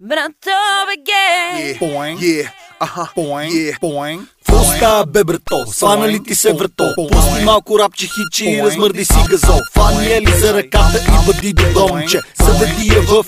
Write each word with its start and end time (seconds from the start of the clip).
Братове 0.00 0.96
ге! 1.06 1.78
Boing. 1.80 2.18
Yeah, 2.20 2.50
uh-huh. 2.80 3.14
Boing. 3.16 3.50
Yeah. 3.50 3.80
Boing. 3.80 4.26
Какво 4.46 4.64
става, 4.64 5.06
бе, 5.06 5.24
брато? 5.24 5.66
Свана 5.66 6.08
ли 6.08 6.22
ти 6.22 6.34
се 6.34 6.52
врато? 6.52 6.94
Пусти 6.96 7.44
малко 7.44 7.78
рапче 7.78 8.06
хичи 8.06 8.50
и 8.50 8.62
размърди 8.62 9.04
си 9.04 9.18
газол. 9.30 9.60
Фани 9.74 10.06
я 10.06 10.20
ли 10.20 10.32
за 10.32 10.54
ръката 10.54 10.98
и 10.98 11.26
бъди 11.26 11.52
до 11.52 11.72
домче. 11.72 12.20
Заведи 12.40 12.88
я 12.94 13.02
в... 13.02 13.24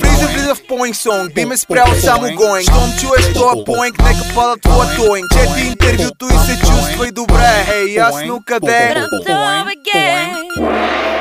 Влиза, 0.00 0.28
влиза 0.28 0.54
в 0.54 0.66
поинг 0.68 0.96
сонг, 0.96 1.34
би 1.34 1.44
ме 1.44 1.56
спрял 1.56 1.86
само 2.00 2.34
гоинг 2.34 2.62
Щом 2.62 2.90
чуеш 3.00 3.32
тоя 3.34 3.64
поинг, 3.64 3.98
нека 3.98 4.34
пада 4.34 4.56
твоя 4.62 4.96
тоинг 4.96 5.26
Чети 5.32 5.66
интервюто 5.66 6.26
и 6.26 6.46
се 6.46 6.60
чувствай 6.60 7.10
добре 7.10 7.64
Хей, 7.66 7.94
ясно 7.94 8.40
къде 8.46 8.94
Братове 8.94 9.74
ге! 9.84 11.15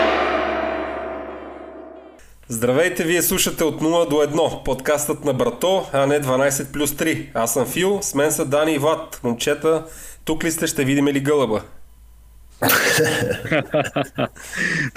Здравейте, 2.50 3.04
вие 3.04 3.22
слушате 3.22 3.64
от 3.64 3.82
0 3.82 4.10
до 4.10 4.16
1, 4.16 4.64
подкастът 4.64 5.26
на 5.26 5.34
Брато, 5.34 5.86
а 5.94 6.06
не 6.06 6.22
12 6.22 6.72
плюс 6.72 6.92
3. 6.92 7.28
Аз 7.34 7.54
съм 7.54 7.66
Фил, 7.66 8.00
с 8.02 8.16
мен 8.16 8.32
са 8.32 8.46
Дани 8.46 8.74
и 8.74 8.78
Влад. 8.78 9.20
Момчета, 9.24 9.86
тук 10.26 10.44
ли 10.44 10.52
сте, 10.52 10.68
ще 10.68 10.86
видим 10.86 11.08
ли 11.08 11.20
гълъба? 11.20 11.62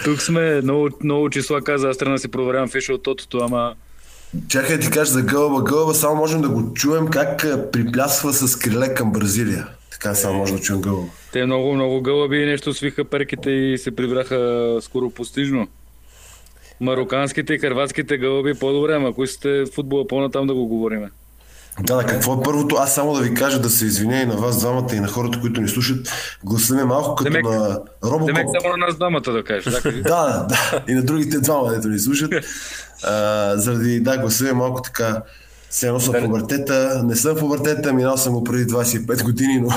Тук 0.05 0.23
сме, 0.23 0.61
много, 0.61 0.89
много 1.05 1.31
числа 1.31 1.61
каза, 1.63 1.89
аз 1.89 1.99
трябва 1.99 2.15
да 2.15 2.19
си 2.19 2.29
проверявам 2.29 2.69
фиша 2.69 2.95
от 2.95 3.03
тотото, 3.03 3.39
ама 3.39 3.75
Чакай 4.49 4.77
да 4.77 4.83
ти 4.83 4.91
кажа 4.91 5.13
за 5.13 5.23
гълба. 5.23 5.63
Гълба 5.63 5.95
само 5.95 6.17
можем 6.17 6.41
да 6.41 6.49
го 6.49 6.75
чуем 6.75 7.09
как 7.09 7.45
а, 7.45 7.71
приплясва 7.71 8.33
с 8.33 8.57
криле 8.57 8.95
към 8.95 9.13
Бразилия. 9.13 9.69
Така 9.91 10.15
само 10.15 10.39
може 10.39 10.53
да 10.53 10.61
чуем 10.61 10.81
гълба. 10.81 11.07
те 11.33 11.47
много, 11.47 11.75
много 11.75 12.03
гълъби 12.03 12.47
нещо 12.47 12.75
свиха 12.75 13.05
перките 13.05 13.51
и 13.51 13.79
се 13.79 13.97
прибраха 13.97 14.79
скоро 14.81 15.11
постижно. 15.11 15.69
Мароканските 16.81 17.55
и 17.55 17.59
хърватските 17.59 18.19
гълъби 18.19 18.55
по-добре, 18.55 18.95
ама 18.95 19.09
ако 19.09 19.25
искате 19.25 19.65
футбола 19.75 20.07
по-натам 20.09 20.47
да 20.47 20.55
го 20.55 20.67
говориме. 20.67 21.11
Да, 21.83 21.97
да, 21.97 22.07
какво 22.07 22.35
е 22.35 22.43
първото? 22.45 22.77
Аз 22.77 22.95
само 22.95 23.15
да 23.15 23.21
ви 23.21 23.35
кажа 23.35 23.61
да 23.61 23.71
се 23.71 23.85
извиня 23.85 24.21
и 24.23 24.27
на 24.27 24.37
вас 24.37 24.59
двамата 24.59 24.89
и 24.93 25.01
на 25.01 25.09
хората, 25.09 25.41
които 25.41 25.61
ни 25.61 25.69
слушат. 25.69 26.09
Гласа 26.45 26.75
ми 26.75 26.81
е 26.81 26.85
малко 26.85 27.15
като 27.15 27.31
Демек- 27.31 27.45
на 27.51 27.81
Робокоп. 28.05 28.27
Демек 28.27 28.47
само 28.61 28.77
на 28.77 28.87
нас 28.87 28.97
двамата 28.97 29.21
да 29.21 29.45
кажеш. 29.45 29.75
Да. 29.85 30.47
Да, 30.49 30.83
и 30.89 30.95
на 30.95 31.03
другите 31.03 31.39
двама, 31.41 31.71
дето 31.71 31.89
ни 31.89 31.99
слушат. 31.99 32.33
А, 33.05 33.53
заради, 33.57 34.01
да, 34.01 34.19
гласа 34.19 34.45
ми 34.45 34.51
е 34.51 34.53
малко 34.53 34.83
така, 34.83 35.23
все 35.71 35.87
едно 35.87 36.01
съм 36.01 36.15
в 36.15 36.21
пубертета. 36.25 37.03
Не 37.05 37.17
съм 37.17 37.37
в 37.37 37.41
пубертета, 37.41 37.93
минал 37.93 38.17
съм 38.17 38.33
го 38.33 38.45
преди 38.45 38.67
25 38.67 39.23
години, 39.25 39.61
но 39.61 39.71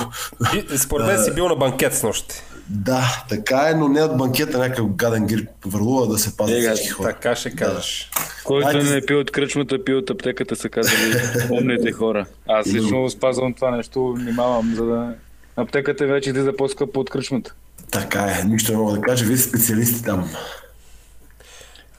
И, 0.73 0.77
според 0.77 1.07
мен 1.07 1.23
си 1.23 1.33
бил 1.33 1.47
на 1.47 1.55
банкет 1.55 1.93
с 1.95 2.03
нощи. 2.03 2.35
Да, 2.69 3.23
така 3.29 3.69
е, 3.69 3.73
но 3.73 3.87
не 3.87 4.03
от 4.03 4.17
банкета 4.17 4.57
някакъв 4.57 4.95
гаден 4.95 5.27
грип 5.27 5.49
върлува 5.65 6.07
да 6.07 6.17
се 6.17 6.37
пазят 6.37 6.57
Ега, 6.57 6.75
всички 6.75 6.89
хора. 6.89 7.07
Така 7.07 7.35
ще 7.35 7.55
кажеш. 7.55 8.11
Който 8.43 8.67
Айде. 8.67 8.83
не 8.83 8.97
е 8.97 9.05
пил 9.05 9.19
от 9.19 9.31
кръчмата, 9.31 9.83
пил 9.83 9.97
от 9.97 10.09
аптеката, 10.09 10.55
са 10.55 10.69
казали 10.69 11.21
умните 11.51 11.91
хора. 11.91 12.25
Аз 12.47 12.67
лично 12.67 13.09
спазвам 13.09 13.53
това 13.53 13.71
нещо, 13.71 14.13
внимавам, 14.13 14.75
за 14.75 14.85
да... 14.85 15.13
Аптеката 15.55 16.07
вече 16.07 16.29
излиза 16.29 16.53
по-скъпо 16.57 16.99
от 16.99 17.09
кръчмата. 17.09 17.53
Така 17.91 18.21
е, 18.21 18.43
нищо 18.45 18.71
не 18.71 18.77
мога 18.77 18.93
да 18.93 19.01
кажа, 19.01 19.25
вие 19.25 19.37
сте 19.37 19.49
специалисти 19.49 20.03
там. 20.03 20.29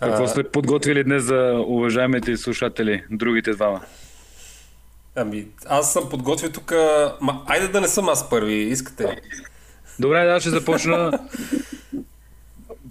Какво 0.01 0.27
сте 0.27 0.43
подготвили 0.43 1.05
днес 1.05 1.23
за 1.23 1.65
уважаемите 1.67 2.37
слушатели, 2.37 3.05
другите 3.11 3.53
двама? 3.53 3.81
Ами, 5.17 5.47
аз 5.67 5.93
съм 5.93 6.09
подготвил 6.11 6.51
тук... 6.51 6.73
Ма, 7.21 7.43
айде 7.47 7.69
да 7.69 7.81
не 7.81 7.89
съм 7.89 8.09
аз 8.09 8.31
първи, 8.31 8.55
искате 8.55 9.05
ли? 9.05 9.17
Добре, 9.99 10.25
да, 10.25 10.41
ще 10.41 10.51
започна. 10.51 11.19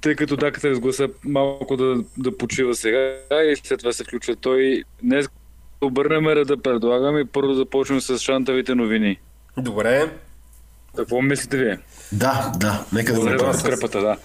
Тъй 0.01 0.15
като 0.15 0.35
даката 0.37 0.69
разгласа 0.69 1.09
малко 1.23 1.77
да, 1.77 2.03
да 2.17 2.37
почива 2.37 2.75
сега 2.75 3.17
и 3.31 3.55
след 3.63 3.79
това 3.79 3.93
се 3.93 4.03
включва 4.03 4.35
той. 4.35 4.83
Днес 5.03 5.29
обърнем 5.81 6.27
реда, 6.27 6.61
предлагам 6.61 7.17
и 7.17 7.25
първо 7.25 7.53
започнем 7.53 8.01
с 8.01 8.17
шантавите 8.19 8.75
новини. 8.75 9.19
Добре. 9.57 10.11
Какво 10.95 11.21
мислите 11.21 11.57
вие? 11.57 11.79
Да, 12.11 12.51
да, 12.57 12.85
нека 12.93 13.13
да 13.13 13.19
го 13.19 13.25
Добре, 13.25 13.31
направим. 13.33 13.53
в 13.53 13.59
скрепата, 13.59 13.99
да. 13.99 14.17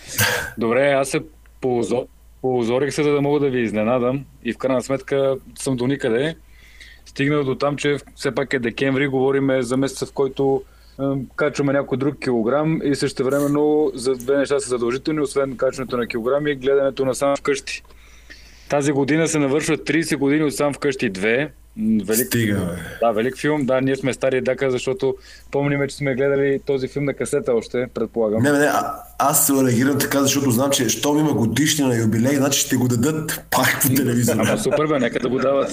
Добре, 0.59 0.91
аз 0.93 1.09
се 1.09 1.21
поозо- 1.63 2.07
поозорих 2.41 2.95
се, 2.95 3.03
за 3.03 3.11
да 3.11 3.21
мога 3.21 3.41
да 3.41 3.51
ви 3.51 3.61
изненадам 3.61 4.25
и 4.45 4.53
в 4.53 4.59
крайна 4.59 4.83
сметка 4.83 5.37
съм 5.59 5.77
до 5.77 5.87
никъде. 5.87 6.37
Стигнал 7.07 7.45
до 7.45 7.55
там, 7.55 7.77
че 7.77 7.97
все 8.17 8.35
пак 8.35 8.53
е 8.53 8.59
декември, 8.59 9.07
говориме 9.09 9.63
за 9.63 9.77
месеца, 9.77 10.07
в 10.07 10.13
който 10.13 10.63
качваме 11.37 11.73
някой 11.73 11.99
друг 11.99 12.19
килограм 12.19 12.81
и 12.85 12.95
също 12.95 13.25
времено 13.25 13.91
за 13.95 14.15
две 14.15 14.37
неща 14.37 14.61
са 14.61 14.69
задължителни, 14.69 15.21
освен 15.21 15.57
качването 15.57 15.97
на 15.97 16.07
килограми 16.07 16.51
и 16.51 16.55
гледането 16.55 17.05
на 17.05 17.15
сам 17.15 17.37
вкъщи. 17.37 17.83
Тази 18.69 18.93
година 18.93 19.29
се 19.29 19.39
навършват 19.39 19.81
30 19.81 20.17
години 20.17 20.45
от 20.45 20.55
сам 20.55 20.75
вкъщи 20.75 21.13
2. 21.13 21.49
М, 21.77 22.03
Велик, 22.05 22.27
Стига, 22.27 22.55
бе. 22.55 23.07
да, 23.07 23.13
велик 23.13 23.39
филм. 23.39 23.67
Да, 23.67 23.81
ние 23.81 23.97
сме 23.97 24.15
стари 24.15 24.41
дака, 24.41 24.71
защото 24.71 25.15
помним, 25.51 25.89
че 25.89 25.97
сме 25.97 26.15
гледали 26.15 26.61
този 26.67 26.89
филм 26.89 27.05
на 27.05 27.15
касета 27.15 27.55
още, 27.55 27.87
предполагам. 27.95 28.43
Не, 28.43 28.53
не, 28.53 28.65
а, 28.65 28.95
аз 29.19 29.47
се 29.47 29.53
реагирам 29.53 29.99
така, 29.99 30.23
защото 30.23 30.51
знам, 30.51 30.71
че 30.71 30.89
щом 30.89 31.19
има 31.19 31.33
годишни 31.33 31.85
на 31.85 31.97
юбилей, 31.97 32.37
значи 32.37 32.61
ще 32.61 32.77
го 32.77 32.89
дадат 32.89 33.45
пак 33.51 33.79
по 33.83 33.89
телевизора. 33.89 34.45
Ама 34.49 34.59
супер 34.59 34.87
бе, 34.87 34.99
нека 34.99 35.21
да 35.21 35.29
го 35.29 35.39
дават. 35.39 35.71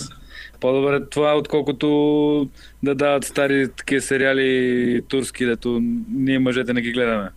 По-добре 0.64 1.06
това, 1.06 1.34
отколкото 1.34 1.88
да 2.84 2.96
дават 2.96 3.24
стари 3.24 3.68
такива 3.78 4.02
сериали 4.02 5.02
турски, 5.08 5.46
дето 5.46 5.80
ние 6.16 6.40
мъжете 6.40 6.74
не 6.74 6.82
ги 6.82 6.92
гледаме. 6.92 7.30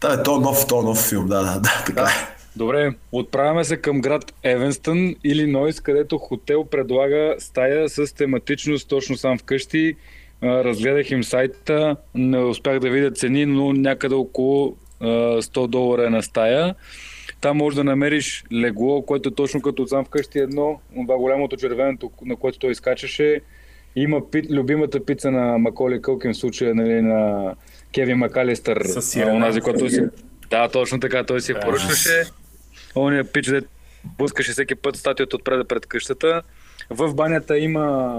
Да, 0.00 0.16
бе, 0.16 0.22
то 0.22 0.36
е 0.36 0.40
нов, 0.40 0.66
то 0.66 0.80
е 0.80 0.82
нов 0.82 1.08
филм, 1.08 1.26
да, 1.26 1.42
да, 1.42 1.60
да, 1.60 1.82
така 1.86 2.02
е. 2.02 2.36
Добре, 2.56 2.94
отправяме 3.12 3.64
се 3.64 3.76
към 3.76 4.00
град 4.00 4.34
Евенстън, 4.42 5.14
Илинойс, 5.24 5.80
където 5.80 6.18
хотел 6.18 6.64
предлага 6.64 7.34
стая 7.38 7.88
с 7.88 8.14
тематичност 8.14 8.88
точно 8.88 9.16
сам 9.16 9.38
вкъщи. 9.38 9.96
Разгледах 10.42 11.10
им 11.10 11.24
сайта, 11.24 11.96
не 12.14 12.38
успях 12.38 12.80
да 12.80 12.90
видя 12.90 13.10
цени, 13.10 13.46
но 13.46 13.72
някъде 13.72 14.14
около 14.14 14.76
а, 15.00 15.06
100 15.06 15.66
долара 15.66 16.06
е 16.06 16.10
на 16.10 16.22
стая. 16.22 16.74
Там 17.40 17.56
можеш 17.56 17.76
да 17.76 17.84
намериш 17.84 18.44
легло, 18.52 19.02
което 19.02 19.28
е 19.28 19.34
точно 19.34 19.62
като 19.62 19.82
от 19.82 19.88
сам 19.88 20.04
вкъщи 20.04 20.38
едно, 20.38 20.80
това 20.94 21.16
голямото 21.16 21.56
червеното, 21.56 22.10
на 22.24 22.36
което 22.36 22.58
той 22.58 22.70
изкачаше. 22.70 23.40
Има 23.96 24.30
пи, 24.30 24.42
любимата 24.50 25.04
пица 25.04 25.30
на 25.30 25.58
Маколи 25.58 26.02
Кълкин, 26.02 26.32
в 26.32 26.36
случая 26.36 26.74
нали, 26.74 27.02
на 27.02 27.54
Кевин 27.94 28.16
Макалистър, 28.16 28.84
Със 28.84 29.10
сирена. 29.10 29.34
онази, 29.34 29.60
който 29.60 29.90
си... 29.90 30.00
Да, 30.50 30.68
точно 30.68 31.00
така, 31.00 31.24
той 31.24 31.40
си 31.40 31.52
я 31.52 31.60
поръчваше. 31.60 32.24
Ония 32.96 33.32
пич, 33.32 33.46
де 33.46 33.60
пускаше 34.18 34.52
всеки 34.52 34.74
път 34.74 34.96
статията 34.96 35.36
отпред 35.36 35.68
пред 35.68 35.86
къщата. 35.86 36.42
В 36.90 37.14
банята 37.14 37.58
има 37.58 38.16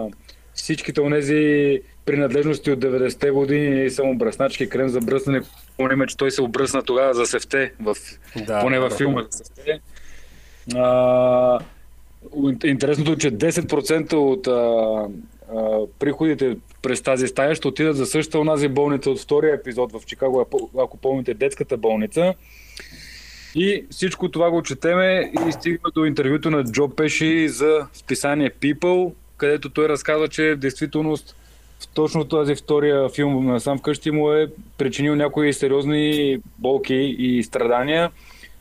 всичките 0.54 1.02
онези 1.02 1.82
принадлежности 2.06 2.72
от 2.72 2.80
90-те 2.80 3.32
години, 3.32 3.90
само 3.90 4.18
бръсначки, 4.18 4.70
крем 4.70 4.90
за 4.90 5.00
бръснане. 5.00 5.42
Помним, 5.78 6.08
че 6.08 6.18
той 6.18 6.32
се 6.32 6.42
обръсна 6.42 6.84
тогава 6.84 7.14
за 7.14 7.26
сефте, 7.26 7.74
в, 7.80 7.96
Да, 8.38 8.62
поне 8.62 8.76
да, 8.76 8.82
във 8.82 8.90
да. 8.90 8.98
филма 8.98 9.22
за 9.30 9.38
сефте. 9.38 9.80
А, 10.76 11.60
интересното 12.66 13.12
е, 13.12 13.18
че 13.18 13.32
10% 13.32 14.14
от 14.14 14.48
а, 14.48 14.52
а, 15.58 15.80
приходите 16.00 16.58
през 16.82 17.02
тази 17.02 17.28
стая 17.28 17.56
ще 17.56 17.68
отидат 17.68 17.98
за 17.98 18.06
същата 18.06 18.40
онази 18.40 18.68
болница 18.68 19.10
от 19.10 19.20
втория 19.20 19.56
епизод 19.56 19.92
в 19.92 20.06
Чикаго, 20.06 20.48
ако- 20.78 20.98
помните, 20.98 21.34
детската 21.34 21.78
болница. 21.78 22.34
И 23.56 23.86
всичко 23.90 24.32
това 24.32 24.52
го 24.52 24.64
четеме 24.64 25.32
и 25.48 25.52
стигна 25.52 25.92
до 25.96 26.06
интервюто 26.06 26.50
на 26.50 26.64
Джо 26.64 26.90
Пеши 26.90 27.50
за 27.50 27.88
списание 27.94 28.52
People, 28.52 29.14
където 29.38 29.70
той 29.70 29.90
разказва, 29.90 30.28
че 30.28 30.54
в 30.54 30.58
действителност 30.58 31.36
точно 31.94 32.26
този 32.26 32.56
втория 32.56 33.10
филм 33.10 33.46
на 33.46 33.60
сам 33.60 33.80
вкъщи 33.80 34.12
му 34.12 34.32
е 34.32 34.48
причинил 34.78 35.16
някои 35.16 35.54
сериозни 35.54 36.38
болки 36.58 36.96
и 37.20 37.44
страдания. 37.44 38.12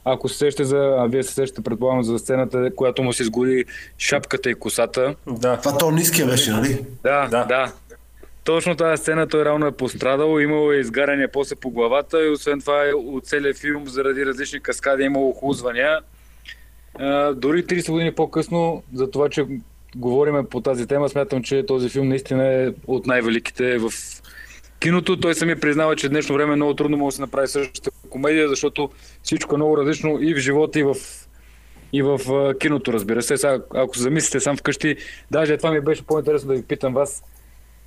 Ако 0.04 0.28
се 0.28 0.38
сещате 0.38 0.64
за, 0.64 0.96
а 0.98 1.06
вие 1.06 1.22
се 1.22 1.34
сещате 1.34 1.62
предполагам 1.62 2.02
за 2.02 2.18
сцената, 2.18 2.70
която 2.76 3.02
му 3.02 3.12
се 3.12 3.22
изгори 3.22 3.64
шапката 3.98 4.50
и 4.50 4.54
косата. 4.54 5.14
Да. 5.26 5.56
Това 5.56 5.78
то 5.78 5.90
ниския 5.90 6.26
беше, 6.26 6.50
нали? 6.50 6.78
Да, 7.02 7.28
Да. 7.28 7.44
да. 7.44 7.72
Точно 8.44 8.76
тази 8.76 9.02
сцена 9.02 9.28
той 9.28 9.44
реално 9.44 9.66
е 9.66 9.72
пострадал, 9.72 10.40
имало 10.40 10.72
е 10.72 10.76
изгаряне 10.76 11.28
после 11.28 11.56
по 11.56 11.70
главата 11.70 12.26
и 12.26 12.30
освен 12.30 12.60
това 12.60 12.88
е 12.88 12.92
от 12.92 13.26
целия 13.26 13.54
филм 13.54 13.88
заради 13.88 14.26
различни 14.26 14.60
каскади 14.60 15.02
е 15.02 15.06
имало 15.06 15.28
охлузвания. 15.28 15.98
А, 16.98 17.32
дори 17.34 17.64
30 17.64 17.90
години 17.90 18.12
по-късно, 18.12 18.82
за 18.94 19.10
това, 19.10 19.28
че 19.28 19.46
говориме 19.96 20.46
по 20.46 20.60
тази 20.60 20.86
тема, 20.86 21.08
смятам, 21.08 21.42
че 21.42 21.66
този 21.66 21.88
филм 21.88 22.08
наистина 22.08 22.44
е 22.44 22.68
от 22.86 23.06
най-великите 23.06 23.78
в 23.78 23.90
киното. 24.78 25.20
Той 25.20 25.34
сами 25.34 25.60
признава, 25.60 25.96
че 25.96 26.06
в 26.06 26.10
днешно 26.10 26.34
време 26.34 26.56
много 26.56 26.74
трудно 26.74 26.96
може 26.96 27.14
да 27.14 27.16
се 27.16 27.22
направи 27.22 27.48
същата 27.48 27.90
комедия, 28.10 28.48
защото 28.48 28.90
всичко 29.22 29.54
е 29.54 29.58
много 29.58 29.76
различно 29.76 30.18
и 30.22 30.34
в 30.34 30.38
живота, 30.38 30.78
и 30.78 30.82
в 30.82 30.94
и 31.92 32.02
в 32.02 32.20
киното, 32.60 32.92
разбира 32.92 33.22
се. 33.22 33.36
Сега, 33.36 33.58
ако 33.74 33.98
замислите 33.98 34.40
сам 34.40 34.56
вкъщи, 34.56 34.96
даже 35.30 35.56
това 35.56 35.70
ми 35.70 35.80
беше 35.80 36.06
по-интересно 36.06 36.48
да 36.48 36.54
ви 36.54 36.62
питам 36.62 36.94
вас, 36.94 37.22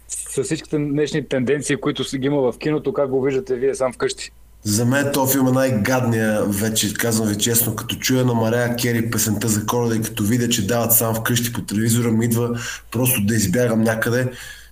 с 0.08 0.44
всичките 0.44 0.78
днешни 0.78 1.28
тенденции, 1.28 1.76
които 1.76 2.04
ги 2.16 2.28
има 2.28 2.52
в 2.52 2.58
киното, 2.58 2.94
как 2.94 3.10
го 3.10 3.22
виждате 3.22 3.56
вие 3.56 3.76
сам 3.76 3.94
вкъщи? 3.94 4.32
За 4.64 4.86
мен 4.86 5.12
този 5.14 5.34
филм 5.34 5.48
е 5.48 5.52
най-гадния 5.52 6.44
вече, 6.46 6.94
казвам 6.94 7.28
ви 7.28 7.38
честно, 7.38 7.76
като 7.76 7.96
чуя 7.96 8.26
на 8.26 8.34
Мария 8.34 8.76
Кери 8.76 9.12
песента 9.12 9.48
за 9.48 9.66
коледа 9.66 9.96
и 9.96 10.02
като 10.02 10.24
видя, 10.24 10.50
че 10.50 10.68
дават 10.68 10.94
сам 10.94 11.16
вкъщи 11.16 11.54
по 11.54 11.62
телевизора, 11.62 12.12
ми 12.12 12.26
идва 12.26 12.60
просто 12.92 13.22
да 13.26 13.36
избягам 13.36 13.82
някъде, 13.82 14.32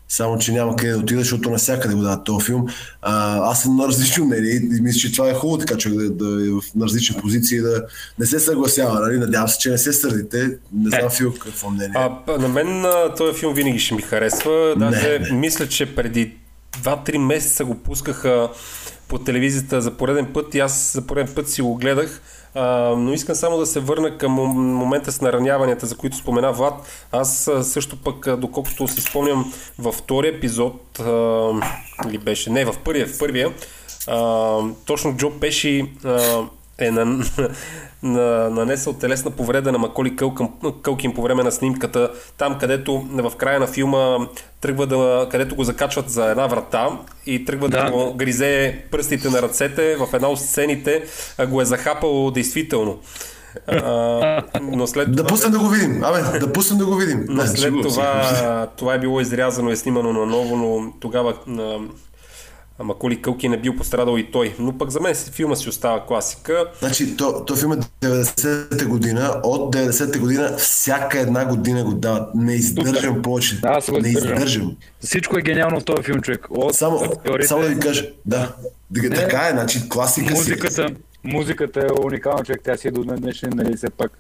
само 0.10 0.38
че 0.38 0.52
няма 0.52 0.76
къде 0.76 0.92
да 0.92 0.98
отида, 0.98 1.20
защото 1.20 1.50
навсякъде 1.50 1.96
го 1.96 2.02
дават 2.02 2.24
този 2.24 2.46
филм. 2.46 2.66
А, 3.02 3.38
аз 3.52 3.64
съм 3.64 3.76
на 3.76 3.88
различно 3.88 4.26
мнение 4.26 4.52
и 4.52 4.82
мисля, 4.82 5.00
че 5.00 5.12
това 5.12 5.30
е 5.30 5.34
хубаво 5.34 5.58
така 5.58 5.78
човек 5.78 6.00
да, 6.00 6.10
да 6.10 6.48
е 6.48 6.50
в, 6.50 6.62
на 6.76 6.86
различни 6.86 7.22
позиции 7.22 7.62
да 7.62 7.84
не 8.20 8.26
се 8.26 8.40
съгласява. 8.40 9.00
Нали? 9.00 9.18
Надявам 9.18 9.48
се, 9.48 9.58
че 9.60 9.70
не 9.70 9.78
се 9.78 9.94
сърдите. 9.94 10.58
Не 10.74 10.90
знам 10.90 11.10
Фил 11.10 11.34
какво 11.34 11.70
мнение. 11.70 11.94
А, 11.96 12.38
на 12.38 12.48
мен 12.48 12.86
този 13.18 13.40
филм 13.40 13.54
винаги 13.54 13.80
ще 13.80 13.96
ми 13.96 14.02
харесва. 14.02 14.76
Даже 14.78 15.20
Не. 15.20 15.32
мисля, 15.32 15.68
че 15.68 15.96
преди 15.96 16.34
2-3 16.84 17.18
месеца 17.18 17.66
го 17.66 17.76
пускаха 17.76 18.50
по 19.08 19.18
телевизията 19.18 19.82
за 19.82 19.92
пореден 19.92 20.34
път 20.34 20.56
и 20.56 20.60
аз 20.60 20.94
за 20.94 21.02
пореден 21.02 21.36
път 21.36 21.50
си 21.50 21.62
го 21.62 21.76
гледах. 21.76 22.22
А, 22.56 22.64
но 22.98 23.14
искам 23.14 23.36
само 23.36 23.58
да 23.58 23.66
се 23.66 23.80
върна 23.80 24.18
към 24.18 24.32
мом- 24.32 24.74
момента 24.74 25.12
с 25.12 25.22
нараняванията, 25.22 25.86
за 25.86 25.98
които 25.98 26.18
спомена 26.18 26.54
Влад. 26.54 26.74
Аз 27.12 27.50
също 27.62 28.02
пък, 28.02 28.38
доколкото 28.38 28.88
си 28.88 29.02
спомням, 29.02 29.54
във 29.80 29.96
втория 29.96 30.36
епизод, 30.36 31.00
а, 31.00 31.04
или 32.08 32.18
беше, 32.18 32.50
не, 32.50 32.66
в 32.66 32.76
първия, 32.84 33.08
в 33.08 33.20
първия, 33.20 33.54
а, 34.08 34.60
точно 34.86 35.18
Джо 35.18 35.40
Пеши 35.40 35.92
а, 36.04 36.44
е 36.80 36.92
на, 36.92 37.06
на, 38.04 38.50
нанесъл 38.50 38.94
телесна 38.94 39.32
повреда 39.32 39.72
на 39.72 39.78
Маколи 39.78 40.16
Кълкъм, 40.16 40.50
Кълкин 40.82 41.14
по 41.14 41.22
време 41.22 41.44
на 41.44 41.52
снимката, 41.52 42.12
там 42.38 42.58
където 42.60 43.06
в 43.12 43.36
края 43.38 43.60
на 43.60 43.68
филма 43.68 44.18
тръгва 44.62 44.88
да, 44.88 45.28
където 45.32 45.56
го 45.56 45.64
закачват 45.64 46.10
за 46.10 46.26
една 46.32 46.48
врата 46.48 46.90
и 47.26 47.46
тръгва 47.46 47.70
да, 47.70 47.84
Да. 47.84 47.92
го 47.92 48.14
гризе 48.14 48.84
пръстите 48.92 49.30
на 49.30 49.42
ръцете, 49.42 49.96
в 49.96 50.08
една 50.14 50.28
от 50.28 50.40
сцените 50.40 51.04
а, 51.38 51.48
го 51.48 51.62
е 51.62 51.66
захапало 51.66 52.32
действително. 52.32 53.00
А, 53.68 54.44
но 54.62 54.88
след 54.88 55.16
Да 55.16 55.28
пуснем 55.28 55.52
да 55.52 55.60
го 55.60 55.70
видим. 55.70 56.04
Абе, 56.04 56.40
да 56.40 56.54
пуснем 56.54 56.80
да 56.80 56.86
го 56.86 56.96
видим. 56.96 57.26
но 57.30 57.46
след 57.46 57.74
това, 57.84 58.68
това 58.78 58.94
е 58.94 59.00
било 59.00 59.22
изрязано 59.22 59.70
и 59.70 59.74
е 59.74 59.76
снимано 59.76 60.14
наново, 60.14 60.58
но 60.58 60.92
тогава 61.00 61.34
на 62.80 62.86
Маколи 62.86 63.22
Кълкин 63.22 63.54
е 63.54 63.58
бил 63.58 63.76
пострадал 63.76 64.18
и 64.18 64.32
той. 64.32 64.56
Но 64.60 64.78
пък 64.78 64.90
за 64.90 65.00
мен 65.00 65.16
си- 65.16 65.32
филма 65.32 65.56
си 65.56 65.70
остава 65.70 66.06
класика. 66.06 66.66
Значи, 66.80 67.18
то, 67.18 67.46
то 67.46 67.56
филм 67.56 67.74
е 67.74 67.78
90-та 68.02 68.86
година. 68.86 69.42
От 69.44 69.76
90-та 69.76 70.20
година 70.20 70.56
всяка 70.58 71.20
една 71.20 71.46
година 71.46 71.84
го 71.84 71.94
дават. 71.94 72.36
Не 72.36 72.54
издържам 72.54 73.22
повече. 73.22 73.60
Аз 73.64 73.90
го 73.90 73.98
не 73.98 74.08
издържам. 74.08 74.34
издържам. 74.34 74.76
Всичко 75.00 75.38
е 75.38 75.42
гениално 75.42 75.80
в 75.80 75.86
този 75.86 76.04
филм, 76.04 76.22
човек. 76.22 76.48
От 76.50 76.76
Само, 76.76 76.98
актьорите, 76.98 77.48
само 77.48 77.62
да 77.62 77.68
ви 77.68 77.80
кажа, 77.80 78.06
да. 78.26 78.56
Дига, 78.92 79.10
така 79.10 79.48
е, 79.48 79.52
значи 79.52 79.90
класика 79.90 80.28
си. 80.28 80.34
музиката, 80.34 80.90
музиката 81.24 81.80
е 81.80 82.06
уникална, 82.06 82.44
човек. 82.44 82.62
Тя 82.64 82.78
си 82.78 82.88
е 82.88 82.92
до 82.92 83.04
днешен, 83.04 83.50
нали, 83.56 83.78
все 83.78 83.90
пак. 83.90 84.12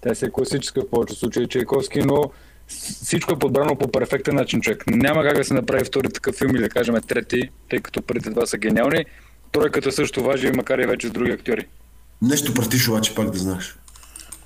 Тя 0.00 0.14
си 0.14 0.24
е 0.24 0.30
класическа 0.30 0.80
в 0.80 0.90
повечето 0.90 1.20
случаи, 1.20 1.48
Чайковски, 1.48 2.02
но 2.02 2.30
всичко 2.68 3.32
е 3.32 3.38
подбрано 3.38 3.76
по 3.76 3.88
перфектен 3.88 4.34
начин, 4.34 4.60
човек. 4.60 4.84
Няма 4.86 5.22
как 5.22 5.36
да 5.36 5.44
се 5.44 5.54
направи 5.54 5.84
втори 5.84 6.08
такъв 6.08 6.36
филм 6.36 6.50
или 6.50 6.62
да 6.62 6.68
кажем 6.68 6.94
трети, 7.08 7.50
тъй 7.70 7.78
като 7.78 8.02
първите 8.02 8.30
два 8.30 8.46
са 8.46 8.58
гениални. 8.58 9.04
Тройката 9.52 9.92
също 9.92 10.24
важи, 10.24 10.52
макар 10.52 10.78
и 10.78 10.86
вече 10.86 11.08
с 11.08 11.10
други 11.10 11.30
актьори. 11.30 11.66
Нещо 12.22 12.54
пратиш 12.54 12.88
обаче 12.88 13.14
пак 13.14 13.30
да 13.30 13.38
знаеш. 13.38 13.76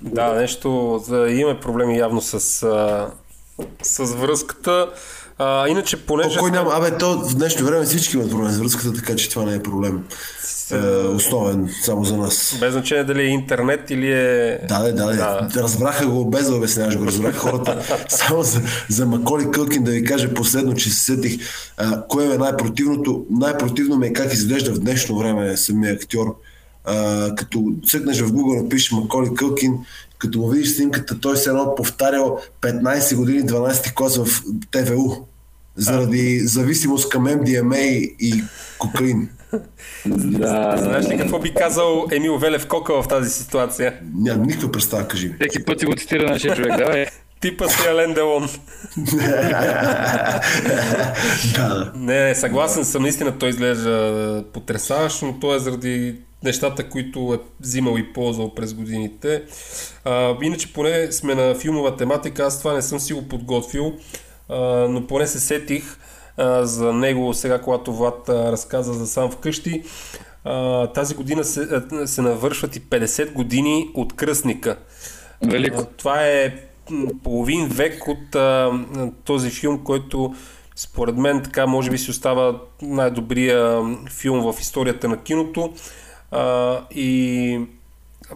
Да, 0.01 0.33
нещо, 0.33 1.01
за, 1.07 1.27
имаме 1.29 1.59
проблеми 1.59 1.97
явно 1.97 2.21
с, 2.21 2.39
с 3.81 4.15
връзката. 4.15 4.89
А, 5.39 5.67
иначе, 5.67 5.95
О, 5.95 5.99
понеже... 6.07 6.39
кой 6.39 6.51
няма? 6.51 6.71
Абе, 6.73 6.97
то 6.97 7.19
в 7.19 7.35
днешно 7.35 7.65
време 7.65 7.85
всички 7.85 8.17
имат 8.17 8.29
проблем 8.29 8.51
с 8.51 8.57
връзката, 8.57 8.93
така 8.93 9.15
че 9.15 9.29
това 9.29 9.45
не 9.45 9.55
е 9.55 9.63
проблем. 9.63 10.03
Е, 10.71 10.77
основен 11.07 11.69
само 11.81 12.03
за 12.03 12.17
нас. 12.17 12.57
Без 12.59 12.73
значение 12.73 13.03
дали 13.03 13.21
е 13.21 13.25
интернет 13.25 13.89
или 13.89 14.11
е... 14.11 14.59
Да, 14.69 14.79
да, 14.79 14.93
да, 14.93 15.13
Да. 15.13 15.63
Разбраха 15.63 16.07
го 16.07 16.29
без 16.29 16.49
да 16.49 16.55
обясняваш 16.55 16.97
го. 16.97 17.05
Разбраха 17.05 17.39
хората. 17.39 17.99
Само 18.09 18.43
за, 18.43 18.61
за 18.89 19.05
Маколи 19.05 19.51
Кълкин 19.51 19.83
да 19.83 19.91
ви 19.91 20.03
кажа 20.03 20.33
последно, 20.33 20.73
че 20.73 20.89
се 20.89 21.03
сетих 21.03 21.39
а, 21.77 22.07
кое 22.07 22.25
е 22.25 22.37
най-противното. 22.37 23.25
Най-противно 23.29 23.95
ми 23.95 24.07
е 24.07 24.13
как 24.13 24.33
изглежда 24.33 24.71
в 24.73 24.79
днешно 24.79 25.17
време 25.17 25.57
самия 25.57 25.93
актьор. 25.93 26.35
А, 26.85 27.35
като 27.35 27.63
цъкнеш 27.87 28.21
в 28.21 28.31
Google, 28.31 28.63
напишеш 28.63 28.91
Маколи 28.91 29.35
Кълкин, 29.35 29.73
като 30.19 30.39
му 30.39 30.47
видиш 30.47 30.75
снимката, 30.75 31.19
той 31.19 31.37
се 31.37 31.49
едно 31.49 31.75
повтарял 31.75 32.39
15 32.61 33.15
години 33.15 33.43
12 33.43 33.93
клас 33.93 34.17
в 34.17 34.43
ТВУ. 34.71 35.15
Заради 35.75 36.39
зависимост 36.39 37.09
към 37.09 37.25
MDMA 37.27 38.15
и 38.19 38.43
кокаин. 38.77 39.29
Да, 40.05 40.75
Знаеш 40.77 41.09
ли 41.09 41.17
какво 41.17 41.39
би 41.39 41.53
казал 41.53 42.05
Емил 42.11 42.37
Велев 42.37 42.67
Кока 42.67 43.01
в 43.01 43.07
тази 43.07 43.29
ситуация? 43.29 43.99
Нямам 44.15 44.47
никаква 44.47 44.71
представа, 44.71 45.07
кажи 45.07 45.27
ми. 45.27 45.35
всеки 45.39 45.65
път 45.65 45.79
си 45.79 45.85
го 45.85 45.95
цитира 45.97 46.29
нашия 46.29 46.55
човек. 46.55 46.77
Давай. 46.77 47.05
Типа 47.41 47.67
си 47.69 47.87
Ален 47.87 48.13
Делон. 48.13 48.49
Да, 51.55 51.91
Не, 51.95 52.35
съгласен 52.35 52.85
съм, 52.85 53.01
наистина 53.01 53.37
той 53.37 53.49
изглежда 53.49 54.43
потрясаващ, 54.53 55.21
но 55.21 55.39
то 55.39 55.55
е 55.55 55.59
заради 55.59 56.15
нещата, 56.43 56.89
които 56.89 57.33
е 57.33 57.39
взимал 57.59 57.97
и 57.97 58.13
ползвал 58.13 58.55
през 58.55 58.73
годините. 58.73 59.43
А, 60.05 60.35
иначе 60.41 60.73
поне 60.73 61.11
сме 61.11 61.35
на 61.35 61.55
филмова 61.55 61.95
тематика, 61.95 62.43
аз 62.43 62.59
това 62.59 62.73
не 62.73 62.81
съм 62.81 62.99
си 62.99 63.13
го 63.13 63.27
подготвил, 63.27 63.93
а, 64.49 64.57
но 64.89 65.07
поне 65.07 65.27
се 65.27 65.39
сетих 65.39 65.97
а, 66.37 66.65
за 66.65 66.93
него 66.93 67.33
сега, 67.33 67.61
когато 67.61 67.93
Влад 67.93 68.29
а, 68.29 68.51
разказа 68.51 68.93
за 68.93 69.07
сам 69.07 69.31
вкъщи. 69.31 69.83
А, 70.43 70.87
тази 70.87 71.15
година 71.15 71.43
се, 71.43 71.61
а, 71.91 72.07
се 72.07 72.21
навършват 72.21 72.75
и 72.75 72.81
50 72.81 73.33
години 73.33 73.89
от 73.93 74.15
кръстника. 74.15 74.77
Велико. 75.43 75.81
А, 75.81 75.85
Това 75.85 76.27
е 76.27 76.55
половин 77.23 77.67
век 77.67 78.07
от 78.07 78.35
а, 78.35 78.71
този 79.25 79.49
филм, 79.49 79.83
който 79.83 80.35
според 80.75 81.15
мен 81.15 81.43
така 81.43 81.67
може 81.67 81.91
би 81.91 81.97
си 81.97 82.11
остава 82.11 82.61
най-добрия 82.81 83.83
филм 84.09 84.51
в 84.53 84.59
историята 84.59 85.07
на 85.07 85.17
киното. 85.17 85.73
А, 86.31 86.77
и 86.91 87.59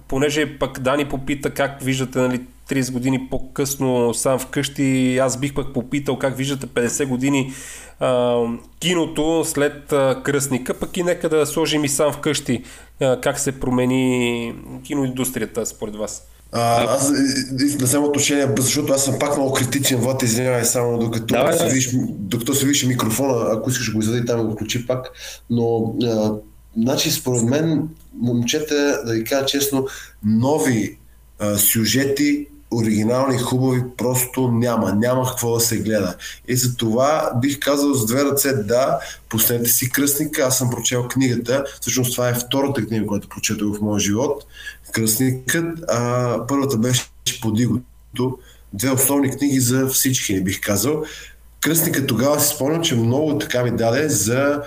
понеже 0.07 0.59
пък 0.59 0.79
Дани 0.79 1.05
попита 1.05 1.49
как 1.49 1.81
виждате 1.81 2.19
нали, 2.19 2.41
30 2.69 2.91
години 2.91 3.27
по-късно 3.31 4.13
сам 4.13 4.39
вкъщи, 4.39 5.17
аз 5.17 5.37
бих 5.37 5.53
пък 5.53 5.73
попитал 5.73 6.17
как 6.17 6.37
виждате 6.37 6.67
50 6.67 7.05
години 7.05 7.53
а, 7.99 8.37
киното 8.79 9.43
след 9.45 9.91
а, 9.91 10.21
кръстника, 10.23 10.73
пък 10.73 10.97
и 10.97 11.03
нека 11.03 11.29
да 11.29 11.45
сложим 11.45 11.83
и 11.83 11.89
сам 11.89 12.13
вкъщи 12.13 12.63
а, 13.01 13.21
как 13.21 13.39
се 13.39 13.59
промени 13.59 14.53
киноиндустрията 14.83 15.65
според 15.65 15.95
вас. 15.95 16.27
А, 16.51 16.83
аз 16.83 17.09
е, 17.09 17.13
е, 17.63 17.77
да 17.77 17.85
взема 17.85 18.07
отношение, 18.07 18.47
защото 18.57 18.93
аз 18.93 19.05
съм 19.05 19.19
пак 19.19 19.37
много 19.37 19.53
критичен, 19.53 19.99
Влад, 19.99 20.23
извинявай, 20.23 20.65
само 20.65 20.97
докато, 20.97 21.25
Давай, 21.25 21.57
се, 21.57 21.65
видиш, 21.65 21.89
докато 22.09 22.53
се 22.53 22.65
видиш 22.65 22.85
микрофона, 22.85 23.45
ако 23.51 23.69
искаш 23.69 23.85
да 23.85 23.93
го 23.93 23.99
извади 23.99 24.25
там, 24.25 24.47
го 24.47 24.53
включи 24.53 24.87
пак. 24.87 25.11
Но, 25.49 25.95
а, 26.03 26.33
значи, 26.77 27.11
според 27.11 27.43
мен, 27.43 27.89
момчета, 28.19 29.03
да 29.05 29.13
ви 29.13 29.23
кажа 29.23 29.45
честно, 29.45 29.87
нови 30.23 30.97
а, 31.39 31.57
сюжети, 31.57 32.47
оригинални, 32.71 33.37
хубави, 33.37 33.81
просто 33.97 34.51
няма. 34.51 34.93
Няма 34.93 35.27
какво 35.27 35.53
да 35.53 35.59
се 35.59 35.77
гледа. 35.77 36.15
И 36.47 36.55
за 36.55 36.75
това 36.75 37.31
бих 37.41 37.59
казал 37.59 37.93
с 37.93 38.05
две 38.05 38.25
ръце 38.25 38.53
да, 38.53 38.99
пуснете 39.29 39.69
си 39.69 39.89
кръстника. 39.89 40.43
Аз 40.43 40.57
съм 40.57 40.69
прочел 40.69 41.07
книгата. 41.07 41.63
Всъщност 41.81 42.11
това 42.11 42.29
е 42.29 42.33
втората 42.33 42.85
книга, 42.85 43.07
която 43.07 43.29
прочетох 43.29 43.77
в 43.77 43.81
моя 43.81 43.99
живот. 43.99 44.43
Кръстникът. 44.91 45.79
А, 45.87 46.37
първата 46.47 46.77
беше 46.77 47.13
Подигото. 47.41 48.39
Две 48.73 48.91
основни 48.91 49.31
книги 49.31 49.59
за 49.59 49.87
всички, 49.87 50.33
не 50.33 50.41
бих 50.41 50.61
казал. 50.61 51.03
Кръстникът 51.61 52.07
тогава 52.07 52.39
си 52.39 52.55
спомням, 52.55 52.81
че 52.81 52.95
много 52.95 53.37
така 53.37 53.63
ми 53.63 53.71
даде 53.71 54.09
за 54.09 54.61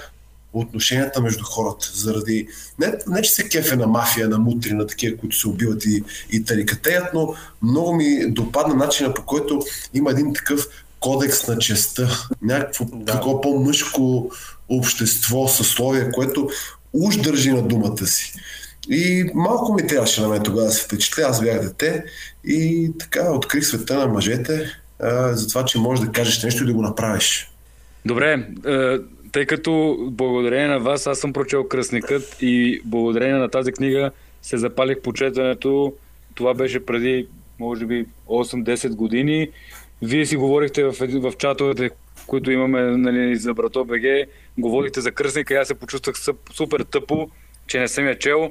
отношенията 0.61 1.21
между 1.21 1.45
хората. 1.45 1.91
Заради... 1.95 2.49
Не, 2.79 2.95
не 3.09 3.23
че 3.23 3.33
се 3.33 3.49
кефе 3.49 3.77
на 3.77 3.87
мафия, 3.87 4.29
на 4.29 4.39
мутри, 4.39 4.73
на 4.73 4.87
такива, 4.87 5.17
които 5.17 5.37
се 5.37 5.49
убиват 5.49 5.85
и, 5.85 6.05
и 6.31 6.45
тарикатеят, 6.45 7.15
но 7.15 7.35
много 7.63 7.95
ми 7.95 8.31
допадна 8.31 8.75
начина 8.75 9.15
по 9.15 9.23
който 9.23 9.63
има 9.95 10.11
един 10.11 10.35
такъв 10.35 10.67
кодекс 11.01 11.47
на 11.47 11.59
честа. 11.59 12.29
Някакво 12.43 12.85
да. 12.85 13.13
такова 13.13 13.41
по-мъжко 13.41 14.31
общество, 14.69 15.49
съсловие, 15.49 16.11
което 16.11 16.49
уж 16.93 17.17
държи 17.17 17.51
на 17.51 17.63
думата 17.63 18.07
си. 18.07 18.33
И 18.91 19.31
малко 19.35 19.75
ми 19.75 19.87
трябваше 19.87 20.21
на 20.21 20.29
мен 20.29 20.43
тогава 20.43 20.67
да 20.67 20.73
се 20.73 20.85
впечатля. 20.85 21.23
Аз 21.23 21.43
бях 21.43 21.61
дете 21.61 22.05
и 22.45 22.91
така 22.99 23.33
открих 23.33 23.67
света 23.67 23.95
на 23.95 24.07
мъжете 24.07 24.71
а, 25.01 25.35
за 25.35 25.49
това, 25.49 25.65
че 25.65 25.79
можеш 25.79 26.05
да 26.05 26.13
кажеш 26.13 26.43
нещо 26.43 26.63
и 26.63 26.67
да 26.67 26.73
го 26.73 26.83
направиш. 26.83 27.51
Добре, 28.05 28.49
е, 28.67 28.99
тъй 29.37 29.47
като 29.47 29.97
благодарение 30.01 30.67
на 30.67 30.79
вас 30.79 31.07
аз 31.07 31.19
съм 31.19 31.33
прочел 31.33 31.69
Кръстникът 31.69 32.37
и 32.41 32.81
благодарение 32.85 33.35
на 33.35 33.49
тази 33.49 33.73
книга 33.73 34.11
се 34.43 34.57
запалих 34.57 35.01
по 35.01 35.13
четенето. 35.13 35.93
Това 36.35 36.55
беше 36.55 36.87
преди, 36.87 37.27
може 37.59 37.87
би, 37.87 38.07
8-10 38.29 38.95
години. 38.95 39.51
Вие 40.03 40.27
си 40.27 40.37
говорихте 40.37 40.85
в, 40.85 40.93
в 41.01 41.33
чатовете, 41.39 41.91
които 42.27 42.51
имаме 42.51 42.83
нали, 42.83 43.37
за 43.37 43.55
Брато 43.55 43.85
БГ, 43.85 44.03
говорихте 44.59 45.01
за 45.01 45.13
Кръстника 45.13 45.55
и 45.55 45.57
аз 45.57 45.69
се 45.69 45.75
почувствах 45.75 46.17
супер 46.53 46.81
тъпо, 46.81 47.31
че 47.67 47.81
не 47.81 47.89
съм 47.89 48.07
я 48.07 48.19
чел. 48.19 48.51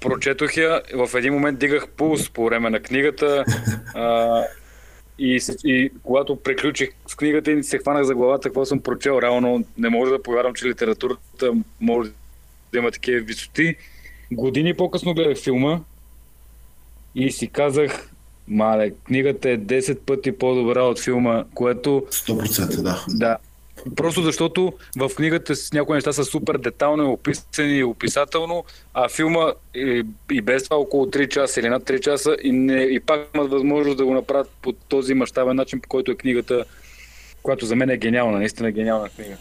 Прочетох 0.00 0.56
я, 0.56 0.82
в 0.94 1.18
един 1.18 1.32
момент 1.32 1.58
дигах 1.58 1.88
пулс 1.88 2.30
по 2.30 2.44
време 2.44 2.70
на 2.70 2.80
книгата 2.80 3.44
а, 3.94 4.42
и, 5.18 5.40
и 5.64 5.90
когато 6.02 6.36
приключих 6.36 6.90
с 7.06 7.14
книгата 7.14 7.52
и 7.52 7.62
се 7.62 7.78
хванах 7.78 8.04
за 8.04 8.14
главата, 8.14 8.48
какво 8.48 8.64
съм 8.64 8.80
прочел. 8.80 9.18
Реално 9.22 9.64
не 9.78 9.88
може 9.88 10.10
да 10.10 10.22
повярвам, 10.22 10.54
че 10.54 10.66
литературата 10.66 11.52
може 11.80 12.10
да 12.72 12.78
има 12.78 12.90
такива 12.90 13.20
висоти. 13.20 13.76
Години 14.32 14.74
по-късно 14.74 15.14
гледах 15.14 15.38
филма 15.38 15.80
и 17.14 17.32
си 17.32 17.48
казах, 17.48 18.10
мале, 18.48 18.90
книгата 19.04 19.50
е 19.50 19.58
10 19.58 19.98
пъти 19.98 20.38
по-добра 20.38 20.82
от 20.82 21.00
филма, 21.00 21.44
което 21.54 22.06
100% 22.10 22.82
да. 22.82 23.04
да. 23.08 23.36
Просто 23.96 24.22
защото 24.22 24.72
в 24.96 25.10
книгата 25.16 25.56
с 25.56 25.72
някои 25.72 25.94
неща 25.94 26.12
са 26.12 26.24
супер 26.24 26.58
детално 26.58 27.12
описани 27.12 27.78
и 27.78 27.84
описателно, 27.84 28.64
а 28.94 29.08
филма 29.08 29.52
и, 29.74 30.04
и 30.30 30.40
без 30.40 30.64
това 30.64 30.76
около 30.76 31.06
3 31.06 31.28
часа 31.28 31.60
или 31.60 31.68
над 31.68 31.82
3 31.82 32.00
часа 32.00 32.36
и, 32.42 32.52
не, 32.52 32.82
и 32.82 33.00
пак 33.00 33.28
имат 33.34 33.50
възможност 33.50 33.96
да 33.96 34.04
го 34.04 34.14
направят 34.14 34.50
по 34.62 34.72
този 34.72 35.14
мащабен 35.14 35.56
начин, 35.56 35.80
по 35.80 35.88
който 35.88 36.10
е 36.10 36.14
книгата, 36.14 36.64
която 37.42 37.66
за 37.66 37.76
мен 37.76 37.90
е 37.90 37.96
гениална, 37.96 38.38
наистина 38.38 38.70
гениална 38.70 39.08
книга. 39.08 39.36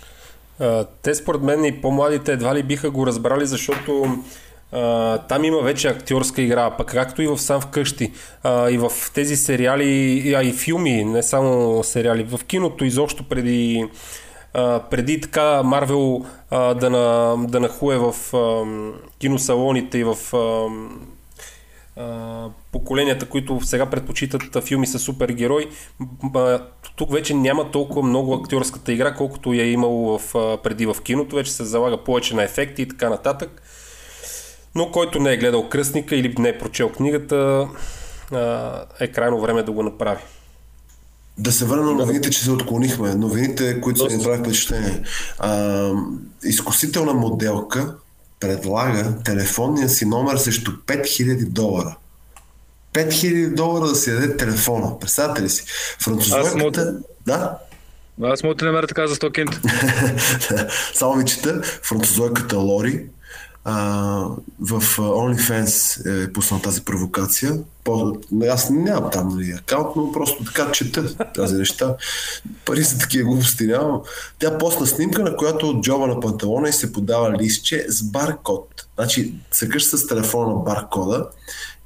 А, 0.59 0.85
те 1.01 1.15
според 1.15 1.41
мен 1.41 1.65
и 1.65 1.81
по-младите 1.81 2.31
едва 2.31 2.55
ли 2.55 2.63
биха 2.63 2.91
го 2.91 3.07
разбрали, 3.07 3.45
защото 3.45 4.23
а, 4.71 5.17
там 5.17 5.43
има 5.43 5.62
вече 5.62 5.88
актьорска 5.88 6.41
игра, 6.41 6.71
пък 6.71 6.88
както 6.88 7.21
и 7.21 7.27
в 7.27 7.38
сам 7.38 7.62
вкъщи, 7.62 8.12
а, 8.43 8.69
и 8.69 8.77
в 8.77 8.91
тези 9.13 9.35
сериали, 9.35 10.33
а 10.38 10.43
и 10.43 10.53
филми, 10.53 11.03
не 11.03 11.23
само 11.23 11.83
сериали, 11.83 12.23
в 12.23 12.45
киното 12.45 12.85
изобщо 12.85 13.23
преди, 13.29 13.85
преди 14.89 15.22
така 15.22 15.63
Марвел 15.63 16.25
да, 16.51 16.89
на, 16.89 17.36
да 17.48 17.60
нахуе 17.60 17.98
в 17.98 18.33
а, 18.33 18.65
киносалоните 19.19 19.98
и 19.98 20.03
в 20.03 20.17
а, 20.33 20.67
а, 22.01 22.50
поколенията, 22.72 23.25
които 23.25 23.60
сега 23.62 23.86
предпочитат 23.86 24.63
филми 24.63 24.88
с 24.88 25.00
супергерой, 25.00 25.69
а, 26.36 26.60
тук 26.95 27.12
вече 27.12 27.33
няма 27.33 27.72
толкова 27.72 28.03
много 28.03 28.33
актьорската 28.33 28.93
игра, 28.93 29.13
колкото 29.13 29.53
я 29.53 29.63
е 29.63 29.72
имало 29.72 30.19
в, 30.19 30.36
а, 30.36 30.57
преди 30.57 30.86
в 30.86 30.95
киното. 31.03 31.36
Вече 31.36 31.51
се 31.51 31.65
залага 31.65 32.03
повече 32.03 32.36
на 32.36 32.43
ефекти 32.43 32.81
и 32.81 32.88
така 32.88 33.10
нататък. 33.10 33.62
Но 34.75 34.91
който 34.91 35.19
не 35.19 35.33
е 35.33 35.38
гледал 35.38 35.69
кръстника 35.69 36.15
или 36.15 36.36
не 36.39 36.50
е 36.50 36.57
прочел 36.57 36.89
книгата, 36.89 37.67
а, 38.31 38.86
е 39.00 39.07
крайно 39.07 39.41
време 39.41 39.63
да 39.63 39.72
го 39.72 39.83
направи. 39.83 40.22
Да 41.38 41.52
се 41.52 41.66
върнем 41.66 41.86
на 41.86 41.94
новините, 41.94 42.30
че 42.30 42.44
се 42.44 42.52
отклонихме. 42.52 43.16
Новините, 43.16 43.82
които 43.82 44.00
са 44.00 44.08
ни 44.08 44.18
направи 44.18 44.40
впечатление. 44.40 45.04
А, 45.40 45.90
изкусителна 46.44 47.13
моделка 47.13 47.96
предлага 48.40 49.16
телефонния 49.25 49.90
си 49.90 50.06
номер 50.06 50.38
срещу 50.38 50.72
5000 50.72 51.46
долара. 51.46 51.96
5000 52.94 53.54
долара 53.54 53.88
да 53.88 53.96
си 53.96 54.12
даде 54.12 54.38
телефона. 54.38 55.00
Представете 55.00 55.42
ли 55.42 55.50
си? 55.50 55.63
Французойката... 56.00 56.96
Да? 57.25 57.58
Аз 58.24 58.44
мога 58.44 58.56
да 58.56 58.66
намеря 58.66 58.88
така 58.88 59.08
за 59.08 59.16
100 59.16 59.34
кинт. 59.34 59.62
Само 60.94 61.13
ви 61.13 61.25
чета. 61.25 61.62
Французойката 61.63 62.58
Лори 62.58 63.06
в 63.65 64.82
OnlyFans 64.98 66.05
е 66.25 66.34
пуснал 66.34 66.60
тази 66.60 66.82
провокация. 66.82 67.60
По, 67.84 68.17
аз 68.50 68.70
нямам 68.70 69.12
там 69.12 69.27
нали, 69.27 69.51
акаунт, 69.51 69.96
но 69.96 70.12
просто 70.12 70.43
така 70.43 70.72
чета 70.72 71.15
тази 71.34 71.55
неща. 71.55 71.96
Пари 72.65 72.84
за 72.84 73.00
такива 73.00 73.29
глупости 73.29 73.67
нямам. 73.67 74.01
Тя 74.39 74.58
посна 74.58 74.88
снимка, 74.88 75.24
на 75.24 75.36
която 75.36 75.70
от 75.70 75.84
джоба 75.84 76.08
на 76.08 76.20
панталона 76.20 76.70
и 76.70 76.74
се 76.74 76.93
подава 76.93 77.38
листче 77.38 77.86
с 77.89 78.03
баркод. 78.03 78.88
Значи, 78.96 79.34
съкъш 79.51 79.84
с 79.84 80.08
телефона 80.08 80.53
на 80.53 80.55
баркода 80.55 81.27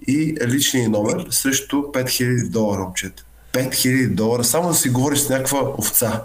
и 0.08 0.38
личния 0.48 0.90
номер 0.90 1.28
срещу 1.30 1.76
5000 1.76 2.50
долара, 2.50 2.82
момчета. 2.82 3.24
5000 3.54 4.10
долара, 4.10 4.44
само 4.44 4.68
да 4.68 4.76
си 4.76 4.90
говориш 4.90 5.20
с 5.20 5.30
някаква 5.30 5.74
овца. 5.78 6.24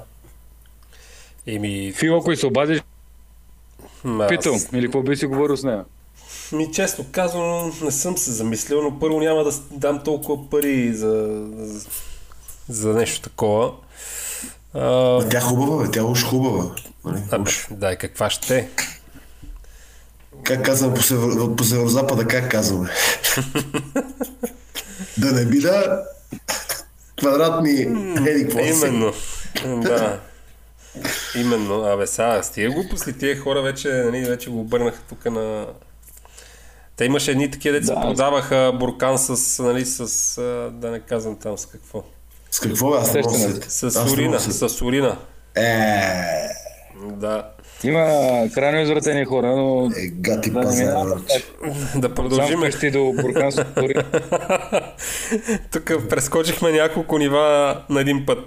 Еми, 1.47 1.93
Фил, 1.97 2.17
ако 2.17 2.37
се 2.37 2.47
обадиш, 2.47 2.81
аз- 4.05 4.29
питал. 4.29 4.57
Или 4.73 4.87
какво 4.87 5.03
би 5.03 5.17
си 5.17 5.27
говорил 5.27 5.57
с 5.57 5.65
нея? 5.65 5.85
Ми 6.53 6.73
честно 6.73 7.07
казано, 7.13 7.73
не 7.83 7.91
съм 7.91 8.19
се 8.19 8.31
замислил, 8.33 8.83
но 8.83 8.99
първо 8.99 9.21
няма 9.21 9.45
да 9.45 9.53
дам 9.71 10.01
толкова 10.05 10.51
пари 10.51 10.93
за, 10.95 11.43
за, 11.57 11.87
за 12.69 12.89
нещо 12.95 13.21
такова. 13.21 13.73
А, 14.75 14.81
А 15.17 15.29
тя 15.29 15.41
хубава, 15.41 15.85
бе, 15.85 15.91
тя 15.91 16.05
уж 16.05 16.25
хубава. 16.25 16.65
Нали? 17.05 17.23
ами, 17.31 17.47
дай, 17.71 17.97
каква 17.97 18.31
ще 18.31 18.59
е? 18.59 18.69
Как 20.45 20.65
казваме 20.65 20.95
по, 20.95 21.03
север, 21.03 21.57
по 21.57 21.65
северо-запада, 21.65 22.27
как 22.27 22.51
казваме? 22.51 22.89
да 25.19 25.33
не 25.33 25.45
би 25.47 25.59
да 25.61 26.03
квадратни 27.21 27.71
еди. 27.71 28.59
Именно. 28.69 29.13
да. 29.67 30.21
Именно. 31.37 31.85
Абе, 31.85 32.07
сега, 32.07 32.43
с 32.43 32.51
тия 32.53 32.71
глупости, 32.71 33.19
тия 33.19 33.41
хора 33.41 33.63
вече, 33.63 33.89
нали, 33.89 34.25
вече 34.25 34.51
го 34.51 34.61
обърнаха 34.61 35.03
тук 35.09 35.25
на... 35.25 35.67
Те 36.97 37.05
имаше 37.05 37.31
едни 37.31 37.51
такива 37.51 37.81
деца, 37.81 37.95
Да. 37.95 38.01
продаваха 38.01 38.73
буркан 38.79 39.19
с, 39.19 39.63
нали, 39.63 39.85
с, 39.85 40.41
да 40.73 40.91
не 40.91 41.01
казвам 41.01 41.37
там 41.39 41.59
с 41.59 41.67
какво. 41.67 42.03
С 42.51 42.61
какво? 42.61 42.95
Аз 42.95 43.15
не 43.15 43.23
С 43.69 44.05
не 44.05 44.13
урина, 44.13 44.41
с 44.41 44.83
урина. 44.83 45.19
Е, 45.57 45.63
Да. 47.05 47.49
Има 47.85 48.05
крайно 48.55 48.81
извратени 48.81 49.25
хора, 49.25 49.57
но 49.57 49.91
е, 49.97 50.07
гати 50.07 50.51
да 50.51 50.61
пазар. 50.61 50.95
Да 51.97 52.09
сам 52.09 52.15
продължим. 52.15 52.59
вкъщи 52.59 52.91
до 52.91 53.13
буркан 53.23 53.53
с. 53.53 53.65
Тук 55.73 56.09
прескочихме 56.11 56.73
няколко 56.73 57.19
нива 57.19 57.77
на 57.91 58.01
един 58.01 58.27
път. 58.27 58.39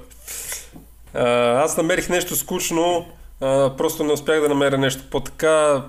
Аз 1.16 1.78
намерих 1.78 2.10
нещо 2.10 2.36
скучно, 2.36 3.06
а, 3.42 3.76
просто 3.78 4.04
не 4.04 4.14
успях 4.14 4.42
да 4.42 4.50
намеря 4.50 4.78
нещо 4.78 5.04
по-така. 5.12 5.84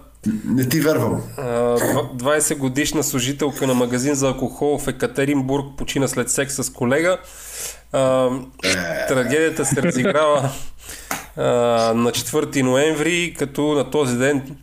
Не 0.45 0.69
ти 0.69 0.81
вярвам. 0.81 1.23
А, 1.39 1.45
два- 1.77 2.37
20 2.39 2.59
годишна 2.59 3.03
служителка 3.05 3.67
на 3.67 3.75
магазин 3.75 4.15
за 4.15 4.27
алкохол 4.29 4.79
в 4.79 4.89
Екатеринбург 4.89 5.67
почина 5.77 6.09
след 6.09 6.31
секс 6.31 6.55
с 6.55 6.73
колега. 6.73 7.19
А, 7.93 8.29
трагедията 9.09 9.65
се 9.65 9.83
разиграва 9.83 10.51
а, 11.37 11.43
на 11.95 12.11
4 12.11 12.63
ноември, 12.63 13.35
като 13.39 13.63
на 13.63 13.91
този 13.91 14.19
ден 14.19 14.57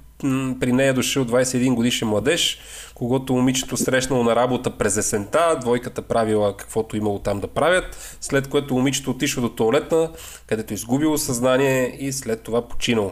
при 0.60 0.72
нея 0.72 0.90
е 0.90 0.94
дошъл 0.94 1.26
21 1.26 1.74
годишен 1.74 2.08
младеж, 2.08 2.60
когато 2.96 3.34
момичето 3.34 3.78
срещнало 3.78 4.24
на 4.24 4.36
работа 4.36 4.78
през 4.78 4.98
есента, 4.98 5.58
двойката 5.62 6.02
правила 6.02 6.58
каквото 6.58 6.98
имало 6.98 7.20
там 7.20 7.40
да 7.40 7.48
правят, 7.48 8.18
след 8.22 8.48
което 8.48 8.74
момичето 8.74 9.12
отишло 9.12 9.42
до 9.42 9.50
туалетна, 9.50 10.10
където 10.48 10.74
изгубило 10.74 11.18
съзнание 11.18 11.98
и 12.00 12.14
след 12.14 12.42
това 12.42 12.68
починало. 12.68 13.12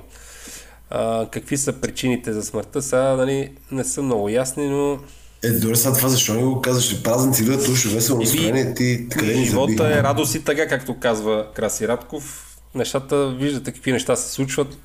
А, 0.90 1.28
какви 1.32 1.58
са 1.58 1.74
причините 1.74 2.34
за 2.34 2.44
смъртта? 2.44 2.82
Сега 2.82 3.16
нали, 3.16 3.52
не 3.72 3.84
са 3.84 4.02
много 4.02 4.30
ясни, 4.30 4.70
но 4.70 5.00
Е, 5.44 5.50
добре, 5.50 5.76
сега 5.76 5.94
това 5.94 6.10
защо 6.10 6.34
не 6.34 6.44
го 6.44 6.62
казваш? 6.62 7.04
Празници 7.04 7.42
идват, 7.42 7.68
уж 7.68 7.86
весело 7.86 8.20
настроение, 8.20 8.74
ти 8.74 9.08
къде 9.10 9.36
ни 9.36 9.46
живота 9.46 9.74
заби? 9.78 9.94
е 9.94 10.04
радост 10.04 10.36
и 10.36 10.44
тъга, 10.44 10.68
както 10.68 11.00
казва 11.00 11.48
Краси 11.54 11.88
Радков. 11.88 12.48
Нещата, 12.76 13.30
виждате 13.30 13.72
какви 13.72 13.92
неща 13.92 14.16
се 14.16 14.32
случват. 14.32 14.78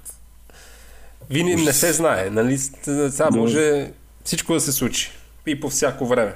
Винаги 1.30 1.64
не 1.64 1.72
се 1.72 1.92
знае, 1.92 2.30
нали? 2.30 2.58
Сега 2.58 3.28
може 3.30 3.90
всичко 4.24 4.54
да 4.54 4.60
се 4.60 4.72
случи. 4.72 5.10
И 5.46 5.60
по 5.60 5.68
всяко 5.70 6.06
време. 6.06 6.32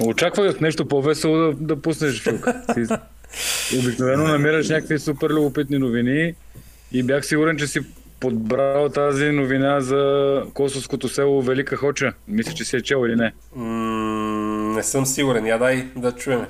Очаквах 0.00 0.60
нещо 0.60 0.86
по-весело 0.86 1.36
да, 1.36 1.52
да 1.54 1.82
пуснеш. 1.82 2.22
Ти 2.74 3.78
Обикновено 3.78 4.24
намираш 4.24 4.68
някакви 4.68 4.98
супер 4.98 5.30
любопитни 5.30 5.78
новини 5.78 6.34
и 6.92 7.02
бях 7.02 7.26
сигурен, 7.26 7.56
че 7.56 7.66
си 7.66 7.80
подбрал 8.20 8.88
тази 8.88 9.30
новина 9.30 9.80
за 9.80 10.42
Косовското 10.54 11.08
село 11.08 11.42
Велика 11.42 11.76
Хоча. 11.76 12.12
Мисля, 12.28 12.52
че 12.52 12.64
си 12.64 12.76
е 12.76 12.80
чел 12.80 13.06
или 13.06 13.16
не. 13.16 13.32
М- 13.54 14.74
не 14.74 14.82
съм 14.82 15.06
сигурен. 15.06 15.46
Я 15.46 15.58
дай 15.58 15.86
да 15.96 16.12
чуем. 16.12 16.46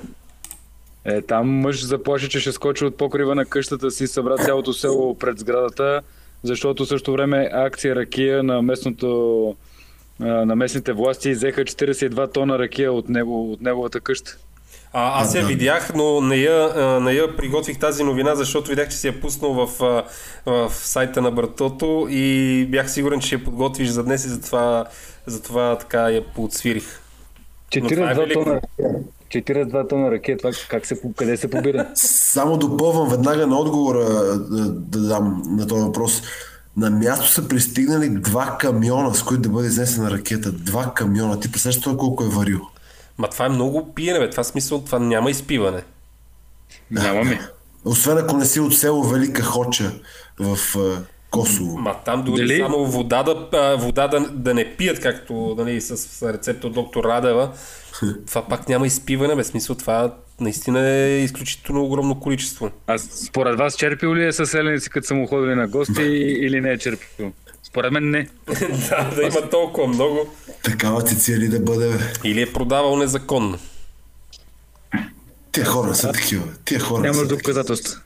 Е, 1.05 1.21
там 1.21 1.49
мъж 1.49 1.85
заплаши, 1.85 2.29
че 2.29 2.39
ще 2.39 2.51
скочи 2.51 2.85
от 2.85 2.97
покрива 2.97 3.35
на 3.35 3.45
къщата 3.45 3.91
си, 3.91 4.07
събра 4.07 4.37
цялото 4.37 4.73
село 4.73 5.17
пред 5.17 5.39
сградата, 5.39 6.01
защото 6.43 6.85
също 6.85 7.13
време 7.13 7.49
акция 7.53 7.95
ракия 7.95 8.43
на 8.43 8.61
местното 8.61 9.55
на 10.19 10.55
местните 10.55 10.93
власти 10.93 11.31
взеха 11.31 11.61
42 11.61 12.33
тона 12.33 12.59
ракия 12.59 12.93
от, 12.93 13.09
него, 13.09 13.51
от 13.51 13.61
неговата 13.61 13.99
къща. 13.99 14.37
А, 14.93 15.21
аз 15.21 15.35
я 15.35 15.45
видях, 15.45 15.91
но 15.95 16.21
не 16.21 16.35
я, 16.35 16.99
не 17.01 17.13
я 17.13 17.35
приготвих 17.35 17.79
тази 17.79 18.03
новина, 18.03 18.35
защото 18.35 18.69
видях, 18.69 18.89
че 18.89 18.97
си 18.97 19.07
я 19.07 19.21
пуснал 19.21 19.53
в, 19.53 19.67
в 20.45 20.71
сайта 20.71 21.21
на 21.21 21.31
Братото 21.31 22.07
и 22.09 22.65
бях 22.69 22.91
сигурен, 22.91 23.19
че 23.19 23.35
я 23.35 23.43
подготвиш 23.43 23.89
за 23.89 24.03
днес 24.03 24.25
и 24.25 24.29
затова, 24.29 24.85
затова 25.25 25.77
така 25.77 26.09
я 26.09 26.33
подсвирих. 26.33 27.01
Но 27.81 27.89
това 27.89 28.11
е 28.11 28.15
42 28.15 28.17
велико. 28.17 28.43
тона 28.43 28.55
ракия. 28.55 29.03
42 29.31 29.89
тона 29.89 30.11
ракия, 30.11 30.37
това 30.37 30.51
как 30.69 30.85
се, 30.85 31.01
къде 31.15 31.37
се 31.37 31.49
побира? 31.49 31.87
Само 31.95 32.57
допълвам 32.57 33.09
веднага 33.09 33.47
на 33.47 33.59
отговора 33.59 34.05
да, 34.05 34.69
да 34.69 34.99
дам 34.99 35.41
на 35.45 35.67
този 35.67 35.83
въпрос. 35.83 36.21
на 36.77 36.89
място 36.89 37.27
са 37.27 37.47
пристигнали 37.47 38.09
два 38.09 38.57
камиона, 38.59 39.15
с 39.15 39.23
които 39.23 39.41
да 39.41 39.49
бъде 39.49 39.67
изнесена 39.67 40.11
ракета. 40.11 40.51
Два 40.51 40.93
камиона. 40.93 41.39
Ти 41.39 41.51
представяш 41.51 41.81
това 41.81 41.97
колко 41.97 42.23
е 42.23 42.29
варил? 42.29 42.61
Ма 43.17 43.27
това 43.27 43.45
е 43.45 43.49
много 43.49 43.93
пиене, 43.93 44.19
бе. 44.19 44.29
Това 44.29 44.43
смисъл, 44.43 44.81
това 44.81 44.99
няма 44.99 45.31
изпиване. 45.31 45.83
Нямаме. 46.91 47.39
Освен 47.85 48.17
ако 48.17 48.37
не 48.37 48.45
си 48.45 48.59
от 48.59 48.77
село 48.77 49.03
Велика 49.03 49.43
Хоча 49.43 49.91
в 50.39 50.57
Косово. 51.31 51.77
Ма 51.77 51.95
там 52.05 52.23
дори 52.23 52.47
Дали? 52.47 52.59
само 52.59 52.85
вода, 52.85 53.23
да, 53.23 53.75
вода 53.77 54.07
да, 54.07 54.19
да 54.19 54.53
не 54.53 54.75
пият, 54.77 54.99
както 54.99 55.55
нали, 55.57 55.81
с, 55.81 55.97
с 55.97 56.33
рецепта 56.33 56.67
от 56.67 56.73
доктор 56.73 57.03
Радева. 57.03 57.51
Това 58.27 58.47
пак 58.47 58.69
няма 58.69 58.87
изпиване, 58.87 59.35
бе. 59.35 59.43
Смисъл, 59.43 59.75
това 59.75 60.15
наистина 60.39 60.89
е 60.89 61.23
изключително 61.23 61.83
огромно 61.83 62.19
количество. 62.19 62.71
А 62.87 62.97
според 62.97 63.57
вас 63.57 63.75
черпил 63.75 64.15
ли 64.15 64.25
е 64.25 64.31
със 64.31 64.51
селеници, 64.51 64.89
като 64.89 65.07
са 65.07 65.13
му 65.13 65.27
ходили 65.27 65.55
на 65.55 65.67
гости 65.67 66.01
или 66.41 66.61
не 66.61 66.71
е 66.71 66.77
черпил? 66.77 67.31
Според 67.63 67.91
мен 67.91 68.09
не. 68.09 68.27
да, 68.89 69.11
да 69.15 69.23
има 69.23 69.49
толкова 69.49 69.87
много. 69.87 70.19
Такава 70.63 71.03
ти 71.03 71.15
цели 71.15 71.47
да 71.47 71.59
бъде. 71.59 71.99
Или 72.23 72.41
е 72.41 72.53
продавал 72.53 72.97
незаконно. 72.97 73.57
Тия 75.51 75.65
хора 75.65 75.95
са 75.95 76.11
такива. 76.11 76.43
Тия 76.65 76.79
хора 76.79 77.01
Няма 77.01 77.25
доказателства. 77.25 78.01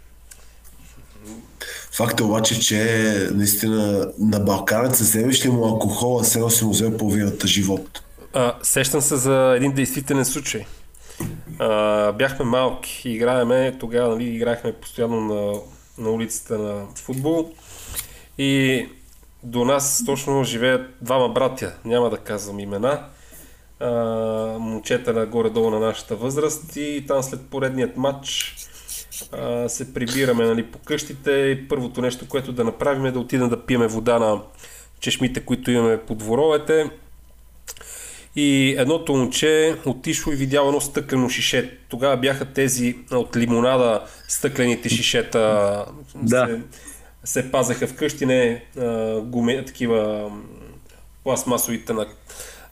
Факт 1.92 2.20
е 2.20 2.24
обаче, 2.24 2.60
че 2.60 3.30
наистина 3.34 4.12
на 4.20 4.40
Балканец 4.40 4.98
се 4.98 5.04
вземеш 5.04 5.46
ли 5.46 5.50
му 5.50 5.66
алкохола, 5.66 6.24
се 6.24 6.40
носи 6.40 6.66
му 6.66 6.72
взел 6.72 6.98
половината 6.98 7.48
живот. 7.48 8.02
А, 8.38 8.56
сещам 8.62 9.02
се 9.02 9.16
за 9.16 9.54
един 9.58 9.72
действителен 9.72 10.26
случай. 10.26 10.66
А, 11.60 12.12
бяхме 12.12 12.46
малки, 12.46 13.10
играеме, 13.10 13.78
тогава 13.80 14.16
нали, 14.16 14.24
играхме 14.24 14.74
постоянно 14.74 15.22
на, 15.22 15.60
на 15.98 16.10
улицата 16.10 16.58
на 16.58 16.86
футбол 16.96 17.52
и 18.38 18.86
до 19.44 19.66
нас 19.66 20.04
точно 20.06 20.44
живеят 20.44 20.82
двама 21.02 21.30
братя, 21.30 21.74
няма 21.86 22.10
да 22.10 22.18
казвам 22.18 22.60
имена, 22.60 23.06
а, 23.80 23.90
момчета 24.60 25.14
на 25.14 25.26
горе-долу 25.26 25.70
на 25.70 25.80
нашата 25.80 26.16
възраст 26.16 26.76
и 26.76 27.06
там 27.08 27.24
след 27.24 27.50
поредният 27.50 27.98
матч 27.98 28.56
а, 29.32 29.70
се 29.70 29.94
прибираме 29.94 30.46
нали, 30.46 30.72
по 30.72 30.80
къщите 30.80 31.32
и 31.32 31.68
първото 31.68 32.02
нещо, 32.02 32.28
което 32.28 32.52
да 32.52 32.64
направим 32.64 33.06
е 33.06 33.12
да 33.12 33.20
отидем 33.20 33.50
да 33.50 33.66
пиеме 33.66 33.88
вода 33.88 34.20
на 34.20 34.42
чешмите, 35.00 35.46
които 35.46 35.72
имаме 35.72 36.02
по 36.02 36.16
дворовете. 36.16 36.90
И 38.36 38.76
едното 38.78 39.16
момче 39.16 39.76
отишло 39.86 40.34
и 40.34 40.36
видяло 40.36 40.68
едно 40.68 40.82
стъклено 40.82 41.30
шише. 41.30 41.78
Тогава 41.90 42.18
бяха 42.18 42.46
тези 42.46 42.96
от 43.12 43.38
лимонада 43.38 44.04
стъклените 44.28 44.90
шишета. 44.90 45.86
Да. 46.16 46.48
Се, 47.24 47.42
се 47.42 47.52
пазеха 47.52 47.88
вкъщи, 47.88 48.26
не 48.26 48.64
а, 48.80 49.22
гуме, 49.22 49.66
такива 49.66 50.32
пластмасовите 51.24 51.94
на 51.94 52.06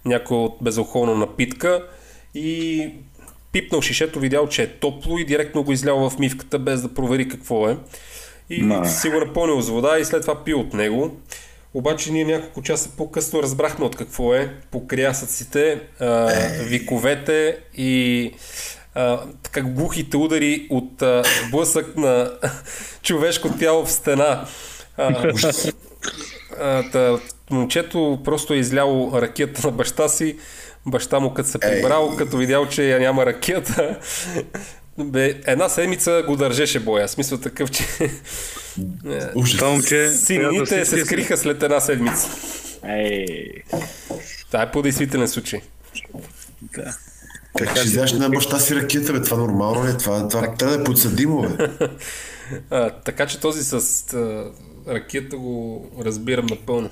някоя 0.05 0.39
от 0.39 0.57
безалкохолна 0.61 1.15
напитка. 1.15 1.87
И 2.35 2.89
пипнал 3.51 3.81
шишето, 3.81 4.19
видял, 4.19 4.47
че 4.47 4.63
е 4.63 4.67
топло 4.67 5.17
и 5.17 5.25
директно 5.25 5.63
го 5.63 5.71
излял 5.71 6.09
в 6.09 6.19
мивката, 6.19 6.59
без 6.59 6.81
да 6.81 6.93
провери 6.93 7.27
какво 7.27 7.69
е. 7.69 7.77
И 8.49 8.63
Ма. 8.63 8.85
си 8.85 9.09
го 9.09 9.19
напълнил 9.19 9.61
с 9.61 9.69
вода 9.69 9.99
и 9.99 10.05
след 10.05 10.21
това 10.21 10.43
пил 10.43 10.59
от 10.59 10.73
него. 10.73 11.17
Обаче 11.73 12.11
ние 12.11 12.25
няколко 12.25 12.61
часа 12.61 12.89
по-късно 12.97 13.43
разбрахме 13.43 13.85
от 13.85 13.95
какво 13.95 14.33
е. 14.33 14.53
По 14.71 14.87
крясъците, 14.87 15.81
а, 15.99 16.31
виковете 16.63 17.57
и 17.77 18.31
а, 18.95 19.21
така 19.43 19.61
глухите 19.61 20.17
удари 20.17 20.67
от 20.69 21.01
а, 21.01 21.23
блъсък 21.51 21.97
на 21.97 22.31
човешко 23.01 23.49
тяло 23.59 23.85
в 23.85 23.91
стена. 23.91 24.45
А, 24.97 25.33
а, 26.59 26.91
та, 26.91 27.19
момчето 27.49 28.19
просто 28.23 28.53
е 28.53 28.57
изляло 28.57 29.21
ракията 29.21 29.67
на 29.67 29.71
баща 29.71 30.09
си. 30.09 30.37
Баща 30.85 31.19
му 31.19 31.33
като 31.33 31.49
се 31.49 31.59
прибрал, 31.59 32.15
като 32.17 32.37
видял, 32.37 32.65
че 32.69 32.89
я 32.89 32.99
няма 32.99 33.25
ракията, 33.25 33.99
бе, 34.97 35.41
една 35.45 35.69
седмица 35.69 36.23
го 36.27 36.35
държеше 36.35 36.79
боя. 36.79 37.07
Смисъл 37.07 37.37
такъв, 37.37 37.71
че 37.71 37.83
Ужас. 39.35 39.57
Това 39.57 39.69
момче... 39.69 40.09
синините 40.09 40.85
се 40.85 41.05
скриха 41.05 41.37
след 41.37 41.63
една 41.63 41.79
седмица. 41.79 42.27
Ей, 42.87 43.47
Това 44.51 44.63
е 44.63 44.71
по-действителен 44.71 45.27
случай. 45.27 45.61
да. 46.61 46.97
Как 47.57 47.77
ще 47.77 47.83
вземеш 47.83 48.13
на 48.13 48.29
баща 48.29 48.59
си 48.59 48.75
ракета, 48.75 49.13
бе? 49.13 49.21
Това 49.21 49.37
нормално 49.37 49.85
ли 49.85 49.89
е? 49.89 49.97
Това, 49.97 50.27
това 50.27 50.55
трябва 50.55 50.77
да 50.77 50.81
е 50.81 50.85
подсъдимо, 50.85 51.41
бе. 51.41 51.69
А, 52.69 52.89
така 52.89 53.25
че 53.27 53.39
този 53.39 53.63
с 53.63 53.73
а, 54.13 54.51
ракета 54.87 55.37
го 55.37 55.85
разбирам 56.05 56.45
напълно. 56.45 56.89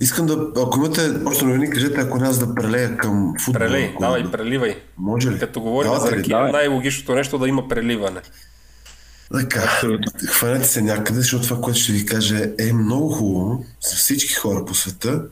Искам 0.00 0.26
да, 0.26 0.46
ако 0.56 0.78
имате 0.78 1.12
още 1.24 1.44
новини, 1.44 1.70
кажете, 1.70 2.00
ако 2.00 2.18
не 2.18 2.28
аз 2.28 2.38
да 2.38 2.54
прелея 2.54 2.96
към 2.96 3.34
футбола. 3.40 3.66
Прелей, 3.66 3.84
ако- 3.86 4.00
давай, 4.00 4.30
преливай. 4.30 4.76
Може 4.98 5.30
ли? 5.30 5.38
Като 5.38 5.60
говорим 5.60 5.90
Давате 5.90 6.10
за 6.10 6.16
ракия, 6.16 6.36
Давай. 6.36 6.52
най-логичното 6.52 7.14
нещо 7.14 7.38
да 7.38 7.48
има 7.48 7.68
преливане. 7.68 8.20
Така, 9.32 9.80
хванете 10.28 10.68
се 10.68 10.82
някъде, 10.82 11.20
защото 11.20 11.44
това, 11.44 11.60
което 11.60 11.78
ще 11.78 11.92
ви 11.92 12.06
кажа 12.06 12.38
е 12.58 12.72
много 12.72 13.08
хубаво 13.08 13.64
за 13.82 13.96
всички 13.96 14.34
хора 14.34 14.64
по 14.64 14.74
света. 14.74 15.22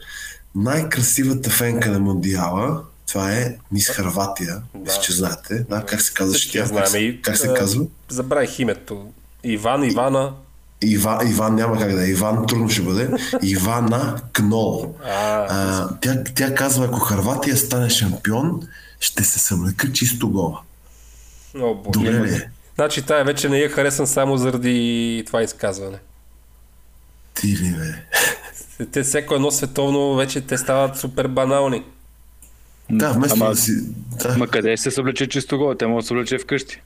Най-красивата 0.54 1.50
фенка 1.50 1.90
на 1.90 2.00
Мондиала, 2.00 2.82
това 3.08 3.32
е 3.32 3.56
Мис 3.72 3.88
Харватия, 3.88 4.62
мисля, 4.76 5.00
че 5.02 5.12
знаете. 5.12 5.64
Да, 5.70 5.84
как 5.84 6.00
се 6.00 6.14
казва 6.14 6.34
Всички 6.34 6.58
я 6.58 6.64
тя? 6.64 6.74
Как, 6.74 6.88
се- 6.88 7.18
как 7.22 7.36
се 7.36 7.54
казва? 7.54 7.84
Забравих 8.08 8.58
името. 8.58 9.06
Иван, 9.44 9.84
Ивана. 9.84 10.32
Иван, 10.82 11.30
Иван 11.30 11.54
няма 11.54 11.78
как 11.78 11.92
да 11.94 12.04
е. 12.06 12.10
Иван 12.10 12.46
трудно 12.46 12.68
ще 12.68 12.82
бъде. 12.82 13.10
Ивана 13.42 14.20
Кнол. 14.32 14.94
А, 15.04 15.10
А, 15.50 15.88
тя, 16.00 16.24
тя 16.34 16.54
казва, 16.54 16.84
ако 16.84 16.98
Харватия 16.98 17.56
стане 17.56 17.90
шампион, 17.90 18.68
ще 19.00 19.24
се 19.24 19.38
съмлека 19.38 19.92
чисто 19.92 20.30
гола. 20.30 20.60
О, 21.58 21.74
боже. 21.74 21.90
Добре 21.90 22.26
ли 22.26 22.34
е? 22.34 22.50
Значи 22.74 23.02
тая 23.02 23.24
вече 23.24 23.48
не 23.48 23.58
я 23.58 23.68
харесвам 23.70 24.06
само 24.06 24.36
заради 24.36 25.22
това 25.26 25.42
изказване. 25.42 25.98
Ти 27.34 27.46
ли 27.46 27.74
бе? 27.78 27.94
Те 28.86 29.02
всяко 29.02 29.34
едно 29.34 29.50
световно 29.50 30.14
вече 30.14 30.40
те 30.40 30.58
стават 30.58 30.96
супер 30.98 31.28
банални. 31.28 31.84
Да, 32.90 33.12
вместо 33.12 33.34
Ама- 33.34 33.50
да 33.50 33.56
си... 33.56 33.72
Да. 34.22 34.38
Ма 34.38 34.48
къде 34.48 34.76
се 34.76 34.90
съблече 34.90 35.26
чисто 35.26 35.58
гол? 35.58 35.74
Те 35.74 35.86
могат 35.86 36.02
да 36.02 36.04
се 36.04 36.08
съблече 36.08 36.38
вкъщи. 36.38 36.80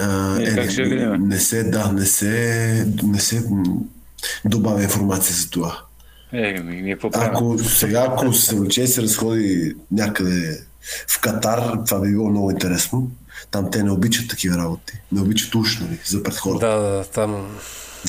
А, 0.00 0.40
Е, 0.40 0.54
как 0.54 0.70
ще 0.70 0.82
не, 0.82 0.88
видим? 0.88 1.28
не 1.28 1.38
се, 1.38 1.62
да, 1.64 1.92
не 1.92 2.06
се, 2.06 2.86
не 3.02 3.20
се 3.20 3.44
добавя 4.44 4.82
информация 4.82 5.36
за 5.36 5.50
това. 5.50 5.78
Е, 6.32 6.60
ми, 6.60 6.92
какво? 6.92 7.10
Ако 7.14 7.58
сега, 7.58 8.06
ако 8.08 8.32
се 8.32 8.56
влече 8.56 8.82
и 8.82 8.86
се 8.88 9.02
разходи 9.02 9.74
някъде 9.90 10.60
в 11.08 11.20
Катар, 11.20 11.78
това 11.86 12.00
би 12.00 12.10
било 12.10 12.30
много 12.30 12.50
интересно. 12.50 13.10
Там 13.50 13.70
те 13.70 13.82
не 13.82 13.90
обичат 13.90 14.28
такива 14.30 14.58
работи. 14.58 14.92
Не 15.12 15.20
обичат 15.20 15.54
уж, 15.54 15.78
нали, 15.80 15.98
за 16.06 16.22
пред 16.22 16.36
хората. 16.36 16.66
Да, 16.66 16.76
да, 16.76 17.04
там. 17.04 17.58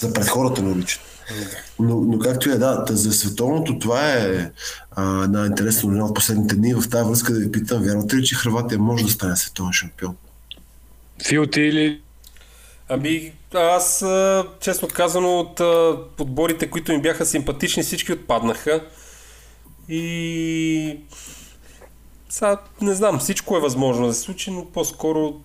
За 0.01 0.13
пред 0.13 0.27
хората 0.27 0.61
не 0.61 0.71
обичат. 0.71 1.01
Но, 1.79 2.01
но 2.01 2.19
както 2.19 2.49
и 2.49 2.51
е, 2.51 2.55
да, 2.55 2.85
за 2.89 3.13
световното 3.13 3.79
това 3.79 4.11
е 4.11 4.51
а, 4.91 5.23
една 5.23 5.45
интересна 5.45 5.87
новина 5.89 6.05
от 6.05 6.15
последните 6.15 6.55
дни. 6.55 6.73
В 6.73 6.89
тази 6.89 7.09
връзка 7.09 7.33
да 7.33 7.39
ви 7.39 7.51
питам, 7.51 7.83
вярвате 7.83 8.15
ли, 8.15 8.23
че 8.23 8.35
Хрватия 8.35 8.79
може 8.79 9.03
да 9.03 9.11
стане 9.11 9.35
световен 9.35 9.73
шампион? 9.73 10.15
Фил, 11.23 11.45
ти 11.45 11.61
или... 11.61 12.01
Ами, 12.89 13.31
аз, 13.53 14.05
честно 14.59 14.87
казано, 14.87 15.39
от 15.39 15.61
подборите, 16.17 16.69
които 16.69 16.91
ми 16.91 17.01
бяха 17.01 17.25
симпатични, 17.25 17.83
всички 17.83 18.13
отпаднаха. 18.13 18.83
И... 19.89 20.97
Сега, 22.29 22.57
не 22.81 22.93
знам, 22.93 23.19
всичко 23.19 23.57
е 23.57 23.59
възможно 23.59 24.07
да 24.07 24.13
се 24.13 24.21
случи, 24.21 24.51
но 24.51 24.65
по-скоро 24.65 25.41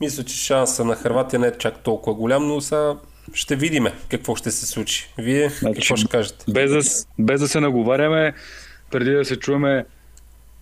мисля, 0.00 0.24
че 0.24 0.36
шанса 0.36 0.84
на 0.84 0.96
Харватия 0.96 1.40
не 1.40 1.46
е 1.46 1.58
чак 1.58 1.82
толкова 1.82 2.16
голям, 2.16 2.48
но 2.48 2.60
сега 2.60 2.94
ще 3.34 3.56
видиме 3.56 3.92
какво 4.08 4.36
ще 4.36 4.50
се 4.50 4.66
случи. 4.66 5.12
Вие 5.18 5.48
Значи, 5.48 5.80
какво 5.80 5.96
ще 5.96 6.08
кажете? 6.08 6.44
Без 6.48 6.70
да, 6.70 6.80
без 7.18 7.40
да 7.40 7.48
се 7.48 7.60
наговаряме, 7.60 8.34
преди 8.90 9.10
да 9.10 9.24
се 9.24 9.36
чуваме, 9.36 9.84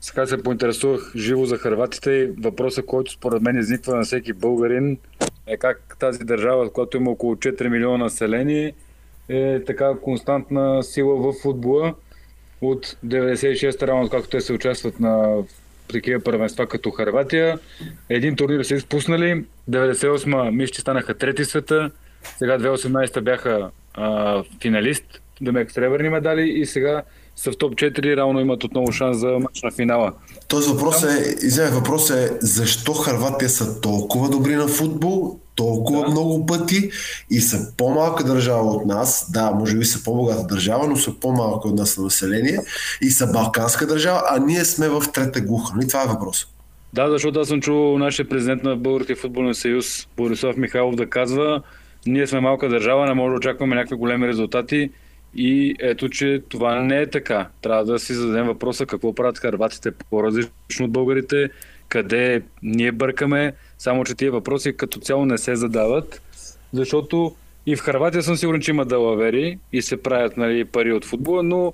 сега 0.04 0.26
се 0.26 0.42
поинтересувах 0.42 1.12
живо 1.16 1.44
за 1.44 1.58
харватите 1.58 2.10
и 2.10 2.26
въпросът, 2.26 2.86
който 2.86 3.12
според 3.12 3.42
мен 3.42 3.58
изниква 3.58 3.96
на 3.96 4.02
всеки 4.02 4.32
българин 4.32 4.98
е 5.46 5.56
как 5.56 5.96
тази 5.98 6.24
държава, 6.24 6.72
която 6.72 6.96
има 6.96 7.10
около 7.10 7.34
4 7.34 7.68
милиона 7.68 8.04
население, 8.04 8.72
е 9.28 9.60
така 9.66 9.94
константна 10.02 10.82
сила 10.82 11.16
в 11.16 11.34
футбола 11.42 11.94
от 12.60 12.96
96-та 13.06 13.86
раунд, 13.86 14.10
както 14.10 14.28
те 14.28 14.40
се 14.40 14.52
участват 14.52 15.00
на 15.00 15.42
такива 15.88 16.20
първенства 16.20 16.66
като 16.66 16.90
Харватия. 16.90 17.58
Един 18.08 18.36
турнир 18.36 18.62
са 18.62 18.74
изпуснали, 18.74 19.44
98-ма 19.70 20.50
мисля, 20.50 20.72
че 20.72 20.80
станаха 20.80 21.14
трети 21.14 21.44
света, 21.44 21.90
сега 22.38 22.58
2018-та 22.58 23.20
бяха 23.20 23.70
а, 23.94 24.42
финалист, 24.62 25.22
демек 25.40 25.70
сребърни 25.70 26.08
медали 26.08 26.48
и 26.48 26.66
сега 26.66 27.02
са 27.36 27.52
в 27.52 27.56
топ 27.56 27.74
4, 27.74 28.16
равно 28.16 28.40
имат 28.40 28.64
отново 28.64 28.92
шанс 28.92 29.18
за 29.18 29.28
матч 29.28 29.62
на 29.62 29.70
финала. 29.70 30.12
Този 30.48 30.70
въпрос 30.70 31.02
е, 31.02 31.34
извиня, 31.42 31.70
въпрос 31.70 32.10
е 32.10 32.32
защо 32.40 32.92
Харватия 32.92 33.48
са 33.48 33.80
толкова 33.80 34.28
добри 34.28 34.54
на 34.54 34.68
футбол 34.68 35.38
толкова 35.56 36.00
да. 36.00 36.10
много 36.10 36.46
пъти 36.46 36.90
и 37.30 37.40
са 37.40 37.72
по-малка 37.76 38.24
държава 38.24 38.70
от 38.70 38.86
нас. 38.86 39.30
Да, 39.32 39.50
може 39.50 39.76
би 39.76 39.84
са 39.84 40.04
по-богата 40.04 40.46
държава, 40.46 40.88
но 40.88 40.96
са 40.96 41.20
по-малка 41.20 41.68
от 41.68 41.74
нас 41.74 41.98
на 41.98 42.04
население 42.04 42.58
и 43.00 43.10
са 43.10 43.26
балканска 43.26 43.86
държава, 43.86 44.22
а 44.30 44.38
ние 44.38 44.64
сме 44.64 44.88
в 44.88 45.02
трета 45.14 45.40
глуха. 45.40 45.74
И 45.82 45.88
това 45.88 46.02
е 46.02 46.06
въпрос. 46.06 46.46
Да, 46.92 47.10
защото 47.10 47.40
аз 47.40 47.48
съм 47.48 47.60
чул 47.60 47.98
нашия 47.98 48.28
президент 48.28 48.62
на 48.62 48.76
Българския 48.76 49.16
футболен 49.16 49.54
съюз 49.54 50.08
Борисов 50.16 50.56
Михайлов 50.56 50.94
да 50.94 51.10
казва 51.10 51.62
ние 52.06 52.26
сме 52.26 52.40
малка 52.40 52.68
държава, 52.68 53.06
не 53.06 53.14
може 53.14 53.30
да 53.30 53.36
очакваме 53.36 53.76
някакви 53.76 53.96
големи 53.96 54.28
резултати 54.28 54.90
и 55.36 55.74
ето, 55.80 56.08
че 56.08 56.42
това 56.48 56.80
не 56.80 57.00
е 57.00 57.10
така. 57.10 57.48
Трябва 57.62 57.84
да 57.84 57.98
си 57.98 58.14
зададем 58.14 58.46
въпроса 58.46 58.86
какво 58.86 59.14
правят 59.14 59.38
харватите 59.38 59.90
по-различно 59.90 60.84
от 60.84 60.92
българите, 60.92 61.50
къде 61.88 62.42
ние 62.62 62.92
бъркаме, 62.92 63.52
само 63.78 64.04
че 64.04 64.14
тия 64.14 64.32
въпроси 64.32 64.76
като 64.76 65.00
цяло 65.00 65.26
не 65.26 65.38
се 65.38 65.56
задават, 65.56 66.22
защото 66.72 67.34
и 67.66 67.76
в 67.76 67.80
Харватия 67.80 68.22
съм 68.22 68.36
сигурен, 68.36 68.60
че 68.60 68.70
има 68.70 68.84
далавери 68.84 69.58
и 69.72 69.82
се 69.82 70.02
правят 70.02 70.36
нали, 70.36 70.64
пари 70.64 70.92
от 70.92 71.04
футбола, 71.04 71.42
но 71.42 71.72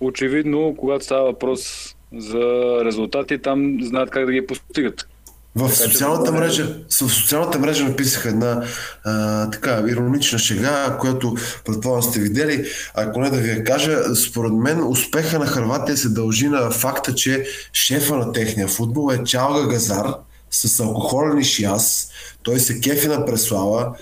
очевидно, 0.00 0.74
когато 0.78 1.04
става 1.04 1.24
въпрос 1.24 1.94
за 2.12 2.40
резултати, 2.84 3.38
там 3.38 3.78
знаят 3.82 4.10
как 4.10 4.26
да 4.26 4.32
ги 4.32 4.46
постигат. 4.46 5.08
В 5.56 5.70
социалната, 5.70 6.32
мрежа, 6.32 6.76
в 6.88 6.94
социалната 6.94 7.58
мрежа 7.58 7.84
написаха 7.84 8.28
една 8.28 8.64
а, 9.04 9.50
така 9.50 9.84
иронична 9.88 10.38
шега, 10.38 10.96
която 11.00 11.34
предполагам 11.64 12.02
сте 12.02 12.20
видели. 12.20 12.66
Ако 12.94 13.20
не 13.20 13.30
да 13.30 13.36
ви 13.36 13.50
я 13.50 13.64
кажа, 13.64 14.14
според 14.14 14.52
мен 14.52 14.82
успеха 14.86 15.38
на 15.38 15.46
Харватия 15.46 15.96
се 15.96 16.08
дължи 16.08 16.48
на 16.48 16.70
факта, 16.70 17.14
че 17.14 17.46
шефа 17.72 18.16
на 18.16 18.32
техния 18.32 18.68
футбол 18.68 19.12
е 19.12 19.24
Чалга 19.24 19.68
Газар 19.68 20.14
с 20.50 20.80
алкохолен 20.80 21.38
и 21.38 21.44
шиас. 21.44 22.10
Той 22.42 22.60
се 22.60 22.80
кефи 22.80 23.08
на 23.08 23.26
преслава, 23.26 23.94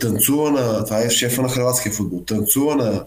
танцува 0.00 0.50
на, 0.50 0.84
това 0.84 1.00
е 1.00 1.10
шефа 1.10 1.42
на 1.42 1.48
хрватския 1.48 1.92
футбол, 1.92 2.22
танцува 2.26 2.76
на 2.76 3.04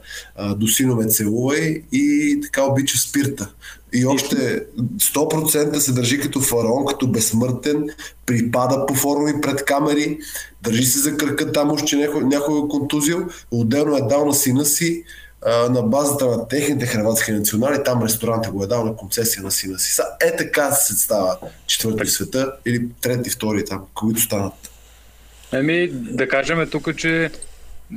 Досино 0.56 0.96
ме 0.96 1.08
целувай 1.08 1.84
и 1.92 2.40
така 2.44 2.64
обича 2.64 2.98
спирта. 2.98 3.50
И 3.94 4.06
още 4.06 4.66
100% 4.98 5.78
се 5.78 5.92
държи 5.92 6.20
като 6.20 6.42
фараон, 6.42 6.86
като 6.86 7.08
безсмъртен, 7.08 7.90
припада 8.26 8.86
по 8.86 8.94
форуми 8.96 9.42
пред 9.42 9.66
камери, 9.66 10.20
държи 10.62 10.86
се 10.86 11.00
за 11.00 11.18
кръка 11.18 11.52
там, 11.52 11.78
че 11.86 11.96
някой, 11.96 12.24
някой 12.24 12.60
е 12.60 12.68
контузил, 12.70 13.28
отделно 13.52 13.98
е 13.98 14.02
дал 14.02 14.26
на 14.26 14.34
сина 14.34 14.66
си 14.66 15.04
на 15.70 15.82
базата 15.82 16.26
на 16.26 16.48
техните 16.48 16.86
хрватски 16.86 17.32
национали, 17.32 17.84
там 17.84 18.04
ресторанта 18.04 18.52
го 18.52 18.64
е 18.64 18.68
дал 18.68 18.86
на 18.86 18.96
концесия 18.96 19.44
на 19.44 19.52
сина 19.52 19.80
си. 19.80 20.02
Е 20.22 20.36
така 20.36 20.72
се 20.72 20.94
става 20.96 21.38
четвърти 21.68 22.06
в 22.06 22.12
света 22.12 22.54
или 22.66 22.90
трети, 23.02 23.30
втори 23.30 23.66
там, 23.66 23.86
които 23.94 24.22
станат. 24.22 24.54
Еми, 25.54 25.88
да 25.92 26.28
кажем 26.28 26.70
тук, 26.72 26.98
че 26.98 27.32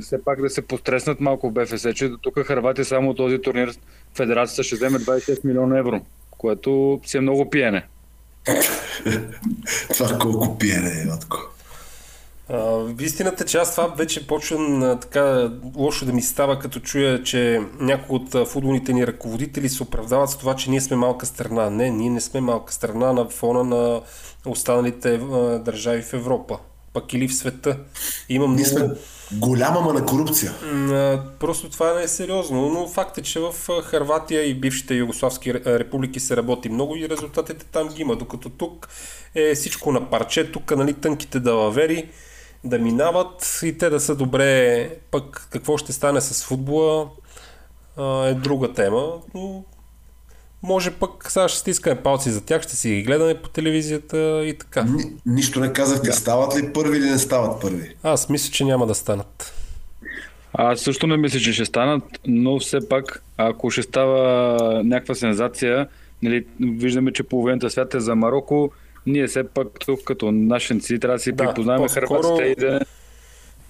все 0.01 0.23
пак 0.23 0.41
да 0.41 0.49
се 0.49 0.61
постреснат 0.61 1.19
малко 1.19 1.49
в 1.49 1.53
БФС, 1.53 1.87
че 1.95 2.11
тук 2.21 2.39
Харватия 2.39 2.85
само 2.85 3.09
от 3.09 3.17
този 3.17 3.41
турнир 3.41 3.73
федерацията 4.15 4.63
ще 4.63 4.75
вземе 4.75 4.99
26 4.99 5.45
милиона 5.45 5.77
евро, 5.77 6.01
което 6.31 6.99
си 7.05 7.17
е 7.17 7.21
много 7.21 7.49
пиене. 7.49 7.85
това 9.93 10.17
колко 10.19 10.57
пиене 10.57 11.01
е, 11.01 11.05
Матко. 11.05 11.37
истината, 12.99 13.45
че 13.45 13.57
аз 13.57 13.71
това 13.71 13.87
вече 13.87 14.27
почвам 14.27 14.97
така 15.01 15.51
лошо 15.75 16.05
да 16.05 16.13
ми 16.13 16.21
става, 16.21 16.59
като 16.59 16.79
чуя, 16.79 17.23
че 17.23 17.61
някои 17.79 18.15
от 18.15 18.47
футболните 18.47 18.93
ни 18.93 19.07
ръководители 19.07 19.69
се 19.69 19.83
оправдават 19.83 20.29
с 20.29 20.37
това, 20.37 20.55
че 20.55 20.69
ние 20.69 20.81
сме 20.81 20.97
малка 20.97 21.25
страна. 21.25 21.69
Не, 21.69 21.89
ние 21.89 22.09
не 22.09 22.21
сме 22.21 22.41
малка 22.41 22.73
страна 22.73 23.13
на 23.13 23.29
фона 23.29 23.63
на 23.63 24.01
останалите 24.45 25.17
държави 25.59 26.01
в 26.01 26.13
Европа 26.13 26.59
пък 26.93 27.13
или 27.13 27.27
в 27.27 27.35
света. 27.35 27.77
Има 28.29 28.47
много... 28.47 28.57
Ние 28.57 28.65
сме 28.65 28.89
голяма 29.31 29.81
ма 29.81 29.93
на 29.93 30.05
корупция. 30.05 30.51
Просто 31.39 31.69
това 31.69 31.93
не 31.93 32.03
е 32.03 32.07
сериозно, 32.07 32.69
но 32.69 32.87
факт 32.87 33.17
е, 33.17 33.21
че 33.21 33.39
в 33.39 33.53
Харватия 33.83 34.43
и 34.43 34.53
бившите 34.53 34.93
югославски 34.93 35.53
републики 35.53 36.19
се 36.19 36.37
работи 36.37 36.69
много 36.69 36.95
и 36.95 37.09
резултатите 37.09 37.65
там 37.65 37.87
ги 37.87 38.01
има, 38.01 38.15
докато 38.15 38.49
тук 38.49 38.89
е 39.35 39.55
всичко 39.55 39.91
на 39.91 40.09
парче, 40.09 40.51
тук 40.51 40.75
нали, 40.75 40.93
тънките 40.93 41.39
далавери 41.39 42.09
да 42.63 42.79
минават 42.79 43.59
и 43.63 43.77
те 43.77 43.89
да 43.89 43.99
са 43.99 44.15
добре, 44.15 44.89
пък 45.11 45.47
какво 45.51 45.77
ще 45.77 45.93
стане 45.93 46.21
с 46.21 46.45
футбола 46.45 47.09
е 48.25 48.33
друга 48.33 48.73
тема, 48.73 49.11
но 49.33 49.63
може 50.63 50.91
пък 50.91 51.31
сега 51.31 51.47
ще 51.47 51.59
стискаме 51.59 52.01
палци 52.01 52.29
за 52.29 52.41
тях, 52.45 52.61
ще 52.61 52.75
си 52.75 52.89
ги 52.89 53.03
гледаме 53.03 53.41
по 53.41 53.49
телевизията 53.49 54.45
и 54.45 54.57
така. 54.57 54.83
Ни, 54.83 55.03
нищо 55.25 55.59
не 55.59 55.73
казахте, 55.73 56.07
да. 56.07 56.13
стават 56.13 56.57
ли 56.57 56.73
първи 56.73 56.97
или 56.97 57.09
не 57.09 57.19
стават 57.19 57.61
първи? 57.61 57.95
Аз 58.03 58.29
мисля, 58.29 58.51
че 58.51 58.65
няма 58.65 58.87
да 58.87 58.95
станат. 58.95 59.53
Аз 60.53 60.79
също 60.79 61.07
не 61.07 61.17
мисля, 61.17 61.39
че 61.39 61.53
ще 61.53 61.65
станат, 61.65 62.03
но 62.27 62.59
все 62.59 62.89
пак, 62.89 63.23
ако 63.37 63.71
ще 63.71 63.81
става 63.81 64.81
някаква 64.83 65.15
сензация, 65.15 65.87
нали, 66.21 66.45
виждаме, 66.59 67.13
че 67.13 67.23
половината 67.23 67.69
свят 67.69 67.93
е 67.93 67.99
за 67.99 68.15
Марокко, 68.15 68.71
ние 69.05 69.27
все 69.27 69.43
пак 69.43 69.67
тук 69.85 70.03
като 70.03 70.31
нашенци 70.31 70.99
трябва 70.99 71.17
да 71.17 71.23
си 71.23 71.31
да, 71.31 71.43
припознаваме 71.43 71.89
хърватите 71.89 72.43
и 72.43 72.55
да... 72.55 72.79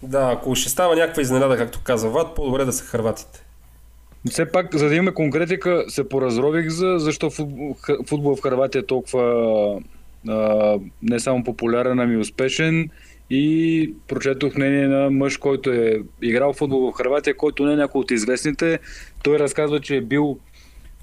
Да, 0.03 0.31
ако 0.33 0.55
ще 0.55 0.69
става 0.69 0.95
някаква 0.95 1.21
изненада, 1.21 1.57
както 1.57 1.79
казва 1.83 2.09
Ват, 2.09 2.35
по-добре 2.35 2.65
да 2.65 2.73
са 2.73 2.83
хърватите. 2.83 3.42
Все 4.29 4.45
пак, 4.51 4.75
за 4.75 4.89
да 4.89 4.95
имаме 4.95 5.13
конкретика, 5.13 5.85
се 5.87 6.09
поразрових 6.09 6.69
за 6.69 6.95
защо 6.97 7.29
футбол, 7.29 8.35
в 8.35 8.41
Харватия 8.41 8.79
е 8.79 8.85
толкова 8.85 9.81
а, 10.27 10.77
не 11.01 11.19
само 11.19 11.43
популярен, 11.43 11.99
ами 11.99 12.17
успешен 12.17 12.89
и 13.29 13.93
прочетох 14.07 14.55
мнение 14.55 14.87
на 14.87 15.09
мъж, 15.09 15.37
който 15.37 15.71
е 15.71 16.01
играл 16.21 16.53
футбол 16.53 16.91
в 16.91 16.97
Харватия, 16.97 17.37
който 17.37 17.65
не 17.65 17.73
е 17.73 17.75
някой 17.75 17.99
от 17.99 18.11
известните. 18.11 18.79
Той 19.23 19.39
разказва, 19.39 19.79
че 19.79 19.95
е 19.95 20.01
бил 20.01 20.39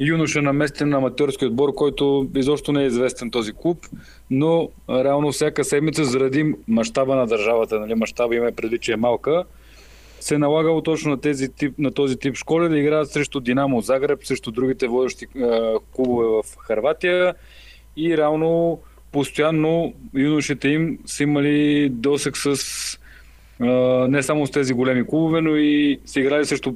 юноша 0.01 0.43
наместен 0.43 0.89
на 0.89 0.97
аматьорски 0.97 1.47
отбор, 1.47 1.75
който 1.75 2.31
изобщо 2.35 2.73
не 2.73 2.83
е 2.83 2.87
известен 2.87 3.31
този 3.31 3.53
клуб, 3.53 3.87
но 4.31 4.69
реално 4.89 5.33
всяка 5.33 5.65
седмица 5.65 6.05
заради 6.05 6.55
мащаба 6.69 7.17
на 7.17 7.27
държавата, 7.27 7.81
нали, 7.81 7.95
мащаба 7.95 8.37
има 8.37 8.53
преди, 8.53 8.79
че 8.79 8.93
е 8.93 8.97
малка, 8.97 9.45
се 10.21 10.35
е 10.35 10.39
налагало 10.39 10.83
точно 10.83 11.11
на, 11.11 11.21
тези 11.21 11.49
тип, 11.49 11.75
на 11.79 11.91
този 11.91 12.17
тип 12.17 12.35
школи 12.35 12.69
да 12.69 12.79
играят 12.79 13.11
срещу 13.11 13.41
Динамо 13.41 13.81
Загреб, 13.81 14.19
срещу 14.25 14.51
другите 14.51 14.89
водещи 14.89 15.25
е, 15.25 15.29
клубове 15.93 16.27
в 16.27 16.57
Харватия 16.59 17.35
и 17.97 18.17
реално 18.17 18.81
постоянно 19.13 19.95
юношите 20.15 20.69
им 20.69 20.99
са 21.07 21.23
имали 21.23 21.89
досек 21.89 22.37
с 22.37 22.55
е, 23.61 23.67
не 24.09 24.23
само 24.23 24.47
с 24.47 24.51
тези 24.51 24.73
големи 24.73 25.07
клубове, 25.07 25.41
но 25.41 25.57
и 25.57 26.01
са 26.05 26.21
играли 26.21 26.45
срещу 26.45 26.75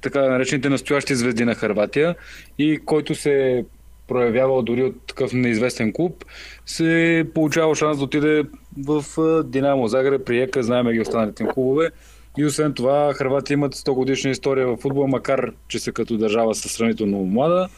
така 0.00 0.28
наречените 0.28 0.68
настоящи 0.68 1.14
звезди 1.14 1.44
на 1.44 1.54
Харватия 1.54 2.14
и 2.58 2.78
който 2.84 3.14
се 3.14 3.64
проявявал 4.08 4.62
дори 4.62 4.82
от 4.82 5.06
такъв 5.06 5.32
неизвестен 5.32 5.92
клуб, 5.92 6.24
се 6.66 7.24
получава 7.34 7.74
шанс 7.74 7.98
да 7.98 8.04
отиде 8.04 8.44
в 8.86 9.04
Динамо 9.44 9.88
Загреб, 9.88 10.24
Приека, 10.24 10.62
знаеме 10.62 10.92
ги 10.92 11.00
останалите 11.00 11.46
клубове 11.54 11.90
и 12.36 12.44
освен 12.44 12.72
това, 12.74 13.14
Хрватия 13.14 13.54
имат 13.54 13.74
100 13.74 13.92
годишна 13.92 14.30
история 14.30 14.66
в 14.66 14.76
футбол, 14.76 15.06
макар 15.06 15.52
че 15.68 15.78
са 15.78 15.92
като 15.92 16.16
държава 16.16 16.54
са 16.54 16.68
сравнително 16.68 17.24
млада. 17.24 17.68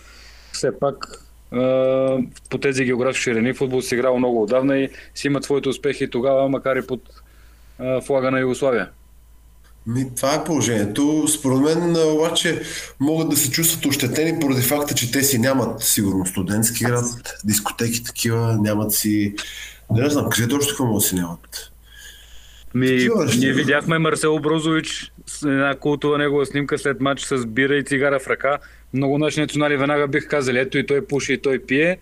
Все 0.53 0.79
пак 0.79 1.27
по 2.51 2.59
тези 2.63 2.85
географски 2.85 3.23
ширини 3.23 3.55
футбол 3.55 3.83
си 3.83 3.95
играл 3.95 4.19
много 4.19 4.43
отдавна 4.43 4.79
и 4.79 4.89
си 5.15 5.27
имат 5.27 5.45
своите 5.45 5.69
успехи 5.69 6.11
тогава, 6.11 6.49
макар 6.49 6.77
и 6.77 6.87
под 6.87 7.01
флага 8.07 8.31
на 8.31 8.41
Югославия. 8.41 8.91
Ми, 9.87 10.15
това 10.17 10.35
е 10.35 10.45
положението. 10.45 11.29
Според 11.29 11.59
мен 11.59 11.97
обаче 11.97 12.63
могат 13.01 13.29
да 13.29 13.37
се 13.37 13.51
чувстват 13.51 13.87
ощетени 13.87 14.41
поради 14.41 14.63
факта, 14.63 14.95
че 14.95 15.13
те 15.13 15.23
си 15.23 15.39
нямат 15.39 15.81
сигурно 15.81 16.27
студентски 16.27 16.85
град, 16.85 17.05
дискотеки 17.45 18.05
такива, 18.05 18.59
нямат 18.61 18.93
си... 18.93 19.35
Не 19.91 20.11
знам, 20.11 20.31
къде 20.31 20.49
точно 20.49 20.69
какво 20.69 20.85
могат 20.85 21.03
да 21.03 21.09
си 21.09 21.15
нямат. 21.15 21.70
Ми, 22.75 23.09
ние 23.39 23.53
видяхме 23.53 23.99
Марсел 23.99 24.39
Брозович 24.39 25.13
с 25.27 25.43
една 25.43 25.75
култова 25.75 26.19
негова 26.19 26.47
снимка 26.47 26.79
след 26.79 27.01
матч 27.01 27.21
с 27.21 27.47
бира 27.47 27.77
и 27.77 27.85
цигара 27.85 28.21
в 28.21 28.27
ръка. 28.27 28.59
Много 28.95 29.19
наши 29.19 29.41
национали 29.41 29.77
веднага 29.77 30.09
бих 30.09 30.29
казали, 30.29 30.59
ето 30.59 30.79
и 30.79 30.87
той 30.87 31.07
пуши 31.07 31.33
и 31.33 31.39
той 31.39 31.59
пие. 31.59 31.99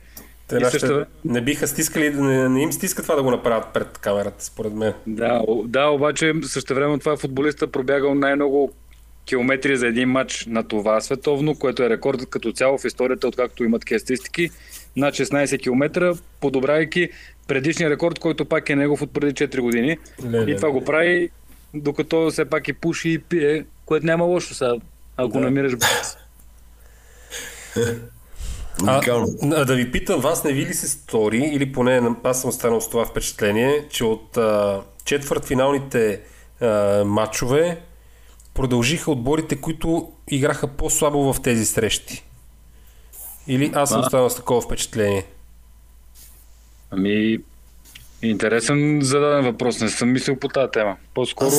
Те 0.48 0.56
и 0.56 0.64
също... 0.64 1.06
не 1.24 1.40
биха 1.40 1.68
стискали, 1.68 2.10
не, 2.10 2.48
не 2.48 2.62
им 2.62 2.72
стиска 2.72 3.02
това 3.02 3.14
да 3.14 3.22
го 3.22 3.30
направят 3.30 3.66
пред 3.74 3.98
камерата, 3.98 4.44
според 4.44 4.72
мен. 4.72 4.92
Да, 5.06 5.42
да 5.64 5.86
обаче 5.86 6.32
също 6.42 6.74
време 6.74 6.98
това 6.98 7.16
футболиста 7.16 7.66
пробягал 7.66 8.14
най-много 8.14 8.72
километри 9.24 9.76
за 9.76 9.86
един 9.86 10.08
матч 10.08 10.46
на 10.46 10.68
това 10.68 11.00
световно, 11.00 11.54
което 11.54 11.82
е 11.82 11.90
рекорд 11.90 12.26
като 12.30 12.52
цяло 12.52 12.78
в 12.78 12.84
историята, 12.84 13.28
откакто 13.28 13.64
имат 13.64 13.82
статистики, 13.82 14.50
над 14.96 15.14
16 15.14 15.62
км, 15.62 16.16
подобрайки 16.40 17.08
предишния 17.48 17.90
рекорд, 17.90 18.18
който 18.18 18.44
пак 18.44 18.70
е 18.70 18.76
негов 18.76 19.02
от 19.02 19.12
преди 19.12 19.32
4 19.32 19.60
години. 19.60 19.98
Не, 20.24 20.44
не, 20.44 20.52
и 20.52 20.56
това 20.56 20.68
не. 20.68 20.74
го 20.74 20.84
прави, 20.84 21.30
докато 21.74 22.30
все 22.30 22.44
пак 22.44 22.68
и 22.68 22.72
пуши 22.72 23.10
и 23.10 23.18
пие, 23.18 23.64
което 23.86 24.06
няма 24.06 24.24
лошо 24.24 24.54
сега, 24.54 24.74
ако 25.16 25.32
да. 25.32 25.40
намираш 25.40 25.72
а, 28.86 29.02
а, 29.42 29.64
да 29.64 29.74
ви 29.74 29.92
питам, 29.92 30.20
вас 30.20 30.44
не 30.44 30.52
ви 30.52 30.66
ли 30.66 30.74
се 30.74 30.88
стори, 30.88 31.38
или 31.38 31.72
поне 31.72 32.10
аз 32.24 32.40
съм 32.40 32.48
останал 32.48 32.80
с 32.80 32.90
това 32.90 33.06
впечатление, 33.06 33.86
че 33.90 34.04
от 34.04 34.36
а, 34.36 34.82
четвъртфиналните 35.04 36.20
а, 36.60 37.04
матчове 37.04 37.80
продължиха 38.54 39.10
отборите, 39.10 39.60
които 39.60 40.12
играха 40.28 40.66
по-слабо 40.66 41.32
в 41.32 41.42
тези 41.42 41.66
срещи. 41.66 42.24
Или 43.46 43.72
аз 43.74 43.88
съм 43.88 44.00
А. 44.00 44.04
останал 44.04 44.30
с 44.30 44.36
такова 44.36 44.60
впечатление. 44.60 45.24
Ами, 46.90 47.38
интересен 48.22 49.00
зададен 49.02 49.44
въпрос. 49.44 49.80
Не 49.80 49.88
съм 49.88 50.12
мислил 50.12 50.36
по 50.36 50.48
тази 50.48 50.70
тема. 50.70 50.96
По-скоро, 51.14 51.50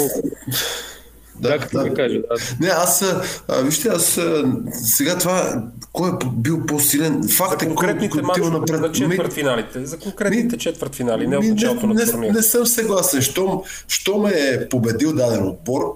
Да, 1.35 1.49
да, 1.49 1.57
като 1.59 1.77
да. 1.79 1.93
кажа. 1.93 2.19
Да. 2.19 2.35
Не, 2.59 2.67
аз, 2.67 3.01
а, 3.47 3.61
вижте, 3.61 3.87
аз 3.89 4.17
а, 4.17 4.43
сега 4.73 5.17
това, 5.17 5.63
кой 5.93 6.09
е 6.09 6.13
бил 6.27 6.65
по-силен? 6.65 7.23
За 7.23 7.29
Факт 7.29 7.53
е, 7.53 7.57
кой, 7.57 7.67
конкретните 7.67 8.21
матчове 8.21 8.49
напред. 8.49 8.81
на 8.81 8.87
Ми- 8.87 8.93
четвъртфиналите. 8.93 9.85
За 9.85 9.99
конкретните 9.99 10.55
Ми- 10.55 10.59
четвъртфинали, 10.59 11.27
не 11.27 11.37
от 11.37 11.45
началото 11.45 11.87
на 11.87 11.93
не, 11.93 12.05
турнира. 12.05 12.33
не 12.33 12.41
съм 12.41 12.65
съгласен. 12.65 13.21
Щом, 13.21 13.61
щом 13.87 14.25
е 14.27 14.67
победил 14.69 15.13
даден 15.13 15.47
отбор, 15.47 15.95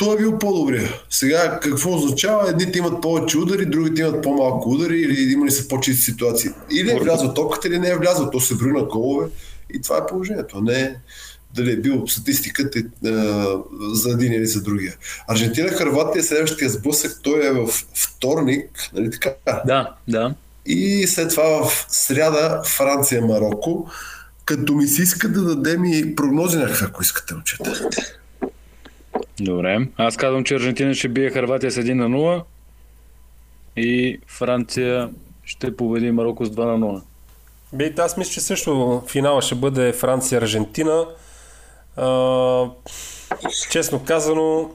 той 0.00 0.14
е 0.14 0.18
бил 0.18 0.38
по-добрия. 0.38 0.88
Сега 1.10 1.60
какво 1.62 1.94
означава? 1.94 2.50
Едните 2.50 2.78
имат 2.78 3.02
повече 3.02 3.38
удари, 3.38 3.66
другите 3.66 4.00
имат 4.00 4.22
по-малко 4.22 4.70
удари 4.70 5.00
или 5.00 5.32
има 5.32 5.46
ли 5.46 5.50
са 5.50 5.68
по-чисти 5.68 6.02
ситуации. 6.02 6.50
Или 6.70 6.90
е 6.90 6.98
влязла 6.98 7.34
топката, 7.34 7.68
или 7.68 7.78
не 7.78 7.88
е 7.88 7.96
влязла. 7.96 8.30
То 8.30 8.40
се 8.40 8.54
брои 8.54 8.72
на 8.72 8.84
голове 8.84 9.26
и 9.74 9.80
това 9.80 9.96
е 9.96 10.06
положението. 10.06 10.60
Не 10.60 10.80
е 10.80 10.94
дали 11.54 11.72
е 11.72 11.76
бил 11.76 12.06
статистиката 12.06 12.78
е, 12.78 12.82
за 13.92 14.10
един 14.10 14.32
или 14.32 14.46
за 14.46 14.62
другия. 14.62 14.94
Аржентина, 15.28 15.68
Харватия, 15.68 16.24
следващия 16.24 16.70
сблъсък, 16.70 17.20
той 17.22 17.46
е 17.46 17.52
в 17.52 17.66
вторник, 17.94 18.90
нали 18.94 19.10
така? 19.10 19.34
да, 19.66 19.94
да. 20.08 20.34
И 20.66 21.06
след 21.06 21.30
това 21.30 21.68
в 21.68 21.86
сряда 21.88 22.62
Франция, 22.66 23.22
Марокко. 23.22 23.90
Като 24.44 24.74
ми 24.74 24.86
се 24.86 25.02
иска 25.02 25.28
да 25.28 25.42
дадем 25.42 25.84
и 25.84 26.14
прогнози 26.16 26.58
някакви, 26.58 26.84
ако 26.88 27.02
искате, 27.02 27.34
момчета. 27.34 27.72
Добре. 29.40 29.88
Аз 29.96 30.16
казвам, 30.16 30.44
че 30.44 30.54
Аржентина 30.54 30.94
ще 30.94 31.08
бие 31.08 31.30
Харватия 31.30 31.70
с 31.70 31.76
1 31.76 31.92
на 31.92 32.08
0 32.08 32.42
и 33.76 34.18
Франция 34.26 35.10
ще 35.44 35.76
победи 35.76 36.10
Марокко 36.10 36.44
с 36.44 36.50
2 36.50 36.64
на 36.64 36.86
0. 36.86 37.00
Би, 37.72 37.94
аз 37.98 38.16
мисля, 38.16 38.32
че 38.32 38.40
също 38.40 39.02
финала 39.08 39.42
ще 39.42 39.54
бъде 39.54 39.92
Франция-Аржентина. 39.92 41.06
А, 41.96 42.66
честно 43.70 44.04
казано, 44.04 44.70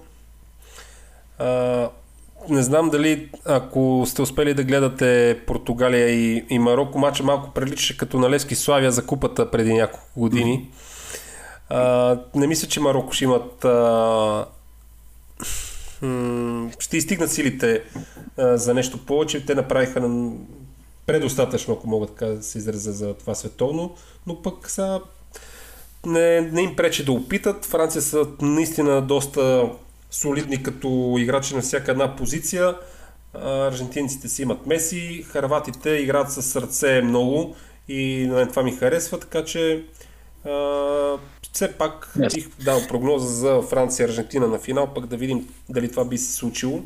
а, 1.39 1.89
не 2.49 2.63
знам 2.63 2.89
дали 2.89 3.30
ако 3.45 4.04
сте 4.08 4.21
успели 4.21 4.54
да 4.54 4.63
гледате 4.63 5.39
Португалия 5.47 6.10
и, 6.10 6.45
и 6.49 6.60
Марокко, 6.60 6.99
матча 6.99 7.23
малко 7.23 7.51
приличаше 7.54 7.97
като 7.97 8.19
на 8.19 8.30
Левски 8.30 8.56
Славия 8.56 8.91
за 8.91 9.06
купата 9.06 9.51
преди 9.51 9.73
няколко 9.73 10.19
години. 10.19 10.69
А, 11.69 12.19
не 12.36 12.47
мисля, 12.47 12.67
че 12.67 12.80
Марокко 12.80 13.13
ще 13.13 13.23
имат 13.23 13.65
а, 13.65 14.45
ще 16.79 16.97
изстигнат 16.97 17.31
силите 17.31 17.84
за 18.38 18.73
нещо 18.73 19.05
повече. 19.05 19.45
Те 19.45 19.55
направиха 19.55 19.99
на- 19.99 20.31
предостатъчно, 21.05 21.73
ако 21.73 21.88
мога 21.88 22.08
така 22.08 22.25
да 22.25 22.43
се 22.43 22.58
изразя 22.58 22.91
за 22.91 23.13
това 23.13 23.36
световно, 23.36 23.95
но 24.27 24.41
пък 24.41 24.69
сега 24.69 24.99
не, 26.05 26.41
не 26.41 26.62
им 26.62 26.75
пречи 26.75 27.05
да 27.05 27.12
опитат. 27.12 27.65
Франция 27.65 28.01
са 28.01 28.27
наистина 28.41 29.01
доста 29.01 29.69
солидни 30.12 30.63
като 30.63 31.15
играчи 31.19 31.55
на 31.55 31.62
всяка 31.62 31.91
една 31.91 32.15
позиция. 32.15 32.75
Аржентинците 33.43 34.29
си 34.29 34.41
имат 34.41 34.65
Меси, 34.65 35.23
харватите 35.27 35.89
играят 35.89 36.31
с 36.31 36.41
сърце 36.41 37.01
много 37.01 37.55
и 37.88 38.27
на 38.29 38.49
това 38.49 38.63
ми 38.63 38.71
харесва, 38.71 39.19
така 39.19 39.45
че 39.45 39.84
все 41.56 41.72
пак 41.72 42.12
Ясно. 42.20 42.36
бих 42.36 42.50
дал 42.65 42.88
прогноза 42.88 43.28
за 43.28 43.62
Франция 43.62 44.04
и 44.04 44.10
Аржентина 44.10 44.48
на 44.48 44.60
финал, 44.60 44.94
пък 44.96 45.06
да 45.06 45.18
видим 45.18 45.48
дали 45.70 45.91
това 45.91 46.06
би 46.06 46.18
се 46.18 46.34
случило. 46.34 46.84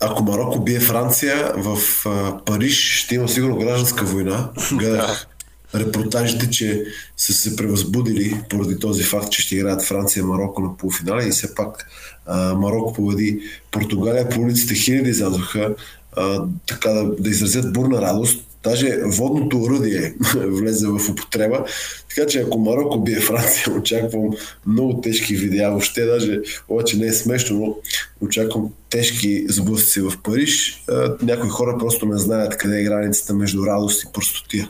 Ако 0.00 0.22
Марокко 0.22 0.60
бие 0.60 0.80
Франция, 0.80 1.52
в 1.56 1.78
а, 2.06 2.44
Париж 2.44 3.04
ще 3.04 3.14
има 3.14 3.28
сигурно 3.28 3.56
гражданска 3.56 4.04
война. 4.04 4.50
Гледах 4.72 5.26
репортажите, 5.74 6.50
че 6.50 6.84
са 7.16 7.32
се 7.32 7.56
превъзбудили 7.56 8.42
поради 8.48 8.78
този 8.78 9.02
факт, 9.02 9.30
че 9.30 9.42
ще 9.42 9.56
играят 9.56 9.82
Франция 9.82 10.20
и 10.20 10.24
Марокко 10.24 10.62
на 10.62 10.76
полуфинала 10.76 11.26
и 11.26 11.30
все 11.30 11.54
пак 11.54 11.88
а, 12.26 12.54
Марокко 12.54 12.92
победи 12.92 13.40
Португалия 13.70 14.28
по 14.28 14.40
улиците 14.40 14.74
хиляди 14.74 15.10
излязоха 15.10 15.74
така 16.66 16.90
да, 16.90 17.16
да 17.18 17.30
изразят 17.30 17.72
бурна 17.72 18.02
радост. 18.02 18.49
Даже 18.62 18.98
водното 19.04 19.62
оръдие 19.62 20.14
влезе 20.34 20.86
в 20.86 21.10
употреба. 21.10 21.64
Така 22.08 22.26
че 22.26 22.40
ако 22.40 22.58
Марокко 22.58 23.00
бие 23.00 23.20
Франция, 23.20 23.72
очаквам 23.78 24.30
много 24.66 25.00
тежки 25.00 25.34
видеа. 25.34 25.70
Въобще 25.70 26.04
даже, 26.04 26.40
обаче 26.68 26.98
не 26.98 27.06
е 27.06 27.12
смешно, 27.12 27.58
но 27.58 27.76
очаквам 28.26 28.72
тежки 28.90 29.44
сблъсъци 29.48 30.00
в 30.00 30.12
Париж. 30.22 30.84
Някои 31.22 31.50
хора 31.50 31.78
просто 31.78 32.06
не 32.06 32.18
знаят 32.18 32.56
къде 32.56 32.80
е 32.80 32.84
границата 32.84 33.34
между 33.34 33.66
радост 33.66 34.02
и 34.02 34.06
простотия. 34.12 34.68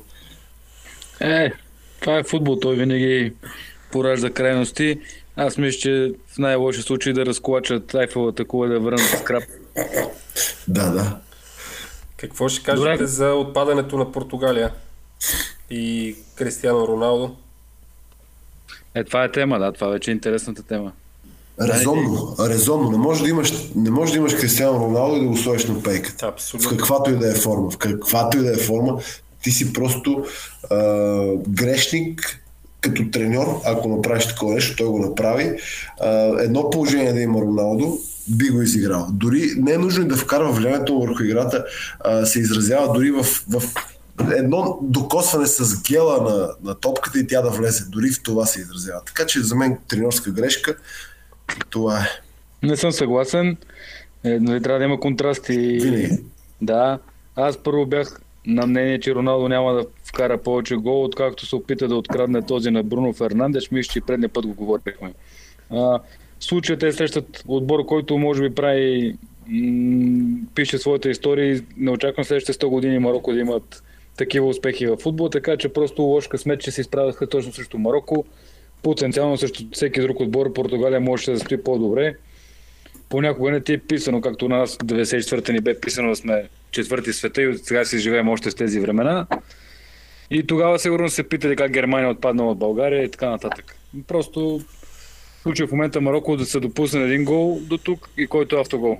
Е, 1.20 1.52
това 2.00 2.18
е 2.18 2.24
футбол, 2.24 2.56
той 2.56 2.76
винаги 2.76 3.32
поражда 3.92 4.30
крайности. 4.30 4.98
Аз 5.36 5.58
мисля, 5.58 5.78
че 5.78 6.12
в 6.28 6.38
най-лоши 6.38 6.82
случай 6.82 7.12
да 7.12 7.26
разклачат 7.26 7.94
Айфелата 7.94 8.44
кула 8.44 8.68
да 8.68 8.74
я 8.74 8.80
върнат 8.80 9.18
скрап. 9.20 9.44
Да, 10.68 10.90
да. 10.90 11.16
Какво 12.20 12.48
ще 12.48 12.62
кажете 12.62 12.92
Добре. 12.92 13.06
за 13.06 13.32
отпадането 13.34 13.98
на 13.98 14.12
Португалия 14.12 14.72
и 15.70 16.16
Кристиано 16.34 16.88
Роналдо? 16.88 17.36
Е, 18.94 19.04
това 19.04 19.24
е 19.24 19.32
тема, 19.32 19.58
да, 19.58 19.72
това 19.72 19.88
вече 19.88 20.10
е 20.10 20.14
интересната 20.14 20.62
тема. 20.62 20.92
Резонно, 21.60 22.36
резонно. 22.40 22.90
Не 22.90 22.98
може 22.98 23.22
да 23.22 23.28
имаш, 23.28 23.52
не 23.76 23.90
може 23.90 24.12
да 24.12 24.18
имаш 24.18 24.34
Кристиано 24.34 24.80
Роналдо 24.80 25.16
и 25.16 25.20
да 25.20 25.26
го 25.26 25.36
сложиш 25.36 25.66
на 25.66 25.82
пейката. 25.82 26.26
Абсолютно. 26.26 26.70
В 26.70 26.76
каквато 26.76 27.10
и 27.10 27.16
да 27.16 27.30
е 27.30 27.34
форма. 27.34 27.70
В 27.70 27.78
каквато 27.78 28.38
и 28.38 28.40
да 28.40 28.52
е 28.52 28.56
форма, 28.56 29.00
ти 29.42 29.50
си 29.50 29.72
просто 29.72 30.26
а, 30.70 30.76
грешник 31.48 32.39
като 32.80 33.10
треньор, 33.10 33.60
ако 33.64 33.88
направиш 33.88 34.26
такова 34.26 34.54
нещо, 34.54 34.76
той 34.76 34.86
го 34.86 34.98
направи. 34.98 35.56
Едно 36.38 36.70
положение 36.70 37.12
да 37.12 37.20
има 37.20 37.40
Роналдо, 37.40 37.98
би 38.28 38.48
го 38.48 38.62
изиграл. 38.62 39.06
Дори 39.12 39.42
не 39.56 39.72
е 39.72 39.78
нужно 39.78 40.08
да 40.08 40.16
вкарва 40.16 40.52
влиянието 40.52 41.00
върху 41.00 41.22
играта, 41.22 41.64
се 42.24 42.40
изразява 42.40 42.92
дори 42.92 43.10
в, 43.10 43.24
в 43.24 43.62
едно 44.36 44.78
докосване 44.82 45.46
с 45.46 45.82
гела 45.82 46.22
на, 46.22 46.48
на 46.70 46.74
топката 46.74 47.18
и 47.18 47.26
тя 47.26 47.42
да 47.42 47.50
влезе. 47.50 47.84
Дори 47.88 48.10
в 48.10 48.22
това 48.22 48.46
се 48.46 48.60
изразява. 48.60 49.00
Така 49.06 49.26
че 49.26 49.40
за 49.40 49.56
мен 49.56 49.78
треньорска 49.88 50.30
грешка 50.30 50.76
това 51.70 51.98
е. 52.00 52.06
Не 52.66 52.76
съм 52.76 52.92
съгласен. 52.92 53.56
Е, 54.24 54.38
нали, 54.40 54.62
трябва 54.62 54.78
да 54.78 54.84
има 54.84 55.00
контрасти. 55.00 55.78
Винаги. 55.82 56.18
Да. 56.62 56.98
Аз 57.36 57.56
първо 57.56 57.86
бях 57.86 58.20
на 58.54 58.66
мнение, 58.66 59.00
че 59.00 59.14
Роналдо 59.14 59.48
няма 59.48 59.72
да 59.72 59.84
вкара 60.04 60.38
повече 60.38 60.76
гол, 60.76 61.04
откакто 61.04 61.46
се 61.46 61.56
опита 61.56 61.88
да 61.88 61.96
открадне 61.96 62.42
този 62.42 62.70
на 62.70 62.82
Бруно 62.82 63.12
Фернандеш. 63.12 63.70
Мисля, 63.70 63.92
че 63.92 63.98
и 63.98 64.02
предния 64.02 64.28
път 64.28 64.46
го 64.46 64.54
говорихме. 64.54 65.12
А, 65.70 65.76
в 65.76 66.00
случая 66.40 66.78
те 66.78 66.92
срещат 66.92 67.44
отбор, 67.48 67.86
който 67.86 68.18
може 68.18 68.42
би 68.42 68.54
прави 68.54 69.16
пише 70.54 70.78
своята 70.78 71.10
история 71.10 71.54
и 71.54 71.60
не 71.76 71.90
очаквам 71.90 72.24
следващите 72.24 72.66
100 72.66 72.68
години 72.68 72.98
Марокко 72.98 73.32
да 73.32 73.40
имат 73.40 73.82
такива 74.16 74.46
успехи 74.46 74.86
в 74.86 74.96
футбол, 74.96 75.28
така 75.28 75.56
че 75.56 75.68
просто 75.68 76.02
лош 76.02 76.28
късмет, 76.28 76.60
че 76.60 76.70
се 76.70 76.80
изправяха 76.80 77.26
точно 77.26 77.52
срещу 77.52 77.78
Марокко. 77.78 78.24
Потенциално 78.82 79.36
срещу 79.36 79.64
всеки 79.72 80.00
друг 80.00 80.20
отбор 80.20 80.52
Португалия 80.52 81.00
може 81.00 81.32
да 81.32 81.38
стои 81.38 81.62
по-добре. 81.62 82.14
Понякога 83.10 83.50
не 83.50 83.60
ти 83.60 83.72
е 83.72 83.78
писано, 83.78 84.20
както 84.20 84.48
на 84.48 84.58
нас 84.58 84.76
94-та 84.76 85.52
ни 85.52 85.60
бе 85.60 85.80
писано 85.80 86.08
да 86.08 86.16
сме 86.16 86.48
четвърти 86.70 87.12
света 87.12 87.42
и 87.42 87.48
от 87.48 87.64
сега 87.64 87.84
си 87.84 87.98
живеем 87.98 88.28
още 88.28 88.50
в 88.50 88.54
тези 88.54 88.80
времена. 88.80 89.26
И 90.30 90.46
тогава 90.46 90.78
сигурно 90.78 91.08
се 91.08 91.28
питали 91.28 91.56
как 91.56 91.72
Германия 91.72 92.06
е 92.06 92.10
отпаднала 92.10 92.50
от 92.50 92.58
България 92.58 93.04
и 93.04 93.10
така 93.10 93.30
нататък. 93.30 93.76
Просто 94.06 94.60
случай 95.42 95.66
в 95.66 95.72
момента 95.72 96.00
Марокко 96.00 96.36
да 96.36 96.46
се 96.46 96.60
допусне 96.60 97.02
един 97.02 97.24
гол 97.24 97.60
до 97.62 97.78
тук 97.78 98.08
и 98.16 98.26
който 98.26 98.56
е 98.56 98.60
автогол. 98.60 98.98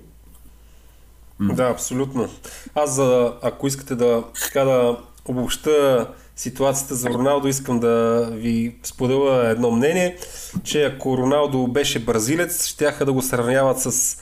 Да, 1.41 1.65
абсолютно. 1.65 2.29
Аз, 2.75 3.01
ако 3.43 3.67
искате 3.67 3.95
да, 3.95 4.25
така 4.43 4.65
да 4.65 4.99
обобща 5.27 6.07
ситуацията 6.41 6.95
за 6.95 7.09
Роналдо, 7.09 7.49
искам 7.49 7.81
да 7.81 8.27
ви 8.33 8.77
споделя 8.83 9.49
едно 9.49 9.71
мнение, 9.71 10.17
че 10.65 10.85
ако 10.85 11.19
Роналдо 11.19 11.67
беше 11.67 11.99
бразилец, 11.99 12.67
щяха 12.67 13.05
да 13.05 13.13
го 13.13 13.23
сравняват 13.23 13.81
с 13.81 14.17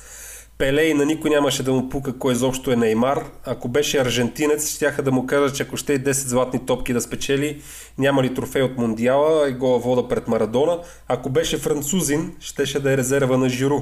Пеле 0.58 0.82
и 0.82 0.94
на 0.94 1.04
никой 1.04 1.30
нямаше 1.30 1.62
да 1.62 1.72
му 1.72 1.88
пука 1.88 2.18
кой 2.18 2.32
изобщо 2.32 2.70
е 2.72 2.76
Неймар. 2.76 3.24
Ако 3.44 3.68
беше 3.68 3.98
аржентинец, 3.98 4.74
щяха 4.74 5.02
да 5.02 5.12
му 5.12 5.26
кажат, 5.26 5.56
че 5.56 5.62
ако 5.62 5.76
ще 5.76 5.94
е 5.94 5.98
10 5.98 6.12
златни 6.12 6.66
топки 6.66 6.92
да 6.92 7.00
спечели, 7.00 7.62
няма 7.98 8.22
ли 8.22 8.34
трофей 8.34 8.62
от 8.62 8.78
Мондиала 8.78 9.48
и 9.48 9.52
гола 9.52 9.78
вода 9.78 10.08
пред 10.08 10.28
Марадона. 10.28 10.78
Ако 11.08 11.30
беше 11.30 11.58
французин, 11.58 12.34
щеше 12.40 12.80
да 12.80 12.92
е 12.92 12.96
резерва 12.96 13.36
на 13.36 13.48
Жиру. 13.48 13.80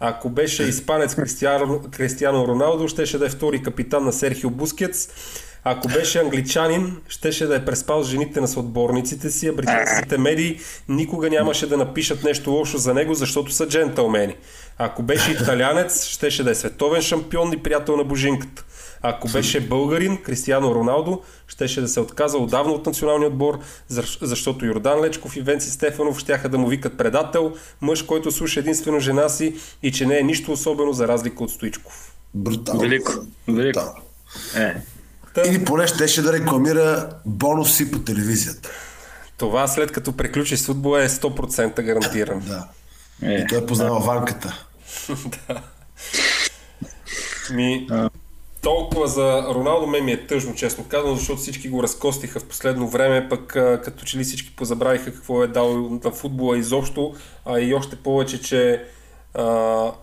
Ако 0.00 0.30
беше 0.30 0.62
испанец 0.62 1.14
Кристиано, 1.14 1.80
Кристиано 1.90 2.48
Роналдо, 2.48 2.88
щеше 2.88 3.18
да 3.18 3.26
е 3.26 3.28
втори 3.28 3.62
капитан 3.62 4.04
на 4.04 4.12
Серхио 4.12 4.50
Бускетс. 4.50 5.08
Ако 5.64 5.88
беше 5.88 6.18
англичанин, 6.18 6.96
щеше 7.08 7.46
да 7.46 7.56
е 7.56 7.64
преспал 7.64 8.02
с 8.02 8.08
жените 8.08 8.40
на 8.40 8.48
съотборниците 8.48 9.30
си, 9.30 9.48
а 9.48 9.52
британските 9.52 10.18
медии 10.18 10.58
никога 10.88 11.30
нямаше 11.30 11.66
да 11.66 11.76
напишат 11.76 12.24
нещо 12.24 12.50
лошо 12.50 12.78
за 12.78 12.94
него, 12.94 13.14
защото 13.14 13.52
са 13.52 13.68
джентълмени. 13.68 14.36
Ако 14.78 15.02
беше 15.02 15.32
италянец, 15.32 16.04
щеше 16.04 16.44
да 16.44 16.50
е 16.50 16.54
световен 16.54 17.02
шампион 17.02 17.52
и 17.52 17.62
приятел 17.62 17.96
на 17.96 18.04
божинката. 18.04 18.64
Ако 19.02 19.28
беше 19.28 19.60
българин, 19.60 20.16
Кристиано 20.22 20.74
Роналдо, 20.74 21.22
щеше 21.46 21.80
да 21.80 21.88
се 21.88 22.00
отказа 22.00 22.38
отдавна 22.38 22.72
от 22.72 22.86
националния 22.86 23.28
отбор, 23.28 23.58
защ- 23.90 24.18
защото 24.24 24.66
Йордан 24.66 25.00
Лечков 25.00 25.36
и 25.36 25.40
Венци 25.40 25.70
Стефанов 25.70 26.18
щяха 26.18 26.48
да 26.48 26.58
му 26.58 26.66
викат 26.68 26.98
предател, 26.98 27.52
мъж, 27.80 28.02
който 28.02 28.32
слуша 28.32 28.60
единствено 28.60 29.00
жена 29.00 29.28
си 29.28 29.54
и 29.82 29.92
че 29.92 30.06
не 30.06 30.18
е 30.18 30.22
нищо 30.22 30.52
особено 30.52 30.92
за 30.92 31.08
разлика 31.08 31.44
от 31.44 31.50
Стоичков. 31.50 32.14
Брутално. 32.34 32.80
Велико, 32.80 33.12
велико. 33.48 33.80
Е, 34.56 34.74
Или 35.46 35.64
поне 35.64 35.86
щеше 35.86 36.22
да 36.22 36.32
рекламира 36.32 37.08
бонуси 37.26 37.90
по 37.90 37.98
телевизията. 37.98 38.70
Това 39.38 39.68
след 39.68 39.92
като 39.92 40.16
приключи 40.16 40.56
с 40.56 40.66
футбола 40.66 41.02
е 41.02 41.08
100% 41.08 41.82
гарантиран. 41.82 42.40
Да. 42.40 42.68
е. 43.22 43.32
И 43.32 43.46
той 43.46 43.66
познава 43.66 43.98
ванката. 43.98 44.64
Ми, 47.50 47.86
толкова 48.62 49.08
за 49.08 49.42
Роналдо 49.54 49.86
ме 49.86 50.00
ми 50.00 50.12
е 50.12 50.26
тъжно, 50.26 50.54
честно 50.54 50.84
казано, 50.84 51.14
защото 51.14 51.40
всички 51.40 51.68
го 51.68 51.82
разкостиха 51.82 52.40
в 52.40 52.44
последно 52.44 52.88
време, 52.88 53.28
пък 53.28 53.46
като 53.84 54.04
че 54.04 54.18
ли 54.18 54.24
всички 54.24 54.56
позабравиха 54.56 55.14
какво 55.14 55.44
е 55.44 55.46
дал 55.46 55.98
на 56.04 56.10
футбола 56.10 56.58
изобщо, 56.58 57.14
а 57.46 57.60
и 57.60 57.74
още 57.74 57.96
повече, 57.96 58.42
че 58.42 58.84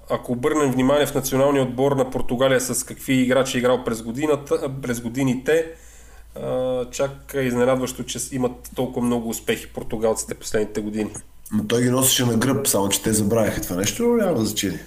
ако 0.09 0.31
обърнем 0.31 0.71
внимание 0.71 1.05
в 1.05 1.15
националния 1.15 1.63
отбор 1.63 1.91
на 1.91 2.11
Португалия 2.11 2.61
с 2.61 2.85
какви 2.85 3.13
играчи 3.13 3.57
е 3.57 3.59
играл 3.59 3.83
през, 3.83 4.01
годината, 4.01 4.69
през 4.81 5.01
годините, 5.01 5.71
чак 6.91 7.33
е 7.33 7.41
изненадващо, 7.41 8.03
че 8.03 8.19
имат 8.31 8.71
толкова 8.75 9.05
много 9.05 9.29
успехи 9.29 9.67
португалците 9.67 10.35
последните 10.35 10.81
години. 10.81 11.09
Но 11.53 11.67
той 11.67 11.83
ги 11.83 11.89
носеше 11.89 12.25
на 12.25 12.37
гръб, 12.37 12.67
само 12.67 12.89
че 12.89 13.01
те 13.01 13.13
забравяха 13.13 13.61
това 13.61 13.75
нещо, 13.75 14.03
но 14.03 14.13
няма 14.13 14.45
значение. 14.45 14.79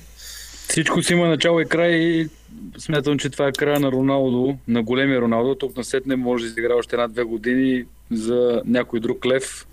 Всичко 0.68 1.03
си 1.03 1.12
има 1.12 1.29
начало 1.29 1.61
и 1.61 1.64
край 1.64 1.90
и 1.90 2.29
смятам, 2.79 3.18
че 3.18 3.31
това 3.31 3.46
е 3.46 3.53
края 3.53 3.81
на 3.81 3.92
Роналдо, 3.92 4.57
на 4.68 4.83
големия 4.83 5.20
Роналдо. 5.20 5.55
Тук 5.55 5.77
на 5.77 5.85
сет 5.85 6.07
не 6.07 6.16
може 6.16 6.44
да 6.44 6.51
изигра 6.51 6.74
още 6.74 6.96
една-две 6.96 7.24
години 7.24 7.85
за 8.11 8.62
някой 8.66 9.01
друг 9.01 9.27
лев, 9.27 9.66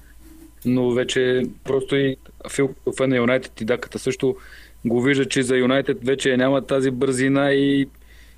но 0.66 0.92
вече 0.92 1.44
просто 1.64 1.96
и 1.96 2.18
Фил, 2.50 2.70
фен 2.98 3.10
на 3.10 3.18
Юнайтед 3.18 3.62
и 3.62 3.66
Даката 3.66 4.00
също 4.00 4.36
го 4.86 5.02
вижда, 5.02 5.26
че 5.26 5.44
за 5.44 5.56
Юнайтед 5.58 5.98
вече 6.04 6.38
няма 6.38 6.62
тази 6.62 6.92
бързина 6.92 7.52
и, 7.52 7.88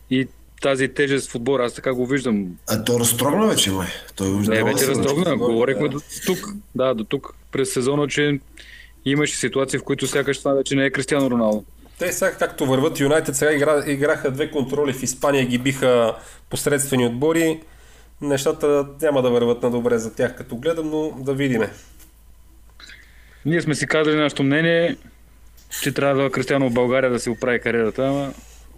и 0.10 0.28
тази 0.62 0.88
тежест 0.88 1.32
в 1.32 1.36
отбора. 1.36 1.65
Аз 1.65 1.74
така 1.74 1.93
го 1.93 2.06
виждам. 2.06 2.48
А 2.70 2.84
той 2.84 3.00
разтрогна 3.00 3.48
вече, 3.48 3.72
май. 3.72 3.88
Той 4.15 4.30
Не, 4.30 4.63
вече 4.63 4.88
разтрогна. 4.88 5.04
разтрогна. 5.04 5.38
Говорихме 5.38 5.84
Да. 5.84 5.89
до 5.89 6.00
тук. 6.26 6.38
Да, 6.76 6.93
до 6.93 7.04
тук. 7.04 7.34
През 7.52 7.74
сезона, 7.74 8.08
че 8.08 8.39
имаше 9.06 9.36
ситуации, 9.38 9.80
в 9.80 9.84
които 9.84 10.08
сякаш 10.08 10.39
това 10.39 10.54
вече 10.54 10.76
не 10.76 10.86
е 10.86 10.89
Кристиано 10.91 11.30
Роналдо. 11.32 11.63
Те 12.00 12.12
сега 12.13 12.32
както 12.32 12.65
върват 12.65 13.00
Юнайтед, 13.00 13.36
сега 13.36 13.54
игра, 13.54 13.84
играха 13.88 14.32
две 14.32 14.52
контроли 14.52 14.93
в 14.93 15.04
Испания, 15.04 15.46
ги 15.46 15.58
биха 15.58 16.15
посредствени 16.50 17.06
отбори. 17.06 17.60
Нещата 18.22 18.88
няма 19.02 19.22
да 19.22 19.30
върват 19.30 19.63
на 19.63 19.72
добре 19.72 19.98
за 19.98 20.15
тях, 20.15 20.36
като 20.36 20.56
гледам, 20.56 20.89
но 20.89 21.12
да 21.20 21.34
видиме. 21.34 21.70
Ние 23.47 23.62
сме 23.62 23.75
си 23.75 23.88
казали 23.88 24.15
нашето 24.15 24.43
мнение, 24.43 24.95
че 25.81 25.91
трябва 25.93 26.31
Кристиано 26.31 26.69
в 26.69 26.73
България 26.73 27.10
да 27.12 27.19
си 27.19 27.29
оправи 27.29 27.60
кариерата, 27.60 28.07
ама 28.07 28.33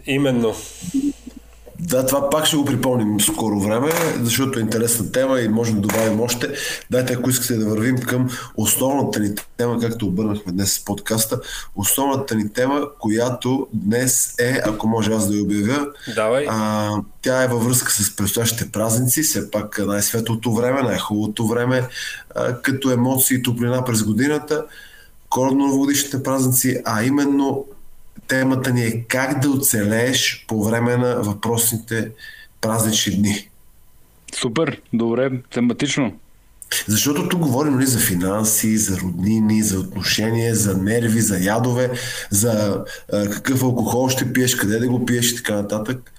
Именно. 0.06 0.56
Да, 1.80 2.06
това 2.06 2.30
пак 2.30 2.46
ще 2.46 2.58
го 2.58 2.66
припомним 2.66 3.22
скоро 3.22 3.60
време, 3.60 3.92
защото 4.22 4.60
е 4.60 4.62
интересна 4.62 5.12
тема 5.12 5.40
и 5.40 5.48
можем 5.48 5.76
да 5.76 5.82
добавим 5.82 6.22
още. 6.22 6.54
Дайте, 6.92 7.14
ако 7.14 7.30
искате 7.30 7.56
да 7.56 7.70
вървим 7.70 7.98
към 7.98 8.30
основната 8.56 9.20
ни 9.20 9.30
тема, 9.58 9.80
както 9.80 10.08
обърнахме 10.08 10.52
днес 10.52 10.74
с 10.74 10.86
подкаста, 10.86 11.40
основната 11.76 12.36
ни 12.36 12.50
тема, 12.50 12.82
която 13.00 13.68
днес 13.74 14.36
е, 14.40 14.62
ако 14.66 14.88
може 14.88 15.12
аз 15.12 15.30
да 15.30 15.36
я 15.36 15.44
обявя, 15.44 15.88
Давай. 16.16 16.46
а, 16.50 16.90
тя 17.22 17.44
е 17.44 17.48
във 17.48 17.66
връзка 17.66 17.92
с 17.92 18.16
предстоящите 18.16 18.72
празници, 18.72 19.24
все 19.24 19.52
пак 19.52 19.82
най-светлото 19.86 20.54
време, 20.54 20.82
най-хубавото 20.82 21.48
време, 21.48 21.88
а, 22.36 22.62
като 22.62 22.92
емоции 22.92 23.38
и 23.38 23.44
топлина 23.44 23.86
през 23.86 24.04
годината, 24.04 24.66
коледно-новогодишните 25.30 26.24
празници, 26.24 26.82
а 26.86 27.04
именно 27.04 27.66
темата 28.28 28.72
ни 28.72 28.84
е 28.84 29.04
как 29.04 29.40
да 29.40 29.50
оцелееш 29.50 30.46
по 30.48 30.64
време 30.64 30.98
на 30.98 31.16
въпросните 31.16 32.12
празнични 32.62 33.16
дни. 33.16 33.50
супер, 34.36 34.82
добре, 34.94 35.32
тематично. 35.54 36.14
Защото 36.88 37.30
тук 37.30 37.40
говорим 37.40 37.74
нали, 37.74 37.86
за 37.86 38.00
финанси, 38.00 38.78
за 38.78 38.98
роднини, 38.98 39.64
за 39.64 39.80
отношения, 39.80 40.56
за 40.56 40.78
нерви, 40.78 41.22
за 41.22 41.38
ядове, 41.38 41.92
за 42.30 42.84
а, 43.14 43.30
какъв 43.30 43.64
алкохол 43.64 44.10
ще 44.10 44.34
пиеш, 44.34 44.56
къде 44.56 44.80
да 44.80 44.88
го 44.88 45.06
пиеш 45.06 45.32
и 45.32 45.36
така 45.36 45.56
нататък. 45.56 46.12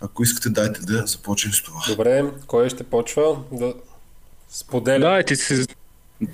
Ако 0.00 0.22
искате, 0.22 0.48
дайте 0.48 0.80
да 0.80 1.06
започнем 1.06 1.52
с 1.52 1.62
това. 1.62 1.80
Добре, 1.88 2.24
кой 2.46 2.68
ще 2.68 2.84
почва 2.84 3.36
да 3.52 3.74
споделя? 4.50 4.98
Да, 4.98 5.22
ти 5.22 5.36
си, 5.36 5.66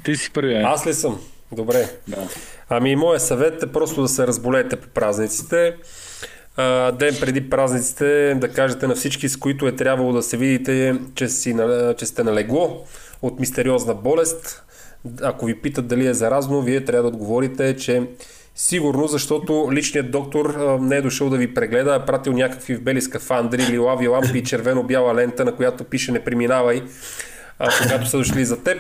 ти 0.04 0.16
си 0.16 0.30
първи. 0.30 0.54
Аз... 0.54 0.80
Аз 0.80 0.86
ли 0.86 0.94
съм? 0.94 1.20
Добре. 1.54 1.88
Да. 2.08 2.28
Ами, 2.68 2.96
моят 2.96 3.22
съвет 3.22 3.62
е 3.62 3.66
просто 3.66 4.02
да 4.02 4.08
се 4.08 4.26
разболете 4.26 4.76
по 4.76 4.88
празниците. 4.88 5.76
А, 6.56 6.92
ден 6.92 7.16
преди 7.20 7.50
празниците 7.50 8.34
да 8.40 8.48
кажете 8.48 8.86
на 8.86 8.94
всички, 8.94 9.28
с 9.28 9.36
които 9.36 9.66
е 9.66 9.76
трябвало 9.76 10.12
да 10.12 10.22
се 10.22 10.36
видите, 10.36 10.98
че, 11.14 11.28
си, 11.28 11.56
че 11.98 12.06
сте 12.06 12.24
на 12.24 12.32
легло 12.32 12.84
от 13.22 13.40
мистериозна 13.40 13.94
болест. 13.94 14.62
Ако 15.22 15.46
ви 15.46 15.54
питат 15.60 15.86
дали 15.86 16.06
е 16.06 16.14
заразно, 16.14 16.62
вие 16.62 16.84
трябва 16.84 17.10
да 17.10 17.16
отговорите, 17.16 17.76
че 17.76 18.02
сигурно, 18.54 19.06
защото 19.06 19.68
личният 19.72 20.10
доктор 20.10 20.46
а, 20.46 20.78
не 20.78 20.96
е 20.96 21.02
дошъл 21.02 21.30
да 21.30 21.36
ви 21.36 21.54
прегледа, 21.54 21.90
а 21.90 22.02
е 22.02 22.06
пратил 22.06 22.32
някакви 22.32 22.74
в 22.74 22.82
бели 22.82 23.02
скафандри 23.02 23.62
или 23.62 23.78
лави 23.78 24.08
лампи 24.08 24.38
и 24.38 24.44
червено-бяла 24.44 25.14
лента, 25.14 25.44
на 25.44 25.56
която 25.56 25.84
пише 25.84 26.12
не 26.12 26.24
преминавай, 26.24 26.82
а, 27.58 27.70
когато 27.82 28.06
са 28.06 28.18
дошли 28.18 28.44
за 28.44 28.62
теб. 28.62 28.78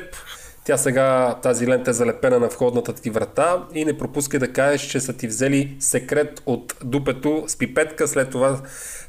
Тя 0.64 0.76
сега, 0.76 1.34
тази 1.42 1.68
лента 1.68 1.90
е 1.90 1.94
залепена 1.94 2.38
на 2.38 2.46
входната 2.46 2.92
ти 2.92 3.10
врата 3.10 3.64
и 3.74 3.84
не 3.84 3.98
пропускай 3.98 4.40
да 4.40 4.52
кажеш, 4.52 4.82
че 4.82 5.00
са 5.00 5.12
ти 5.12 5.26
взели 5.26 5.76
секрет 5.80 6.42
от 6.46 6.74
дупето 6.84 7.44
с 7.46 7.58
пипетка, 7.58 8.08
след 8.08 8.30
това 8.30 8.60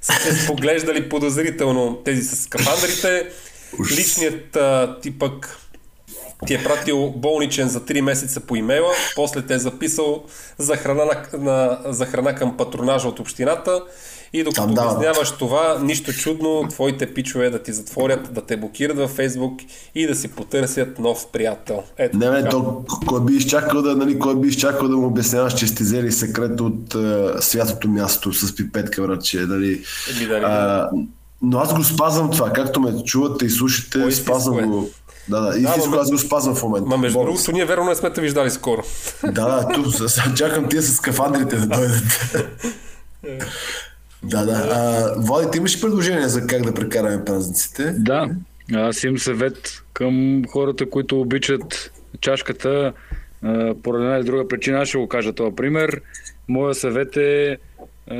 са 0.01 0.13
се 0.13 0.43
споглеждали 0.43 1.09
подозрително 1.09 2.01
тези 2.05 2.21
с 2.21 2.35
скафандрите. 2.35 3.27
Личният 3.97 4.55
а, 4.55 4.99
ти 5.01 5.19
пък 5.19 5.57
ти 6.47 6.53
е 6.53 6.63
пратил 6.63 7.09
болничен 7.09 7.69
за 7.69 7.81
3 7.81 8.01
месеца 8.01 8.39
по 8.39 8.55
имейла, 8.55 8.91
после 9.15 9.41
те 9.41 9.53
е 9.53 9.59
записал 9.59 10.23
за 10.57 10.77
храна, 10.77 11.05
на, 11.05 11.39
на, 11.39 11.79
за 11.85 12.05
храна 12.05 12.35
към 12.35 12.57
патронажа 12.57 13.07
от 13.07 13.19
общината 13.19 13.83
и 14.33 14.43
докато 14.43 14.67
дават. 14.67 14.91
обясняваш 14.91 15.31
това, 15.31 15.79
нищо 15.81 16.13
чудно, 16.13 16.67
твоите 16.69 17.13
пичове 17.13 17.49
да 17.49 17.59
ти 17.59 17.73
затворят, 17.73 18.33
да 18.33 18.41
те 18.41 18.57
блокират 18.57 18.97
във 18.97 19.11
Фейсбук 19.11 19.59
и 19.95 20.07
да 20.07 20.15
си 20.15 20.27
потърсят 20.27 20.99
нов 20.99 21.27
приятел. 21.27 21.83
Ето 21.97 22.17
Не, 22.17 22.25
така. 22.25 22.49
то, 22.49 22.83
кой 23.07 23.21
би 23.21 23.33
изчакал 23.33 23.81
да, 23.81 23.95
нали, 23.95 24.19
кой 24.19 24.35
би 24.35 24.47
изчакал 24.47 24.87
да 24.87 24.97
му 24.97 25.07
обясняваш, 25.07 25.53
че 25.53 25.67
сте 25.67 25.83
взели 25.83 26.11
секрет 26.11 26.61
от 26.61 26.95
а, 26.95 27.35
святото 27.39 27.89
място 27.89 28.33
с 28.33 28.55
пипетка, 28.55 29.01
братче, 29.01 29.39
нали? 29.39 29.83
Еми, 30.15 30.27
да, 30.27 30.35
А, 30.35 30.89
но 31.41 31.59
аз 31.59 31.73
го 31.73 31.83
спазвам 31.83 32.31
това, 32.31 32.49
както 32.49 32.79
ме 32.79 33.03
чувате 33.03 33.45
и 33.45 33.49
слушате, 33.49 34.01
Кой 34.01 34.11
спазвам 34.11 34.59
е? 34.59 34.63
го. 34.63 34.89
Да, 35.29 35.39
да, 35.41 35.57
истинско 35.59 35.89
ма- 35.89 36.01
аз 36.01 36.11
го 36.11 36.17
спазвам 36.17 36.55
в 36.55 36.63
момента. 36.63 36.89
Ма 36.89 36.97
между 36.97 37.19
другото, 37.19 37.51
ние 37.51 37.65
верно 37.65 37.85
не 37.85 37.95
сме 37.95 38.09
те 38.09 38.21
виждали 38.21 38.49
скоро. 38.51 38.83
Да, 39.23 39.31
да, 39.31 39.67
тук 39.67 39.85
чакам 40.35 40.69
тия 40.69 40.81
с 40.81 40.93
скафандрите 40.93 41.55
да 41.55 41.67
дойдат. 41.67 42.35
да, 44.25 44.45
да. 44.45 44.67
А, 44.71 45.13
Влади, 45.17 45.51
ти 45.51 45.57
имаш 45.57 45.81
предложение 45.81 46.27
за 46.27 46.47
как 46.47 46.61
да 46.61 46.73
прекараме 46.73 47.25
празниците? 47.25 47.91
Да, 47.97 48.29
аз 48.73 49.03
имам 49.03 49.17
съвет 49.17 49.83
към 49.93 50.43
хората, 50.49 50.89
които 50.89 51.21
обичат 51.21 51.91
чашката. 52.21 52.93
Поради 53.83 54.03
една 54.03 54.17
или 54.17 54.23
друга 54.23 54.47
причина 54.47 54.77
аз 54.77 54.87
ще 54.87 54.97
го 54.97 55.07
кажа 55.07 55.33
това 55.33 55.55
пример. 55.55 56.01
Моя 56.47 56.75
съвет 56.75 57.17
е 57.17 57.57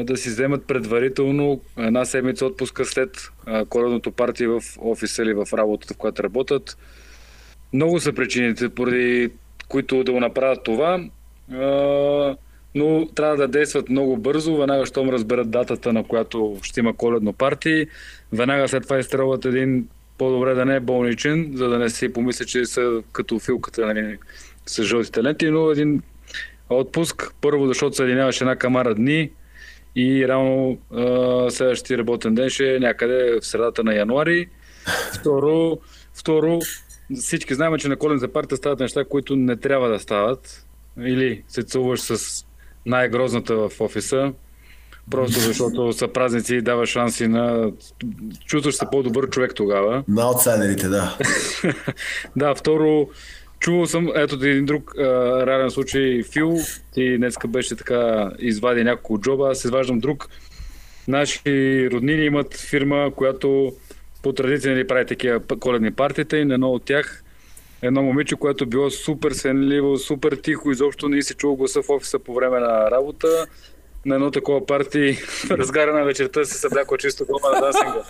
да 0.03 0.17
си 0.17 0.29
вземат 0.29 0.67
предварително 0.67 1.61
една 1.77 2.05
седмица 2.05 2.45
отпуска 2.45 2.85
след 2.85 3.31
коледното 3.69 4.11
парти 4.11 4.47
в 4.47 4.61
офиса 4.79 5.23
или 5.23 5.33
в 5.33 5.47
работата, 5.53 5.93
в 5.93 5.97
която 5.97 6.23
работят. 6.23 6.77
Много 7.73 7.99
са 7.99 8.13
причините, 8.13 8.69
поради 8.69 9.29
които 9.67 10.03
да 10.03 10.11
го 10.11 10.19
направят 10.19 10.63
това, 10.63 10.99
но 12.75 13.07
трябва 13.15 13.37
да 13.37 13.47
действат 13.47 13.89
много 13.89 14.17
бързо, 14.17 14.57
веднага 14.57 14.85
щом 14.85 15.09
разберат 15.09 15.49
датата, 15.49 15.93
на 15.93 16.03
която 16.03 16.57
ще 16.61 16.79
има 16.79 16.93
коледно 16.93 17.33
парти, 17.33 17.87
веднага 18.33 18.67
след 18.67 18.83
това 18.83 18.99
изстрелват 18.99 19.45
един 19.45 19.87
по-добре 20.17 20.53
да 20.53 20.65
не 20.65 20.75
е 20.75 20.79
болничен, 20.79 21.51
за 21.55 21.69
да 21.69 21.79
не 21.79 21.89
си 21.89 22.13
помисля, 22.13 22.45
че 22.45 22.65
са 22.65 23.01
като 23.11 23.39
филката 23.39 23.85
нали, 23.85 24.17
с 24.65 24.83
жълтите 24.83 25.23
ленти, 25.23 25.49
но 25.49 25.71
един 25.71 26.01
отпуск, 26.69 27.33
първо 27.41 27.67
защото 27.67 27.95
съединяваш 27.95 28.41
една 28.41 28.55
камара 28.55 28.95
дни 28.95 29.31
и 29.95 30.27
реално 30.27 30.77
следващия 31.49 31.97
работен 31.97 32.35
ден 32.35 32.49
ще 32.49 32.75
е 32.75 32.79
някъде 32.79 33.39
в 33.41 33.45
средата 33.45 33.83
на 33.83 33.95
януари. 33.95 34.47
Второ, 35.19 35.77
второ, 36.13 36.59
всички 37.15 37.55
знаем, 37.55 37.77
че 37.77 37.87
на 37.87 37.97
коледната 37.97 38.33
партия 38.33 38.57
стават 38.57 38.79
неща, 38.79 39.05
които 39.05 39.35
не 39.35 39.55
трябва 39.55 39.89
да 39.89 39.99
стават. 39.99 40.65
Или 40.99 41.43
се 41.47 41.63
целуваш 41.63 41.99
с 41.99 42.45
най-грозната 42.85 43.55
в 43.55 43.71
офиса, 43.79 44.33
просто 45.11 45.39
защото 45.39 45.93
са 45.93 46.07
празници 46.07 46.55
и 46.55 46.61
дава 46.61 46.85
шанси 46.85 47.27
на... 47.27 47.71
Чувстваш 48.45 48.75
се 48.75 48.85
по-добър 48.91 49.29
човек 49.29 49.55
тогава. 49.55 50.03
На 50.07 50.21
аутсайдерите, 50.21 50.87
да. 50.87 51.17
да, 52.35 52.55
второ, 52.55 53.09
чувал 53.59 53.85
съм, 53.85 54.09
ето 54.15 54.35
един 54.35 54.65
друг 54.65 54.95
а, 54.97 55.01
реален 55.47 55.71
случай, 55.71 56.23
Фил, 56.23 56.57
ти 56.93 57.17
днеска 57.17 57.47
беше 57.47 57.75
така, 57.75 58.31
извади 58.39 58.83
няколко 58.83 59.21
джоба, 59.21 59.49
аз 59.49 59.65
изваждам 59.65 59.99
друг. 59.99 60.29
Наши 61.07 61.89
роднини 61.91 62.25
имат 62.25 62.53
фирма, 62.53 63.11
която 63.15 63.73
по 64.23 64.33
традиция 64.33 64.73
нали, 64.73 64.87
прави 64.87 65.05
такива 65.05 65.39
коледни 65.59 65.91
партиите 65.91 66.37
и 66.37 66.45
на 66.45 66.53
едно 66.53 66.71
от 66.71 66.85
тях 66.85 67.23
едно 67.85 68.03
момиче, 68.03 68.35
което 68.35 68.65
било 68.65 68.89
супер 68.89 69.31
сенливо, 69.31 69.97
супер 69.97 70.35
тихо, 70.35 70.71
изобщо 70.71 71.09
не 71.09 71.21
си 71.21 71.33
чул 71.33 71.55
гласа 71.55 71.81
в 71.81 71.89
офиса 71.89 72.19
по 72.19 72.33
време 72.33 72.59
на 72.59 72.91
работа. 72.91 73.47
На 74.05 74.15
едно 74.15 74.31
такова 74.31 74.65
парти 74.65 75.17
разгара 75.49 75.93
на 75.93 76.03
вечерта 76.05 76.45
се 76.45 76.57
събляко 76.57 76.97
чисто 76.97 77.25
дома 77.25 77.55
на 77.55 77.61
дансинга. 77.61 78.03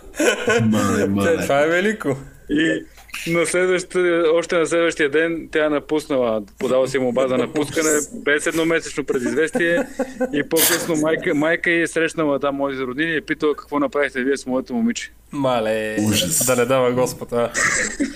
Мале, 0.77 1.07
мале. 1.07 1.37
Това 1.37 1.61
е 1.63 1.67
велико. 1.67 2.17
И 2.49 2.83
на 3.27 3.45
следващия, 3.45 4.33
още 4.33 4.57
на 4.57 4.65
следващия 4.65 5.09
ден 5.09 5.49
тя 5.51 5.65
е 5.65 5.69
напуснала, 5.69 6.43
подава 6.59 6.87
си 6.87 6.99
му 6.99 7.13
база 7.13 7.37
напускане, 7.37 7.89
без 8.13 8.47
едномесечно 8.47 9.03
предизвестие 9.03 9.87
и 10.33 10.49
по-късно 10.49 10.95
майка, 10.95 11.35
майка 11.35 11.71
е 11.71 11.87
срещнала 11.87 12.39
там 12.39 12.55
моите 12.55 12.83
роднини 12.83 13.11
и 13.11 13.15
е 13.17 13.21
питала 13.21 13.55
какво 13.55 13.79
направихте 13.79 14.23
вие 14.23 14.37
с 14.37 14.45
моето 14.45 14.73
момиче. 14.73 15.11
Мале, 15.35 15.97
Ужас. 15.99 16.45
да 16.45 16.55
не 16.55 16.65
дава 16.65 16.91
Господ, 16.91 17.33
а. 17.33 17.51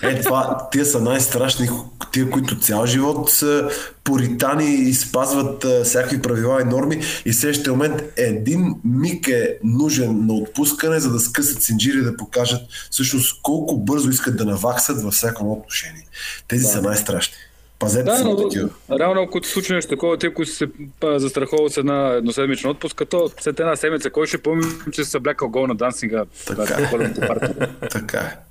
Е, 0.01 0.22
това, 0.22 0.67
тия 0.72 0.86
са 0.86 1.01
най-страшни, 1.01 1.70
тия, 2.11 2.30
които 2.30 2.59
цял 2.59 2.86
живот 2.86 3.30
са 3.30 3.70
поритани 4.03 4.76
и 4.76 4.93
спазват 4.93 5.65
а, 5.65 5.84
всякакви 5.84 6.22
правила 6.22 6.61
и 6.61 6.65
норми 6.65 7.01
и 7.26 7.34
следващия 7.34 7.74
момент 7.74 8.01
един 8.17 8.76
миг 8.84 9.28
е 9.28 9.57
нужен 9.63 10.26
на 10.26 10.34
отпускане, 10.34 10.99
за 10.99 11.11
да 11.11 11.20
скъсат 11.20 11.63
синджири 11.63 12.01
да 12.01 12.17
покажат 12.17 12.61
всъщност 12.91 13.41
колко 13.41 13.78
бързо 13.78 14.09
искат 14.09 14.38
да 14.38 14.45
наваксат 14.45 15.01
във 15.01 15.13
всяко 15.13 15.51
отношение. 15.51 16.05
Тези 16.47 16.63
да. 16.63 16.70
са 16.70 16.82
най-страшни. 16.82 17.36
Пазете 17.80 18.04
Да, 18.04 18.18
се 18.18 18.24
но 18.24 18.36
такива. 18.38 18.70
реално 19.00 19.22
ако 19.22 19.42
ти 19.42 19.50
случи 19.50 19.74
нещо 19.74 19.90
такова, 19.90 20.18
те, 20.18 20.34
които 20.34 20.52
се 20.52 20.68
а, 21.04 21.20
застраховат 21.20 21.74
с 21.74 21.78
една 21.78 22.08
едноседмична 22.08 22.70
отпуска, 22.70 23.06
то 23.06 23.30
след 23.40 23.60
една 23.60 23.76
седмица, 23.76 24.10
кой 24.10 24.28
ще 24.28 24.38
помни, 24.38 24.66
че 24.92 25.04
се 25.04 25.10
съблякал 25.12 25.50
гол 25.50 25.68
на 25.68 25.76
дансинга 25.76 26.26
Така. 26.48 26.90
коледната 26.90 27.28
партия? 27.28 27.70
Така 27.92 28.18
е. 28.18 28.49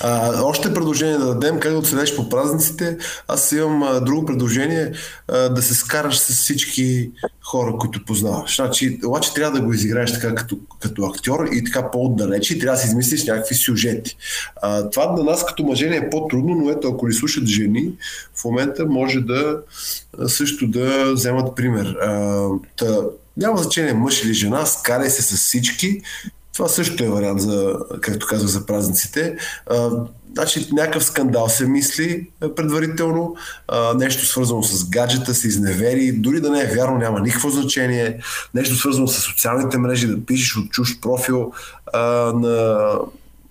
А, 0.00 0.42
още 0.42 0.74
предложение 0.74 1.18
да 1.18 1.34
дадем, 1.34 1.60
как 1.60 1.72
да 1.72 1.78
оцелеш 1.78 2.16
по 2.16 2.28
празниците. 2.28 2.98
Аз 3.28 3.52
имам 3.52 3.82
а, 3.82 4.00
друго 4.00 4.26
предложение 4.26 4.92
а, 5.28 5.48
да 5.48 5.62
се 5.62 5.74
скараш 5.74 6.18
с 6.18 6.36
всички 6.36 7.10
хора, 7.42 7.76
които 7.78 8.04
познаваш. 8.04 8.56
Значи, 8.56 9.00
обаче 9.04 9.34
трябва 9.34 9.58
да 9.58 9.64
го 9.64 9.72
изиграеш 9.72 10.12
така 10.12 10.34
като, 10.34 10.58
като 10.80 11.04
актьор 11.04 11.48
и 11.52 11.64
така 11.64 11.90
по-отдалече 11.90 12.54
и 12.54 12.58
трябва 12.58 12.76
да 12.76 12.82
си 12.82 12.88
измислиш 12.88 13.26
някакви 13.26 13.54
сюжети. 13.54 14.16
А, 14.62 14.90
това 14.90 15.12
на 15.12 15.24
нас 15.24 15.46
като 15.46 15.62
мъже 15.62 15.86
е 15.86 16.10
по-трудно, 16.10 16.54
но 16.54 16.70
ето 16.70 16.88
ако 16.88 17.06
ни 17.06 17.12
слушат 17.12 17.46
жени, 17.46 17.92
в 18.34 18.44
момента 18.44 18.86
може 18.86 19.20
да 19.20 19.58
също 20.26 20.68
да 20.68 21.12
вземат 21.14 21.56
пример. 21.56 21.86
А, 21.86 22.46
та, 22.76 22.86
няма 23.36 23.56
значение 23.56 23.92
мъж 23.92 24.24
или 24.24 24.34
жена, 24.34 24.66
скарай 24.66 25.10
се 25.10 25.22
с 25.22 25.36
всички, 25.36 26.02
това 26.60 26.68
също 26.68 27.04
е 27.04 27.08
вариант 27.08 27.40
за, 27.40 27.76
както 28.00 28.26
казах, 28.26 28.48
за 28.48 28.66
празниците. 28.66 29.36
А, 29.66 29.90
значи 30.32 30.68
някакъв 30.72 31.04
скандал 31.04 31.48
се 31.48 31.66
мисли 31.66 32.30
а, 32.40 32.54
предварително, 32.54 33.36
а, 33.68 33.94
нещо 33.94 34.26
свързано 34.26 34.62
с 34.62 34.88
гаджета, 34.88 35.34
с 35.34 35.44
изневери, 35.44 36.12
дори 36.12 36.40
да 36.40 36.50
не 36.50 36.62
е 36.62 36.66
вярно, 36.66 36.98
няма 36.98 37.20
никакво 37.20 37.50
значение, 37.50 38.20
нещо 38.54 38.76
свързано 38.76 39.08
с 39.08 39.20
социалните 39.20 39.78
мрежи, 39.78 40.06
да 40.06 40.26
пишеш 40.26 40.56
от 40.56 40.70
чужд 40.70 41.00
профил 41.00 41.52
а, 41.92 42.00
на, 42.32 42.90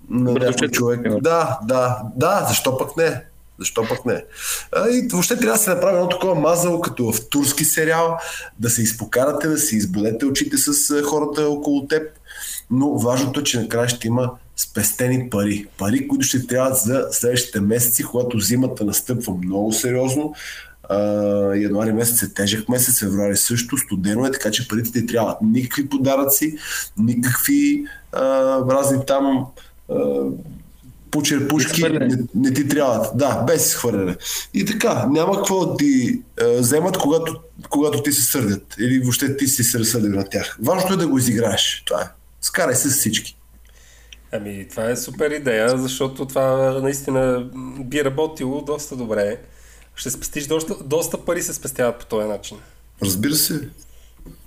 на 0.10 0.34
някой 0.34 0.68
човек. 0.68 1.22
Да, 1.22 1.60
да, 1.64 1.98
да, 2.16 2.46
защо 2.50 2.78
пък 2.78 2.98
не? 2.98 3.24
Защо 3.60 3.84
пък 3.90 4.06
не? 4.06 4.24
А, 4.76 4.90
и 4.90 5.08
въобще 5.12 5.38
трябва 5.38 5.58
да 5.58 5.64
се 5.64 5.70
направи 5.70 5.96
едно 5.96 6.10
такова 6.10 6.36
мазало, 6.36 6.82
като 6.82 7.12
в 7.12 7.30
турски 7.30 7.66
сериал, 7.66 8.18
да 8.60 8.70
се 8.70 8.82
изпокарате, 8.82 9.48
да 9.48 9.58
си 9.58 9.76
избудете 9.76 10.26
очите 10.26 10.58
с 10.58 11.02
хората 11.04 11.50
около 11.50 11.88
теб. 11.88 12.04
Но 12.72 12.98
важното 12.98 13.40
е, 13.40 13.44
че 13.44 13.60
накрая 13.60 13.90
ще 13.90 14.08
има 14.08 14.32
спестени 14.56 15.30
пари. 15.30 15.68
Пари, 15.78 16.08
които 16.08 16.26
ще 16.26 16.48
трябват 16.48 16.78
за 16.78 17.08
следващите 17.12 17.62
месеци, 17.62 18.04
когато 18.04 18.40
зимата 18.40 18.86
настъпва 18.86 19.34
много 19.34 19.74
сериозно. 19.74 20.34
А, 20.90 20.98
януари 21.56 21.92
месец 21.92 22.22
е 22.22 22.34
тежък 22.34 22.70
месец, 22.70 23.00
февруари 23.00 23.38
също, 23.38 23.78
студено 23.78 24.26
е, 24.26 24.32
така 24.32 24.52
че 24.52 24.68
парите 24.68 24.92
ти 24.92 25.06
трябват. 25.06 25.38
Никакви 25.42 25.90
подаръци, 25.90 26.58
никакви 26.98 27.86
а, 28.12 28.22
разни 28.70 29.06
там 29.08 29.46
а, 29.90 29.96
почерпушки 31.12 31.84
не, 31.84 32.18
не 32.36 32.54
ти 32.54 32.68
трябват. 32.68 33.18
Да, 33.18 33.44
без 33.48 33.68
изхвърляне. 33.68 34.16
И 34.54 34.66
така, 34.66 35.08
няма 35.10 35.36
какво 35.36 35.66
да 35.66 35.78
ти 35.78 36.22
а, 36.42 36.60
вземат, 36.60 36.98
когато, 36.98 37.40
когато 37.70 38.04
ти 38.04 38.12
се 38.12 38.22
сърдят. 38.22 38.76
Или 38.80 39.00
въобще 39.00 39.38
ти 39.38 39.48
си 39.48 39.64
се 39.64 39.80
разсърдил 39.80 40.12
на 40.12 40.30
тях. 40.30 40.58
Важното 40.62 40.94
е 40.94 40.98
да 40.98 41.08
го 41.08 41.18
изиграеш. 41.18 41.84
Това 41.86 42.02
е. 42.02 42.19
Скарай 42.42 42.76
се 42.76 42.90
с 42.90 42.98
всички. 42.98 43.36
Ами, 44.32 44.68
това 44.70 44.90
е 44.90 44.96
супер 44.96 45.32
идея, 45.32 45.78
защото 45.78 46.26
това 46.26 46.72
наистина 46.82 47.50
би 47.80 48.04
работило 48.04 48.62
доста 48.62 48.96
добре. 48.96 49.38
Ще 49.96 50.10
спестиш 50.10 50.48
доста, 50.48 50.76
доста 50.84 51.26
пари 51.26 51.44
се 51.44 51.54
спестяват 51.54 52.00
по 52.00 52.06
този 52.06 52.28
начин. 52.28 52.58
Разбира 53.04 53.36
се. 53.36 53.70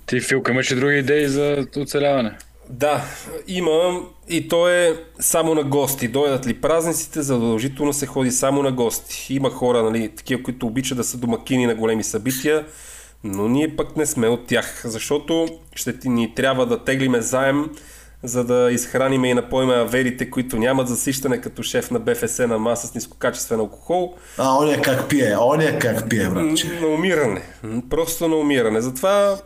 Ти, 0.05 0.19
Филка, 0.19 0.51
имаш 0.51 0.71
ли 0.71 0.75
други 0.75 0.97
идеи 0.97 1.27
за 1.27 1.65
оцеляване? 1.77 2.37
Да, 2.69 3.05
има 3.47 4.01
и 4.29 4.47
то 4.47 4.69
е 4.69 5.03
само 5.19 5.55
на 5.55 5.63
гости. 5.63 6.07
Дойдат 6.07 6.47
ли 6.47 6.53
празниците, 6.53 7.21
задължително 7.21 7.93
се 7.93 8.05
ходи 8.05 8.31
само 8.31 8.63
на 8.63 8.71
гости. 8.71 9.33
Има 9.33 9.49
хора, 9.49 9.83
нали, 9.83 10.09
такива, 10.15 10.43
които 10.43 10.67
обичат 10.67 10.97
да 10.97 11.03
са 11.03 11.17
домакини 11.17 11.65
на 11.65 11.75
големи 11.75 12.03
събития, 12.03 12.65
но 13.23 13.47
ние 13.47 13.75
пък 13.75 13.97
не 13.97 14.05
сме 14.05 14.27
от 14.27 14.47
тях, 14.47 14.81
защото 14.85 15.47
ще 15.75 15.99
ти 15.99 16.09
ни 16.09 16.35
трябва 16.35 16.65
да 16.65 16.83
теглиме 16.83 17.21
заем, 17.21 17.69
за 18.23 18.43
да 18.43 18.71
изхраниме 18.71 19.29
и 19.29 19.33
напоиме 19.33 19.73
аверите, 19.73 20.29
които 20.29 20.57
нямат 20.57 20.87
засищане 20.87 21.41
като 21.41 21.63
шеф 21.63 21.91
на 21.91 21.99
БФС 21.99 22.39
на 22.39 22.59
маса 22.59 22.87
с 22.87 22.95
нискокачествен 22.95 23.59
алкохол. 23.59 24.15
А, 24.37 24.57
оня 24.57 24.81
как 24.81 25.09
пие, 25.09 25.37
оня 25.37 25.79
как 25.79 26.09
пие, 26.09 26.29
братче. 26.29 26.79
На 26.81 26.87
умиране. 26.87 27.41
Просто 27.89 28.27
на 28.27 28.35
умиране. 28.35 28.81
Затова 28.81 29.37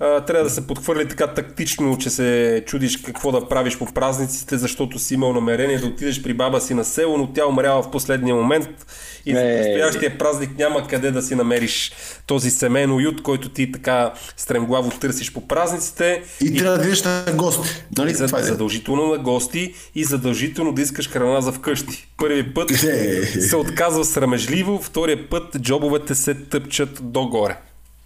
а, 0.00 0.20
трябва 0.20 0.44
да 0.44 0.50
се 0.50 0.66
подхвърли 0.66 1.08
така 1.08 1.26
тактично, 1.26 1.98
че 1.98 2.10
се 2.10 2.62
чудиш 2.66 2.96
какво 2.96 3.32
да 3.32 3.48
правиш 3.48 3.78
по 3.78 3.86
празниците, 3.86 4.58
защото 4.58 4.98
си 4.98 5.14
имал 5.14 5.32
намерение 5.32 5.78
да 5.78 5.86
отидеш 5.86 6.22
при 6.22 6.34
баба 6.34 6.60
си 6.60 6.74
на 6.74 6.84
село, 6.84 7.18
но 7.18 7.32
тя 7.32 7.46
умрява 7.46 7.82
в 7.82 7.90
последния 7.90 8.34
момент 8.34 8.68
и 9.26 9.34
за 9.34 9.40
Е. 9.40 9.62
предстоящия 9.62 10.18
празник 10.18 10.58
няма 10.58 10.88
къде 10.88 11.10
да 11.10 11.22
си 11.22 11.34
намериш 11.34 11.92
този 12.26 12.50
семейен 12.50 12.92
уют, 12.92 13.22
който 13.22 13.48
ти 13.48 13.72
така 13.72 14.12
стремглаво 14.36 14.90
търсиш 14.90 15.32
по 15.32 15.48
празниците. 15.48 16.22
И 16.40 16.56
трябва 16.58 16.78
да 16.78 16.84
видиш 16.84 17.02
на 17.02 17.24
гости. 17.34 17.68
Нали? 17.98 18.14
За, 18.14 18.26
Това 18.26 18.38
е. 18.38 18.42
задължително 18.42 19.06
на 19.06 19.18
гости 19.18 19.74
и 19.94 20.04
задължително 20.04 20.72
да 20.72 20.82
искаш 20.82 21.08
храна 21.08 21.40
за 21.40 21.52
вкъщи. 21.52 22.08
Първи 22.16 22.54
път 22.54 22.70
се 23.40 23.56
отказва 23.56 24.04
срамежливо, 24.04 24.82
втория 24.82 25.28
път 25.30 25.60
джобовете 25.60 26.14
се 26.14 26.34
тъпчат 26.34 26.98
догоре. 27.02 27.56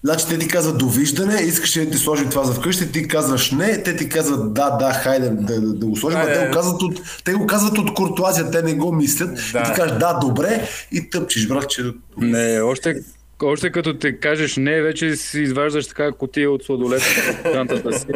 Значи 0.04 0.26
те 0.28 0.38
ти 0.38 0.48
казват 0.48 0.78
довиждане, 0.78 1.40
искаш 1.40 1.76
ли 1.76 1.84
да 1.84 1.90
ти 1.90 1.98
сложим 1.98 2.30
това 2.30 2.44
за 2.44 2.52
вкъщи, 2.52 2.92
ти 2.92 3.08
казваш 3.08 3.50
не, 3.50 3.82
те 3.82 3.96
ти 3.96 4.08
казват 4.08 4.54
да, 4.54 4.70
да, 4.70 4.92
хайде 4.92 5.28
да, 5.28 5.60
да, 5.60 5.72
да 5.72 5.86
го 5.86 5.96
сложим, 5.96 6.18
а 6.20 6.32
те 6.32 6.46
го, 6.46 6.52
казват 6.52 6.82
от, 6.82 7.00
те 7.24 7.32
го 7.32 7.46
казват 7.46 7.78
от 7.78 7.94
куртуазия, 7.94 8.50
те 8.50 8.62
не 8.62 8.74
го 8.74 8.92
мислят. 8.92 9.34
Да. 9.52 9.58
И 9.58 9.62
ти 9.64 9.72
кажеш 9.76 9.96
да, 9.98 10.18
добре 10.20 10.68
и 10.92 11.10
тъпчеш, 11.10 11.46
брат, 11.46 11.70
че 11.70 11.82
Не, 12.16 12.60
още, 12.60 12.94
още 13.42 13.72
като 13.72 13.98
те 13.98 14.20
кажеш 14.20 14.56
не, 14.56 14.82
вече 14.82 15.16
си 15.16 15.40
изваждаш 15.40 15.86
така 15.86 16.12
котия 16.12 16.50
от 16.50 16.64
сладолет 16.64 17.02
в 17.02 17.42
кантата 17.42 17.98
си. 17.98 18.06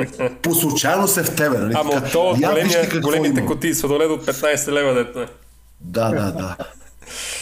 по 0.43 0.55
случайно 0.55 1.09
се 1.09 1.23
в 1.23 1.37
тебе, 1.37 1.59
нали? 1.59 1.73
Ама 1.77 1.91
от 1.91 2.13
то 2.13 2.37
я 2.41 2.51
вижте 2.51 2.79
големия, 2.79 3.01
големите 3.01 3.41
има. 3.41 3.49
котии 3.49 3.75
сладолед 3.75 4.11
от 4.11 4.27
15 4.27 4.73
лева 4.73 4.95
дето 4.95 5.21
е. 5.21 5.27
Да, 5.81 6.11
да, 6.11 6.33
да. 6.33 6.57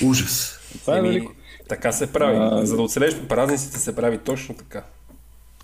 Ужас. 0.02 0.58
Това 0.80 0.98
е 0.98 1.02
велико. 1.02 1.32
Така 1.70 1.92
се 1.92 2.12
прави. 2.12 2.36
А, 2.40 2.66
За 2.66 2.76
да 2.76 2.82
оцелеш 2.82 3.16
по 3.16 3.28
празниците 3.28 3.78
се 3.78 3.96
прави 3.96 4.18
точно 4.18 4.54
така. 4.54 4.84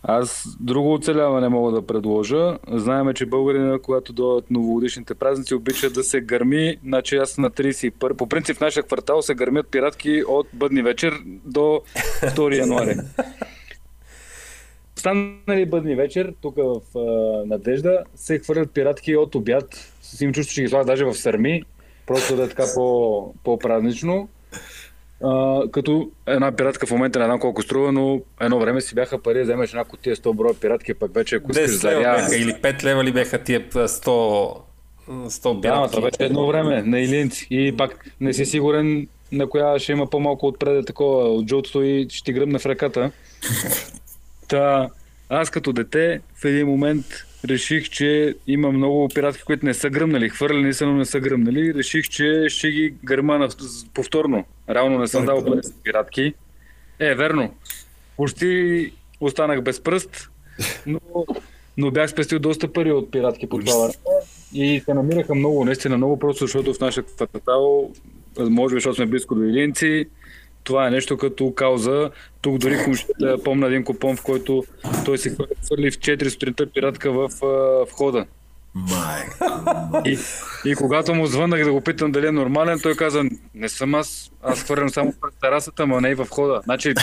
Аз 0.02 0.44
друго 0.60 0.94
оцеляване 0.94 1.48
мога 1.48 1.72
да 1.72 1.86
предложа. 1.86 2.58
Знаеме, 2.72 3.14
че 3.14 3.26
българина, 3.26 3.78
когато 3.78 4.12
дойдат 4.12 4.50
новогодишните 4.50 5.14
празници, 5.14 5.54
обича 5.54 5.90
да 5.90 6.04
се 6.04 6.20
гърми. 6.20 6.76
Значи 6.84 7.16
аз 7.16 7.38
на 7.38 7.50
31. 7.50 8.14
По 8.14 8.26
принцип 8.26 8.56
в 8.56 8.60
нашия 8.60 8.82
квартал 8.82 9.22
се 9.22 9.34
гърмят 9.34 9.68
пиратки 9.68 10.22
от 10.28 10.46
бъдни 10.52 10.82
вечер 10.82 11.14
до 11.44 11.80
2 12.22 12.58
януари. 12.58 12.96
Станали 14.96 15.66
бъдни 15.66 15.94
вечер, 15.94 16.34
тук 16.40 16.56
в 16.56 16.98
а, 16.98 17.00
Надежда, 17.46 18.04
се 18.14 18.38
хвърлят 18.38 18.70
пиратки 18.70 19.16
от 19.16 19.34
обяд. 19.34 19.92
С 20.02 20.20
им 20.20 20.32
чувство, 20.32 20.54
че 20.54 20.62
ги 20.62 20.68
слагат 20.68 20.86
даже 20.86 21.04
в 21.04 21.14
сърми. 21.14 21.62
Просто 22.06 22.36
да 22.36 22.44
е 22.44 22.48
така 22.48 22.64
по, 22.74 23.34
по-празнично. 23.44 24.28
А, 25.24 25.62
като 25.70 26.10
една 26.26 26.52
пиратка 26.52 26.86
в 26.86 26.90
момента 26.90 27.18
не 27.18 27.24
знам 27.24 27.40
колко 27.40 27.62
струва, 27.62 27.92
но 27.92 28.20
едно 28.40 28.58
време 28.58 28.80
си 28.80 28.94
бяха 28.94 29.22
пари, 29.22 29.42
вземеш 29.42 29.70
една 29.70 29.84
котия 29.84 30.16
100 30.16 30.34
броя 30.34 30.54
пиратки, 30.54 30.94
пък 30.94 31.14
вече 31.14 31.36
ако 31.36 31.50
искаш 31.50 31.70
10 31.70 31.90
лева 31.90 32.02
заря... 32.02 32.16
бяха 32.16 32.36
или 32.36 32.52
5 32.52 32.84
лева 32.84 33.04
ли 33.04 33.12
бяха 33.12 33.38
тия 33.38 33.66
а, 33.74 33.88
100, 33.88 34.60
100 35.08 35.60
Да, 35.60 35.68
ама 35.68 35.88
това 35.88 36.02
беше 36.02 36.16
едно 36.20 36.46
време 36.46 36.82
на 36.82 37.00
Илинци. 37.00 37.46
И 37.50 37.76
пак 37.76 38.10
не 38.20 38.32
си 38.32 38.46
сигурен 38.46 39.06
на 39.32 39.48
коя 39.48 39.78
ще 39.78 39.92
има 39.92 40.06
по-малко 40.06 40.46
отпреде 40.46 40.84
такова 40.84 41.28
от 41.28 41.48
жълтото 41.48 41.82
и 41.82 42.06
ще 42.10 42.24
ти 42.24 42.32
гръмне 42.32 42.58
в 42.58 42.66
ръката. 42.66 43.10
Та, 44.48 44.88
аз 45.28 45.50
като 45.50 45.72
дете 45.72 46.20
в 46.34 46.44
един 46.44 46.66
момент 46.66 47.06
реших, 47.48 47.90
че 47.90 48.34
има 48.46 48.72
много 48.72 49.08
пиратки, 49.08 49.42
които 49.42 49.66
не 49.66 49.74
са 49.74 49.90
гръмнали. 49.90 50.28
Хвърлени 50.28 50.74
са, 50.74 50.86
но 50.86 50.92
не 50.92 51.04
са 51.04 51.20
гръмнали. 51.20 51.74
Реших, 51.74 52.08
че 52.08 52.44
ще 52.48 52.70
ги 52.70 52.94
гърма 53.04 53.38
на, 53.38 53.48
повторно. 53.94 54.44
Реално 54.70 54.98
не 54.98 55.08
съм 55.08 55.26
дал 55.26 55.44
пари 55.44 55.60
за 55.62 55.72
пиратки. 55.84 56.34
Е, 56.98 57.14
верно. 57.14 57.54
Почти 58.16 58.92
останах 59.20 59.62
без 59.62 59.80
пръст, 59.80 60.30
но, 60.86 61.00
но 61.76 61.90
бях 61.90 62.10
спестил 62.10 62.38
доста 62.38 62.72
пари 62.72 62.92
от 62.92 63.10
пиратки 63.10 63.48
по 63.48 63.58
това. 63.58 63.90
И 64.52 64.80
се 64.84 64.94
намираха 64.94 65.34
много, 65.34 65.64
наистина 65.64 65.96
много, 65.96 66.18
просто 66.18 66.44
защото 66.46 66.74
в 66.74 66.80
нашия 66.80 67.04
квартал, 67.04 67.90
може 68.38 68.74
би 68.74 68.76
защото 68.76 68.96
сме 68.96 69.06
близко 69.06 69.34
до 69.34 69.42
Илинци, 69.42 70.06
това 70.66 70.86
е 70.86 70.90
нещо 70.90 71.16
като 71.16 71.52
кауза. 71.54 72.10
Тук 72.40 72.58
дори 72.58 72.84
комшията 72.84 73.36
помня 73.44 73.66
един 73.66 73.84
купон, 73.84 74.16
в 74.16 74.22
който 74.22 74.64
той 75.04 75.18
се 75.18 75.30
хвърли 75.30 75.90
в 75.90 75.98
4 75.98 76.28
сутринта 76.28 76.66
пиратка 76.66 77.12
в 77.12 77.28
а, 77.44 77.84
входа. 77.92 78.26
Май. 78.74 79.22
И, 80.04 80.18
и 80.64 80.74
когато 80.74 81.14
му 81.14 81.26
звъннах 81.26 81.64
да 81.64 81.72
го 81.72 81.80
питам 81.80 82.12
дали 82.12 82.26
е 82.26 82.32
нормален, 82.32 82.80
той 82.82 82.94
каза, 82.94 83.22
не 83.54 83.68
съм 83.68 83.94
аз, 83.94 84.30
аз 84.42 84.62
хвърлям 84.62 84.88
само 84.88 85.14
през 85.20 85.34
терасата, 85.40 85.86
но 85.86 86.00
не 86.00 86.08
и 86.10 86.14
в 86.14 86.24
входа. 86.24 86.60
Значи, 86.64 86.94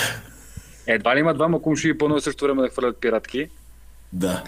едва 0.88 1.16
ли 1.16 1.20
има 1.20 1.34
двама 1.34 1.62
кумши 1.62 1.98
по 1.98 2.06
едно 2.06 2.20
също 2.20 2.46
време 2.46 2.62
да 2.62 2.70
хвърлят 2.70 2.98
пиратки. 3.02 3.48
Да. 4.14 4.44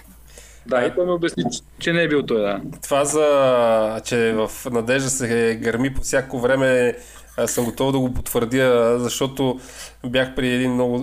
Да, 0.68 0.86
и 0.86 0.91
той 0.95 1.05
ми 1.05 1.11
обясни, 1.11 1.43
че- 1.51 1.61
че 1.80 1.93
не 1.93 2.03
е 2.03 2.07
бил 2.07 2.24
той, 2.24 2.41
да. 2.41 2.61
Това 2.84 3.05
за, 3.05 4.01
че 4.05 4.34
в 4.34 4.49
Надежда 4.72 5.09
се 5.09 5.59
гърми 5.61 5.93
по 5.93 6.01
всяко 6.01 6.39
време, 6.39 6.95
аз 7.38 7.51
съм 7.51 7.65
готов 7.65 7.91
да 7.91 7.99
го 7.99 8.13
потвърдя, 8.13 8.95
защото 8.99 9.59
бях 10.05 10.36
при 10.36 10.53
един 10.53 10.73
много 10.73 10.99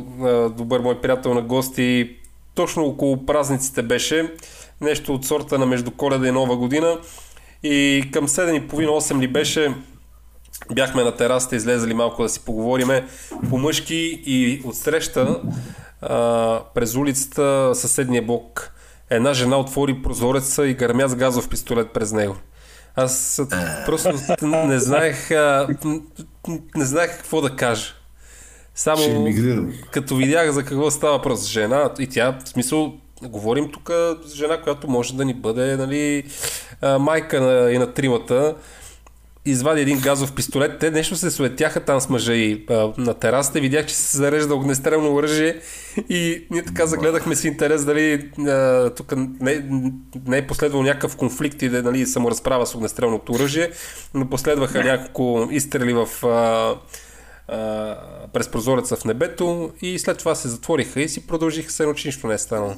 добър 0.56 0.80
мой 0.80 1.00
приятел 1.00 1.34
на 1.34 1.42
гости 1.42 1.82
и 1.82 2.16
точно 2.54 2.84
около 2.84 3.26
празниците 3.26 3.82
беше. 3.82 4.32
Нещо 4.80 5.14
от 5.14 5.24
сорта 5.24 5.58
на 5.58 5.66
между 5.66 5.90
коледа 5.90 6.28
и 6.28 6.32
нова 6.32 6.56
година. 6.56 6.98
И 7.62 8.04
към 8.12 8.28
7.30-8 8.28 9.20
ли 9.20 9.28
беше 9.28 9.74
бяхме 10.74 11.04
на 11.04 11.16
терасата, 11.16 11.56
излезали 11.56 11.94
малко 11.94 12.22
да 12.22 12.28
си 12.28 12.44
поговориме 12.44 13.06
по 13.50 13.58
мъжки 13.58 14.22
и 14.26 14.62
отсреща 14.64 15.40
а, 16.02 16.60
през 16.74 16.94
улицата 16.94 17.70
съседния 17.74 18.22
блок. 18.22 18.72
Една 19.10 19.34
жена 19.34 19.56
отвори 19.56 20.02
прозореца 20.02 20.66
и 20.66 20.74
гърмя 20.74 21.08
с 21.08 21.14
газов 21.14 21.48
пистолет 21.48 21.92
през 21.92 22.12
него. 22.12 22.36
Аз 22.96 23.40
просто 23.86 24.12
не 24.66 24.78
знаех, 24.78 25.30
не 26.76 26.84
знаех 26.84 27.18
какво 27.18 27.40
да 27.40 27.56
кажа. 27.56 27.94
Само 28.74 29.28
като 29.90 30.16
видях 30.16 30.50
за 30.50 30.64
какво 30.64 30.90
става 30.90 31.12
въпрос. 31.12 31.46
Жена, 31.46 31.90
и 31.98 32.06
тя, 32.06 32.38
в 32.44 32.48
смисъл, 32.48 32.94
говорим 33.22 33.72
тук 33.72 33.90
за 34.24 34.36
жена, 34.36 34.62
която 34.62 34.90
може 34.90 35.16
да 35.16 35.24
ни 35.24 35.34
бъде 35.34 35.76
нали, 35.76 36.24
майка 36.98 37.40
на, 37.40 37.70
и 37.70 37.78
на 37.78 37.92
тримата. 37.92 38.54
Извади 39.44 39.80
един 39.80 40.00
газов 40.00 40.34
пистолет. 40.34 40.78
Те 40.78 40.90
нещо 40.90 41.16
се 41.16 41.30
суетяха 41.30 41.80
там 41.80 42.00
с 42.00 42.08
мъжа 42.08 42.34
и 42.34 42.66
а, 42.70 42.92
на 42.98 43.14
терасата. 43.14 43.60
Видях, 43.60 43.86
че 43.86 43.94
се 43.94 44.16
зарежда 44.16 44.54
огнестрелно 44.54 45.14
оръжие 45.14 45.60
и 46.08 46.46
ние 46.50 46.64
така 46.64 46.86
загледахме 46.86 47.36
с 47.36 47.44
интерес 47.44 47.84
дали 47.84 48.30
а, 48.38 48.90
тук 48.90 49.12
не, 49.16 49.64
не 50.26 50.38
е 50.38 50.46
последвал 50.46 50.82
някакъв 50.82 51.16
конфликт 51.16 51.62
и 51.62 51.68
да 51.68 51.82
нали, 51.82 52.06
саморазправа 52.06 52.66
с 52.66 52.74
огнестрелното 52.74 53.32
оръжие, 53.32 53.70
но 54.14 54.28
последваха 54.28 54.84
няколко 54.84 55.48
изстрели 55.50 55.92
в 55.92 56.26
а, 56.26 56.74
а, 57.48 57.96
през 58.32 58.48
прозореца 58.48 58.96
в 58.96 59.04
небето 59.04 59.72
и 59.82 59.98
след 59.98 60.18
това 60.18 60.34
се 60.34 60.48
затвориха 60.48 61.00
и 61.00 61.08
си 61.08 61.26
продължиха 61.26 61.70
се 61.70 61.94
че 61.96 62.08
нищо 62.08 62.26
не 62.26 62.34
е 62.34 62.38
станало. 62.38 62.74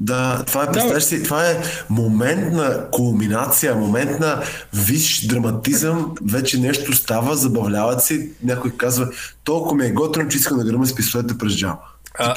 Да, 0.00 0.44
това 0.46 0.62
е, 0.62 0.72
представяш 0.72 1.02
си, 1.02 1.22
това 1.22 1.50
е 1.50 1.62
момент 1.90 2.52
на 2.52 2.90
кулминация, 2.90 3.74
момент 3.74 4.20
на 4.20 4.42
висш 4.74 5.26
драматизъм, 5.26 6.14
вече 6.22 6.60
нещо 6.60 6.92
става, 6.92 7.36
забавляват 7.36 8.02
се, 8.02 8.30
някой 8.42 8.70
казва, 8.70 9.08
толкова 9.44 9.76
ми 9.76 9.86
е 9.86 9.90
готино, 9.90 10.28
че 10.28 10.38
искам 10.38 10.58
да 10.58 10.64
гръма 10.64 10.86
с 10.86 10.94
пистолета 10.94 11.38
през 11.38 11.56
джама. 11.56 11.78
А, 12.20 12.34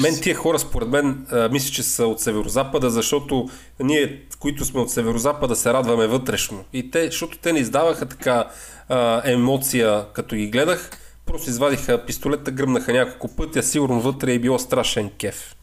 мен 0.00 0.20
тия 0.22 0.34
хора, 0.34 0.58
според 0.58 0.88
мен, 0.88 1.26
а, 1.30 1.48
мисля, 1.48 1.70
че 1.70 1.82
са 1.82 2.06
от 2.06 2.20
северозапада, 2.20 2.90
защото 2.90 3.48
ние, 3.80 4.22
които 4.38 4.64
сме 4.64 4.80
от 4.80 4.90
северозапада, 4.90 5.56
се 5.56 5.72
радваме 5.72 6.06
вътрешно. 6.06 6.64
И 6.72 6.90
те, 6.90 7.06
защото 7.06 7.38
те 7.38 7.52
не 7.52 7.58
издаваха 7.58 8.06
така 8.06 8.44
а, 8.88 9.22
емоция, 9.24 10.04
като 10.12 10.36
ги 10.36 10.46
гледах, 10.46 10.90
просто 11.26 11.50
извадиха 11.50 12.04
пистолета, 12.06 12.50
гръмнаха 12.50 12.92
няколко 12.92 13.36
пъти, 13.36 13.58
а 13.58 13.62
сигурно 13.62 14.00
вътре 14.00 14.32
е 14.32 14.38
било 14.38 14.58
страшен 14.58 15.10
кеф. 15.18 15.54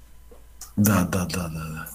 Да, 0.77 1.07
да, 1.11 1.19
да, 1.25 1.25
да, 1.25 1.49
да. 1.49 1.85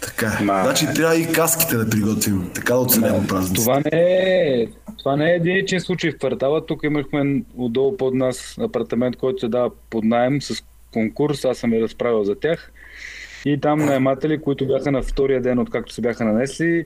Така 0.00 0.26
е. 0.26 0.44
Ма- 0.44 0.62
Значи 0.62 0.86
трябва 0.94 1.16
и 1.16 1.32
каските 1.32 1.76
да 1.76 1.90
приготвим, 1.90 2.50
така 2.54 2.74
да 2.74 2.80
оценявам 2.80 3.26
празниците. 3.26 3.60
Това 3.64 3.82
не 3.92 4.00
е, 4.00 4.66
това 4.98 5.16
не 5.16 5.30
е 5.32 5.34
единичен 5.34 5.80
случай 5.80 6.10
в 6.10 6.18
квартала. 6.18 6.66
Тук 6.66 6.80
имахме 6.84 7.42
отдолу 7.56 7.96
под 7.96 8.14
нас 8.14 8.58
апартамент, 8.60 9.16
който 9.16 9.40
се 9.40 9.48
дава 9.48 9.70
под 9.90 10.04
найем 10.04 10.42
с 10.42 10.64
конкурс. 10.92 11.44
Аз 11.44 11.58
съм 11.58 11.72
я 11.72 11.80
разправил 11.80 12.24
за 12.24 12.34
тях. 12.34 12.72
И 13.44 13.60
там 13.60 13.78
наематели, 13.78 14.40
които 14.40 14.66
бяха 14.66 14.92
на 14.92 15.02
втория 15.02 15.40
ден, 15.42 15.58
откакто 15.58 15.92
се 15.92 16.00
бяха 16.00 16.24
нанесли, 16.24 16.84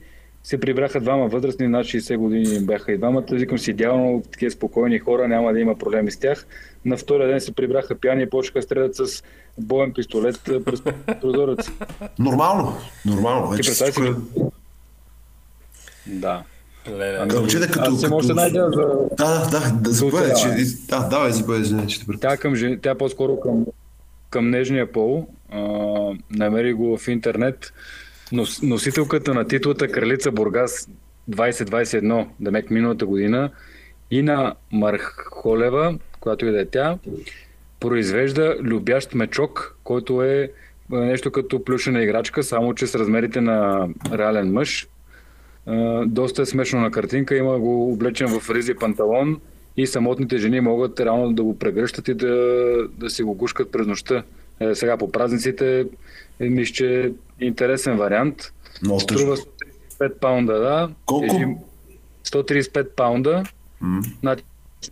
се 0.49 0.61
прибраха 0.61 1.01
двама 1.01 1.29
възрастни, 1.29 1.69
над 1.69 1.87
60 1.87 2.17
години 2.17 2.61
бяха 2.61 2.93
и 2.93 2.99
двамата. 2.99 3.25
Викам 3.31 3.59
си, 3.59 3.71
идеално 3.71 4.23
такива 4.23 4.51
спокойни 4.51 4.99
хора, 4.99 5.29
няма 5.29 5.53
да 5.53 5.61
има 5.61 5.79
проблеми 5.79 6.11
с 6.11 6.17
тях. 6.17 6.47
На 6.85 6.97
втория 6.97 7.29
ден 7.29 7.41
се 7.41 7.53
прибраха 7.53 7.95
пияни 7.95 8.23
и 8.23 8.27
почнаха 8.27 8.59
да 8.59 8.63
стрелят 8.63 8.95
с 8.97 9.23
боен 9.59 9.93
пистолет 9.93 10.41
през 10.65 10.83
прозореца. 11.21 11.73
Нормално, 12.19 12.77
нормално. 13.07 13.51
Ти 13.51 13.57
Вече 13.57 13.69
представи 13.69 13.93
си. 13.93 14.01
всичко 14.01 14.21
е- 14.39 14.51
Да. 16.07 16.43
Леле. 16.91 17.29
Кълчета 17.29 17.67
като... 17.67 17.91
Аз 17.91 18.03
имам 18.03 18.13
още 18.13 18.29
като... 18.29 18.41
една 18.41 18.47
идея 18.49 18.67
за, 18.67 18.83
Да, 19.17 19.49
да, 19.51 19.73
да, 19.73 19.91
оцеляване. 19.91 20.35
че- 20.35 20.87
Да, 20.89 21.09
давай, 21.09 21.33
заповядай, 21.33 21.63
извиня, 21.63 21.87
че 21.87 22.01
те. 22.01 22.07
Тя, 22.21 22.37
към, 22.37 22.55
тя 22.83 22.95
по-скоро 22.95 23.41
към, 23.41 23.67
към 24.31 24.51
нежния 24.51 24.93
пол. 24.93 25.27
А, 25.53 25.59
намери 26.31 26.73
го 26.73 26.99
в 26.99 27.09
интернет. 27.09 27.73
Нос, 28.33 28.63
носителката 28.63 29.35
на 29.35 29.49
титлата 29.49 29.89
Кралица 29.89 30.31
Бургас 30.31 30.89
2021, 31.31 32.27
демек 32.41 32.71
миналата 32.71 33.07
година, 33.07 33.51
и 34.11 34.23
на 34.23 34.55
Мархолева, 34.73 35.99
която 36.21 36.47
и 36.47 36.51
да 36.51 36.61
е 36.61 36.67
тя, 36.67 36.99
произвежда 37.81 38.57
любящ 38.61 39.15
мечок, 39.15 39.77
който 39.85 40.23
е 40.23 40.51
а, 40.93 40.97
нещо 40.97 41.33
като 41.33 41.65
плюшена 41.65 42.03
играчка, 42.03 42.43
само 42.43 42.75
че 42.75 42.87
с 42.87 42.95
размерите 42.95 43.41
на 43.41 43.89
реален 44.13 44.53
мъж. 44.53 44.89
А, 45.67 46.07
доста 46.07 46.43
е 46.43 46.47
смешно 46.47 46.81
на 46.81 46.91
картинка, 46.91 47.37
има 47.37 47.59
го 47.59 47.93
облечен 47.93 48.41
в 48.41 48.51
ризи 48.51 48.75
панталон 48.75 49.41
и 49.77 49.87
самотните 49.87 50.39
жени 50.39 50.61
могат 50.61 51.01
реално 51.01 51.33
да 51.33 51.43
го 51.43 51.59
прегръщат 51.59 52.09
и 52.09 52.15
да, 52.15 52.35
да 52.99 53.11
си 53.11 53.23
го 53.23 53.35
гушкат 53.35 53.73
през 53.73 53.87
нощта. 53.87 54.23
Е, 54.61 54.75
сега 54.75 54.97
по 54.97 55.13
празниците 55.13 55.87
е, 56.41 56.45
мисля, 56.45 56.73
че 56.73 57.01
е 57.01 57.11
интересен 57.41 57.97
вариант. 57.97 58.53
Много 58.83 59.01
Струва 59.01 59.35
тъжно. 59.37 59.47
135 60.01 60.15
паунда, 60.15 60.53
да. 60.53 60.91
Колко? 61.07 61.27
Тежи 61.29 61.45
135 62.25 62.89
паунда. 62.89 63.43
Значи 64.21 64.45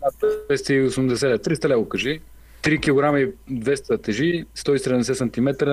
над 0.03 0.15
280 0.51 0.89
лева. 1.25 1.39
300 1.39 1.69
лева 1.69 1.89
кажи. 1.89 2.21
3 2.63 2.81
кг 2.81 3.33
и 3.49 3.55
200 3.55 4.03
тежи, 4.03 4.45
170 4.57 5.13
см. 5.15 5.69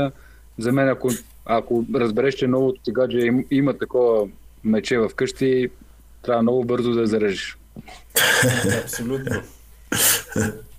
За 0.57 0.71
мен, 0.71 0.89
ако, 0.89 1.09
ако 1.45 1.85
разбереш, 1.95 2.33
че 2.33 2.47
новото 2.47 2.81
ти 2.81 2.91
гадже 2.91 3.17
им- 3.19 3.45
има 3.51 3.77
такова 3.77 4.27
мече 4.63 4.97
в 4.97 5.09
къщи, 5.15 5.69
трябва 6.21 6.41
много 6.41 6.65
бързо 6.65 6.91
да 6.91 7.01
я 7.01 7.07
зарежеш. 7.07 7.57
Абсолютно. 8.83 9.41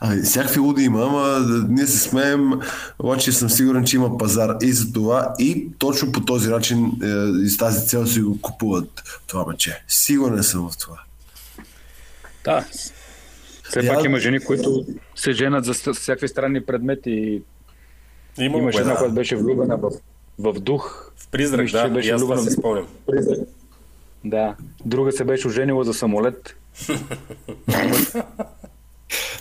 Ами, 0.00 0.22
всякакви 0.22 0.60
луди 0.60 0.82
има, 0.82 1.02
ама 1.02 1.38
ние 1.68 1.86
се 1.86 1.98
смеем, 1.98 2.52
обаче 2.98 3.32
съм 3.32 3.50
сигурен, 3.50 3.84
че 3.84 3.96
има 3.96 4.18
пазар 4.18 4.56
и 4.62 4.72
за 4.72 4.92
това 4.92 5.34
и 5.38 5.68
точно 5.78 6.12
по 6.12 6.20
този 6.20 6.48
начин 6.48 6.92
е, 7.02 7.06
и 7.36 7.48
с 7.48 7.56
тази 7.56 7.86
цел 7.86 8.06
си 8.06 8.20
го 8.20 8.40
купуват 8.40 8.88
това 9.26 9.44
мече. 9.46 9.84
Сигурен 9.88 10.42
съм 10.42 10.70
в 10.70 10.78
това. 10.78 11.00
Да. 12.44 12.64
Все 13.64 13.80
Я- 13.80 13.94
пак 13.94 14.04
има 14.04 14.18
жени, 14.18 14.40
които 14.40 14.84
се 15.16 15.32
женат 15.32 15.64
за 15.64 15.72
всякакви 15.74 16.28
странни 16.28 16.60
предмети. 16.62 17.42
Има 18.38 18.58
Имаше 18.58 18.76
го, 18.76 18.80
една, 18.80 18.92
да. 18.92 18.98
която 18.98 19.14
беше 19.14 19.36
влюбена 19.36 19.76
в, 19.76 19.90
в 20.38 20.52
дух. 20.54 21.12
В 21.16 21.28
призрак, 21.28 21.66
да, 21.68 21.88
беше 21.88 22.08
и 22.08 22.12
аз 22.12 22.20
това 22.20 22.34
влюбена 22.34 22.50
в- 22.50 22.54
спомням. 22.54 22.86
Призрак. 23.06 23.38
Да. 24.24 24.54
Друга 24.84 25.12
се 25.12 25.24
беше 25.24 25.48
оженила 25.48 25.84
за 25.84 25.94
самолет. 25.94 26.56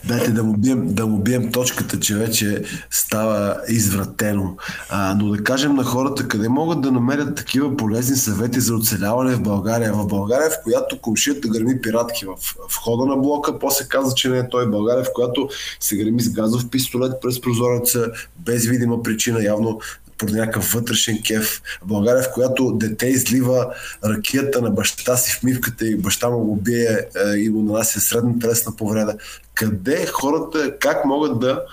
Дайте 0.05 0.31
да 0.31 0.43
му 0.43 0.57
бием, 0.57 0.93
да 0.93 1.07
му 1.07 1.17
бием 1.17 1.51
точката, 1.51 1.99
че 1.99 2.15
вече 2.15 2.63
става 2.89 3.57
извратено. 3.67 4.57
А, 4.89 5.15
но 5.15 5.29
да 5.29 5.43
кажем 5.43 5.75
на 5.75 5.83
хората 5.83 6.27
къде 6.27 6.49
могат 6.49 6.81
да 6.81 6.91
намерят 6.91 7.35
такива 7.35 7.77
полезни 7.77 8.15
съвети 8.15 8.59
за 8.59 8.75
оцеляване 8.75 9.35
в 9.35 9.41
България. 9.41 9.93
В 9.93 10.07
България, 10.07 10.49
в 10.49 10.63
която 10.63 11.01
комшията 11.01 11.47
гърми 11.47 11.81
пиратки 11.81 12.25
в, 12.25 12.35
в 12.69 12.77
хода 12.83 13.05
на 13.05 13.17
блока, 13.17 13.59
после 13.59 13.87
каза, 13.87 14.15
че 14.15 14.29
не 14.29 14.37
е 14.37 14.49
той. 14.49 14.69
България, 14.69 15.03
в 15.03 15.13
която 15.13 15.49
се 15.79 15.97
греми 15.97 16.21
с 16.21 16.29
газов 16.29 16.69
пистолет 16.69 17.13
през 17.21 17.41
прозореца, 17.41 18.11
без 18.39 18.65
видима 18.65 19.03
причина, 19.03 19.43
явно 19.43 19.79
поради 20.21 20.39
някакъв 20.39 20.71
вътрешен 20.71 21.21
кеф. 21.27 21.61
В 21.81 21.87
България, 21.87 22.23
в 22.23 22.33
която 22.33 22.71
дете 22.71 23.07
излива 23.07 23.73
ракията 24.05 24.61
на 24.61 24.71
баща 24.71 25.17
си 25.17 25.31
в 25.31 25.43
мивката 25.43 25.87
и 25.87 25.97
баща 25.97 26.29
му 26.29 26.39
го 26.39 26.55
бие 26.55 27.07
е, 27.25 27.37
и 27.37 27.49
му 27.49 27.61
нанася 27.61 27.99
средна 27.99 28.39
телесна 28.39 28.75
повреда. 28.75 29.17
Къде 29.53 30.05
хората, 30.05 30.77
как 30.79 31.05
могат 31.05 31.39
да 31.39 31.63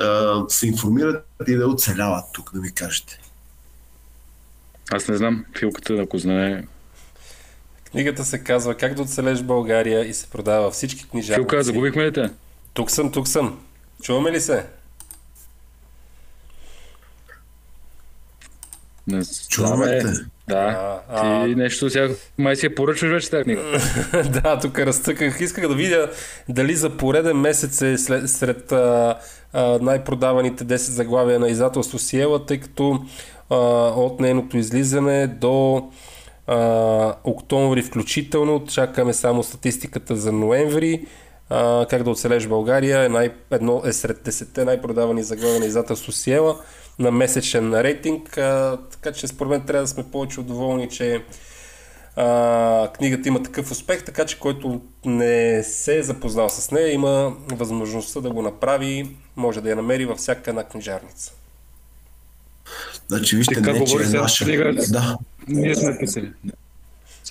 е, 0.00 0.04
се 0.48 0.66
информират 0.66 1.24
и 1.48 1.54
да 1.54 1.68
оцеляват 1.68 2.24
тук, 2.32 2.50
да 2.54 2.60
ми 2.60 2.74
кажете? 2.74 3.20
Аз 4.90 5.08
не 5.08 5.16
знам, 5.16 5.44
филката, 5.58 5.94
ако 5.94 6.18
знае. 6.18 6.64
Книгата 7.90 8.24
се 8.24 8.38
казва 8.44 8.74
Как 8.74 8.94
да 8.94 9.02
оцелеш 9.02 9.42
България 9.42 10.04
и 10.04 10.14
се 10.14 10.26
продава 10.26 10.62
във 10.62 10.74
всички 10.74 11.08
книжарници. 11.08 11.50
Филка, 11.50 11.62
загубихме 11.62 12.04
ли 12.04 12.12
те? 12.12 12.30
Тук 12.74 12.90
съм, 12.90 13.12
тук 13.12 13.28
съм. 13.28 13.60
Чуваме 14.02 14.32
ли 14.32 14.40
се? 14.40 14.66
Не 19.08 19.22
Чуваме. 19.48 20.02
Да. 20.48 21.00
А, 21.08 21.44
Ти 21.44 21.54
нещо 21.54 21.90
сега 21.90 22.08
май 22.38 22.56
си 22.56 22.66
я 22.66 22.74
поръчваш 22.74 23.10
вече 23.10 23.30
тази 23.30 23.44
книга. 23.44 23.62
да, 24.42 24.58
тук 24.58 24.78
разтъках. 24.78 25.40
Исках 25.40 25.68
да 25.68 25.74
видя 25.74 26.10
дали 26.48 26.74
за 26.74 26.90
пореден 26.90 27.36
месец 27.36 27.82
е 27.82 27.98
след, 27.98 28.30
сред 28.30 28.72
а, 28.72 29.18
а, 29.52 29.78
най-продаваните 29.82 30.64
10 30.64 30.76
заглавия 30.76 31.38
на 31.38 31.48
издателство 31.48 31.98
Сиела, 31.98 32.46
тъй 32.46 32.60
като 32.60 33.04
а, 33.50 33.56
от 33.96 34.20
нейното 34.20 34.56
излизане 34.56 35.26
до 35.26 35.88
а, 36.46 37.14
октомври 37.24 37.82
включително, 37.82 38.64
чакаме 38.66 39.12
само 39.12 39.42
статистиката 39.42 40.16
за 40.16 40.32
ноември, 40.32 41.06
а, 41.50 41.86
как 41.90 42.02
да 42.02 42.10
оцелеш 42.10 42.46
България 42.46 43.04
е, 43.04 43.08
най, 43.08 43.30
едно, 43.50 43.82
е 43.84 43.92
сред 43.92 44.18
10 44.18 44.64
най-продавани 44.64 45.22
заглавия 45.22 45.60
на 45.60 45.66
издателство 45.66 46.12
Сиела 46.12 46.56
на 46.98 47.10
месечен 47.10 47.74
рейтинг, 47.74 48.38
а, 48.38 48.78
така 48.90 49.12
че 49.12 49.26
според 49.26 49.50
мен 49.50 49.60
трябва 49.60 49.82
да 49.82 49.88
сме 49.88 50.10
повече 50.10 50.40
доволни, 50.42 50.88
че 50.88 51.22
а, 52.16 52.92
книгата 52.92 53.28
има 53.28 53.42
такъв 53.42 53.70
успех, 53.70 54.04
така 54.04 54.26
че 54.26 54.38
който 54.38 54.80
не 55.04 55.62
се 55.62 55.98
е 55.98 56.02
запознал 56.02 56.48
с 56.48 56.70
нея, 56.70 56.92
има 56.92 57.36
възможността 57.52 58.20
да 58.20 58.30
го 58.30 58.42
направи, 58.42 59.16
може 59.36 59.60
да 59.60 59.70
я 59.70 59.76
намери 59.76 60.06
във 60.06 60.18
всяка 60.18 60.50
една 60.50 60.64
книжарница. 60.64 61.32
Значи, 63.08 63.36
вижте, 63.36 63.54
Ти 63.54 63.60
не, 63.60 63.84
че 63.84 63.96
е 63.96 64.20
наша. 64.20 64.44
книга? 64.44 64.74
Да, 64.88 65.18
Ние 65.48 65.74
сме 65.74 65.98
писали. 65.98 66.32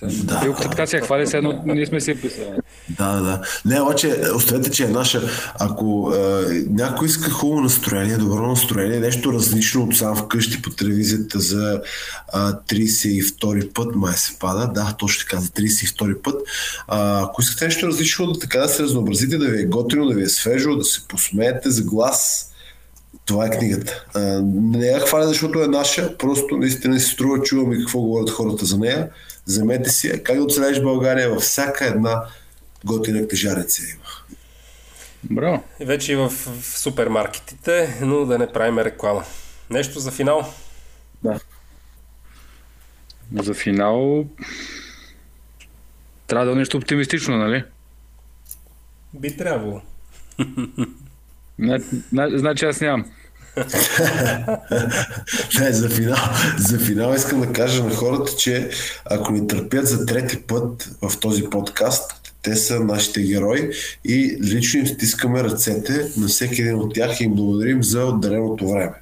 Да. 0.02 0.40
Филката 0.40 0.70
така 0.70 0.86
си 0.86 0.96
я 0.96 1.02
хвали, 1.02 1.26
се 1.26 1.36
едно 1.36 1.62
ние 1.66 1.86
сме 1.86 2.00
си 2.00 2.14
писали. 2.14 2.46
Да, 2.88 3.20
да. 3.20 3.42
Не, 3.64 3.80
обаче, 3.80 4.20
оставете, 4.34 4.70
че 4.70 4.84
е 4.84 4.88
наша. 4.88 5.22
Ако 5.60 6.12
е, 6.14 6.44
някой 6.70 7.06
иска 7.06 7.30
хубаво 7.30 7.60
настроение, 7.60 8.16
добро 8.16 8.46
настроение, 8.46 9.00
нещо 9.00 9.32
различно 9.32 9.82
от 9.82 9.96
сам 9.96 10.16
вкъщи 10.16 10.62
по 10.62 10.70
телевизията 10.70 11.40
за 11.40 11.80
а, 12.32 12.52
32 12.52 13.72
път, 13.72 13.94
май 13.94 14.14
се 14.14 14.38
пада, 14.38 14.72
да, 14.74 14.94
точно 14.98 15.26
така, 15.26 15.40
за 15.40 15.48
32 15.48 16.22
път. 16.22 16.42
А, 16.88 17.22
ако 17.24 17.42
искате 17.42 17.64
нещо 17.64 17.86
различно, 17.86 18.32
да 18.32 18.38
така 18.38 18.58
да 18.58 18.68
се 18.68 18.82
разнообразите, 18.82 19.38
да 19.38 19.46
ви 19.46 19.62
е 19.62 19.66
готино, 19.66 20.06
да 20.06 20.14
ви 20.14 20.22
е 20.22 20.28
свежо, 20.28 20.76
да 20.76 20.84
се 20.84 21.08
посмеете 21.08 21.70
за 21.70 21.82
глас, 21.82 22.50
това 23.24 23.46
е 23.46 23.58
книгата. 23.58 24.04
А, 24.14 24.20
не 24.44 24.86
я 24.86 25.00
хваля, 25.00 25.28
защото 25.28 25.62
е 25.62 25.66
наша, 25.66 26.18
просто 26.18 26.56
наистина 26.56 27.00
си 27.00 27.10
струва, 27.10 27.42
чувам 27.42 27.72
и 27.72 27.78
какво 27.78 28.00
говорят 28.00 28.30
хората 28.30 28.64
за 28.64 28.78
нея. 28.78 29.08
Вземете 29.48 29.90
си. 29.90 30.22
Как 30.22 30.36
да 30.36 30.42
оцелееш 30.42 30.78
в 30.78 30.82
България 30.82 31.30
във 31.30 31.42
всяка 31.42 31.86
една 31.86 32.22
готина 32.84 33.28
книжареца 33.28 33.82
има. 33.82 34.04
Браво. 35.24 35.64
И 35.80 35.84
вече 35.84 36.12
и 36.12 36.16
в, 36.16 36.28
в 36.28 36.78
супермаркетите, 36.78 37.98
но 38.00 38.24
да 38.24 38.38
не 38.38 38.52
правим 38.52 38.78
реклама. 38.78 39.24
Нещо 39.70 40.00
за 40.00 40.10
финал? 40.10 40.54
За 43.38 43.54
финал 43.54 44.24
трябва 46.26 46.46
да 46.46 46.52
е 46.52 46.54
нещо 46.54 46.76
оптимистично, 46.76 47.36
нали? 47.36 47.64
Би 49.14 49.36
трябвало. 49.36 49.80
Значи 52.12 52.64
аз 52.64 52.80
нямам. 52.80 53.12
Не, 55.60 55.72
за 55.72 55.90
финал, 55.90 56.16
за 56.58 56.78
финал 56.78 57.14
искам 57.14 57.40
да 57.40 57.52
кажа 57.52 57.84
на 57.84 57.94
хората, 57.94 58.36
че 58.36 58.70
ако 59.04 59.32
ни 59.32 59.46
търпят 59.46 59.86
за 59.86 60.06
трети 60.06 60.42
път 60.42 60.90
в 61.02 61.20
този 61.20 61.44
подкаст, 61.44 62.32
те 62.42 62.56
са 62.56 62.80
нашите 62.80 63.22
герои 63.22 63.70
и 64.04 64.38
лично 64.42 64.80
им 64.80 64.86
стискаме 64.86 65.44
ръцете 65.44 66.12
на 66.16 66.28
всеки 66.28 66.62
един 66.62 66.74
от 66.74 66.94
тях 66.94 67.20
и 67.20 67.24
им 67.24 67.34
благодарим 67.34 67.82
за 67.82 68.04
отделеното 68.04 68.68
време. 68.70 68.94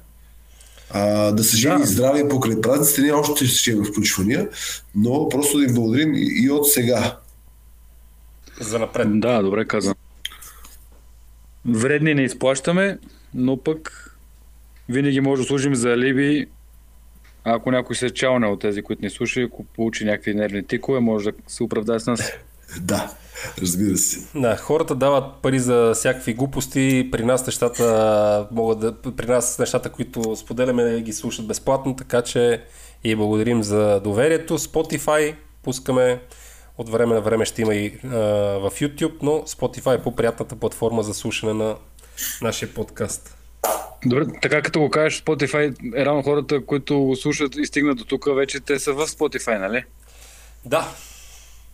А, 0.89 1.31
да 1.31 1.43
са 1.43 1.57
живи 1.57 1.77
Да. 1.77 1.83
и 1.83 1.87
здрави 1.87 2.29
покрай 2.29 2.61
празниците, 2.61 3.01
ние 3.01 3.11
още 3.11 3.45
ще 3.45 3.71
имаме 3.71 3.87
включвания, 3.87 4.49
но 4.95 5.29
просто 5.29 5.57
да 5.57 5.63
им 5.63 5.73
благодарим 5.73 6.11
и, 6.15 6.49
от 6.49 6.67
сега. 6.71 7.17
За 8.59 8.79
напред. 8.79 9.19
Да, 9.19 9.41
добре 9.41 9.65
каза. 9.65 9.95
Вредни 11.65 12.13
не 12.13 12.23
изплащаме, 12.23 12.97
но 13.33 13.57
пък 13.57 14.03
винаги 14.89 15.21
може 15.21 15.41
да 15.41 15.47
служим 15.47 15.75
за 15.75 15.89
алиби. 15.89 16.47
А 17.43 17.55
ако 17.55 17.71
някой 17.71 17.95
се 17.95 18.05
е 18.05 18.09
чалне 18.09 18.47
от 18.47 18.61
тези, 18.61 18.81
които 18.81 19.01
ни 19.01 19.09
слуша, 19.09 19.41
ако 19.41 19.63
получи 19.63 20.05
някакви 20.05 20.33
нервни 20.33 20.63
тикове, 20.63 20.99
може 20.99 21.31
да 21.31 21.37
се 21.47 21.63
оправдае 21.63 21.99
с 21.99 22.07
нас. 22.07 22.31
Да, 22.81 23.11
разбира 23.61 23.97
се. 23.97 24.39
Да, 24.39 24.57
хората 24.57 24.95
дават 24.95 25.41
пари 25.41 25.59
за 25.59 25.91
всякакви 25.95 26.33
глупости. 26.33 27.09
При 27.11 27.25
нас 27.25 27.45
нещата 27.45 28.47
могат 28.51 28.79
да. 28.79 28.95
При 29.11 29.25
нас 29.25 29.59
нещата, 29.59 29.89
които 29.89 30.35
споделяме, 30.35 31.01
ги 31.01 31.13
слушат 31.13 31.47
безплатно, 31.47 31.95
така 31.95 32.21
че 32.21 32.63
и 33.03 33.15
благодарим 33.15 33.63
за 33.63 33.99
доверието. 33.99 34.59
Spotify 34.59 35.35
пускаме 35.63 36.19
от 36.77 36.89
време 36.89 37.13
на 37.13 37.21
време 37.21 37.45
ще 37.45 37.61
има 37.61 37.75
и 37.75 37.99
а, 38.03 38.09
в 38.59 38.71
YouTube, 38.71 39.15
но 39.21 39.31
Spotify 39.31 39.95
е 39.95 40.03
по-приятната 40.03 40.55
платформа 40.55 41.03
за 41.03 41.13
слушане 41.13 41.53
на 41.53 41.75
нашия 42.41 42.73
подкаст. 42.73 43.36
Добре, 44.05 44.25
така 44.41 44.61
като 44.61 44.79
го 44.79 44.89
кажеш, 44.89 45.21
Spotify 45.21 45.75
е 45.95 46.05
рано 46.05 46.23
хората, 46.23 46.65
които 46.65 46.99
го 46.99 47.15
слушат 47.15 47.55
и 47.55 47.65
стигнат 47.65 47.97
до 47.97 48.05
тук, 48.05 48.25
вече 48.35 48.59
те 48.59 48.79
са 48.79 48.93
в 48.93 49.07
Spotify, 49.07 49.59
нали? 49.59 49.83
Да. 50.65 50.91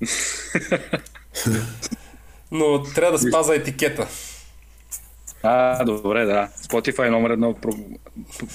Но 2.52 2.84
трябва 2.84 3.18
да 3.18 3.30
спаза 3.30 3.56
етикета. 3.56 4.08
А, 5.44 5.86
добре, 5.86 6.26
да. 6.26 6.50
Spotify 6.64 7.08
е 7.08 7.10
номер 7.10 7.30
едно 7.30 7.54
про- 7.54 7.98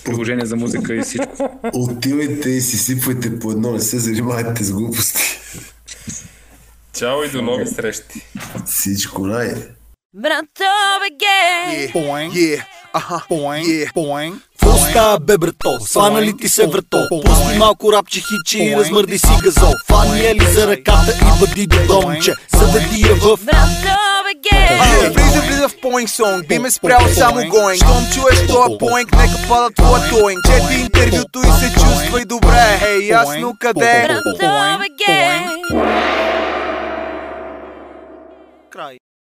приложение 0.04 0.46
за 0.46 0.56
музика 0.56 0.94
и 0.94 1.00
всичко. 1.00 1.60
Отивайте 1.74 2.50
и 2.50 2.60
си 2.60 2.78
сипвайте 2.78 3.38
по 3.38 3.50
едно, 3.50 3.72
не 3.72 3.80
се 3.80 3.98
занимавайте 3.98 4.64
с 4.64 4.72
глупости. 4.72 5.38
Чао 6.92 7.24
и 7.24 7.28
до 7.30 7.42
нови 7.42 7.66
срещи. 7.66 8.20
Всичко 8.66 9.26
най. 9.26 9.54
Брато 10.14 10.64
беге! 11.00 11.92
Боинг! 11.92 12.34
Аха! 12.92 13.22
Боинг! 13.28 13.92
Боинг! 13.94 14.42
Какво 14.60 14.78
става 14.78 15.18
бе, 15.18 15.38
брато? 15.38 15.80
Свана 15.80 16.22
ли 16.22 16.36
ти 16.36 16.48
се 16.48 16.66
врато? 16.66 17.08
Пусти 17.10 17.58
малко 17.58 17.92
рапче 17.92 18.20
хичи 18.20 18.64
и 18.64 18.76
размърди 18.76 19.18
си 19.18 19.32
газо. 19.42 19.72
Фани 19.86 20.26
е 20.26 20.34
ли 20.34 20.44
за 20.44 20.66
ръката 20.66 21.12
и 21.12 21.40
бъди 21.40 21.66
до 21.66 21.86
домче? 21.86 22.34
Заведи 22.54 23.00
я 23.00 23.14
в... 23.14 23.38
Е, 24.52 25.10
влиза, 25.10 25.40
влиза 25.40 25.68
в 25.68 25.80
поинг 25.80 26.10
сонг, 26.10 26.48
би 26.48 26.58
ме 26.58 26.70
спрял 26.70 27.00
само 27.14 27.48
гоинг. 27.48 27.76
Щом 27.76 28.10
чуеш 28.14 28.46
това 28.46 28.78
поинг, 28.78 29.12
нека 29.12 29.48
пада 29.48 29.70
твоя 29.74 30.10
тоинг. 30.10 30.38
Чети 30.46 30.80
интервюто 30.80 31.38
и 31.38 31.60
се 31.60 31.74
чувствай 31.74 32.24
добре. 32.24 32.80
Ей, 32.88 33.08
ясно 33.08 33.54
къде? 33.60 34.08
Край. 38.70 38.98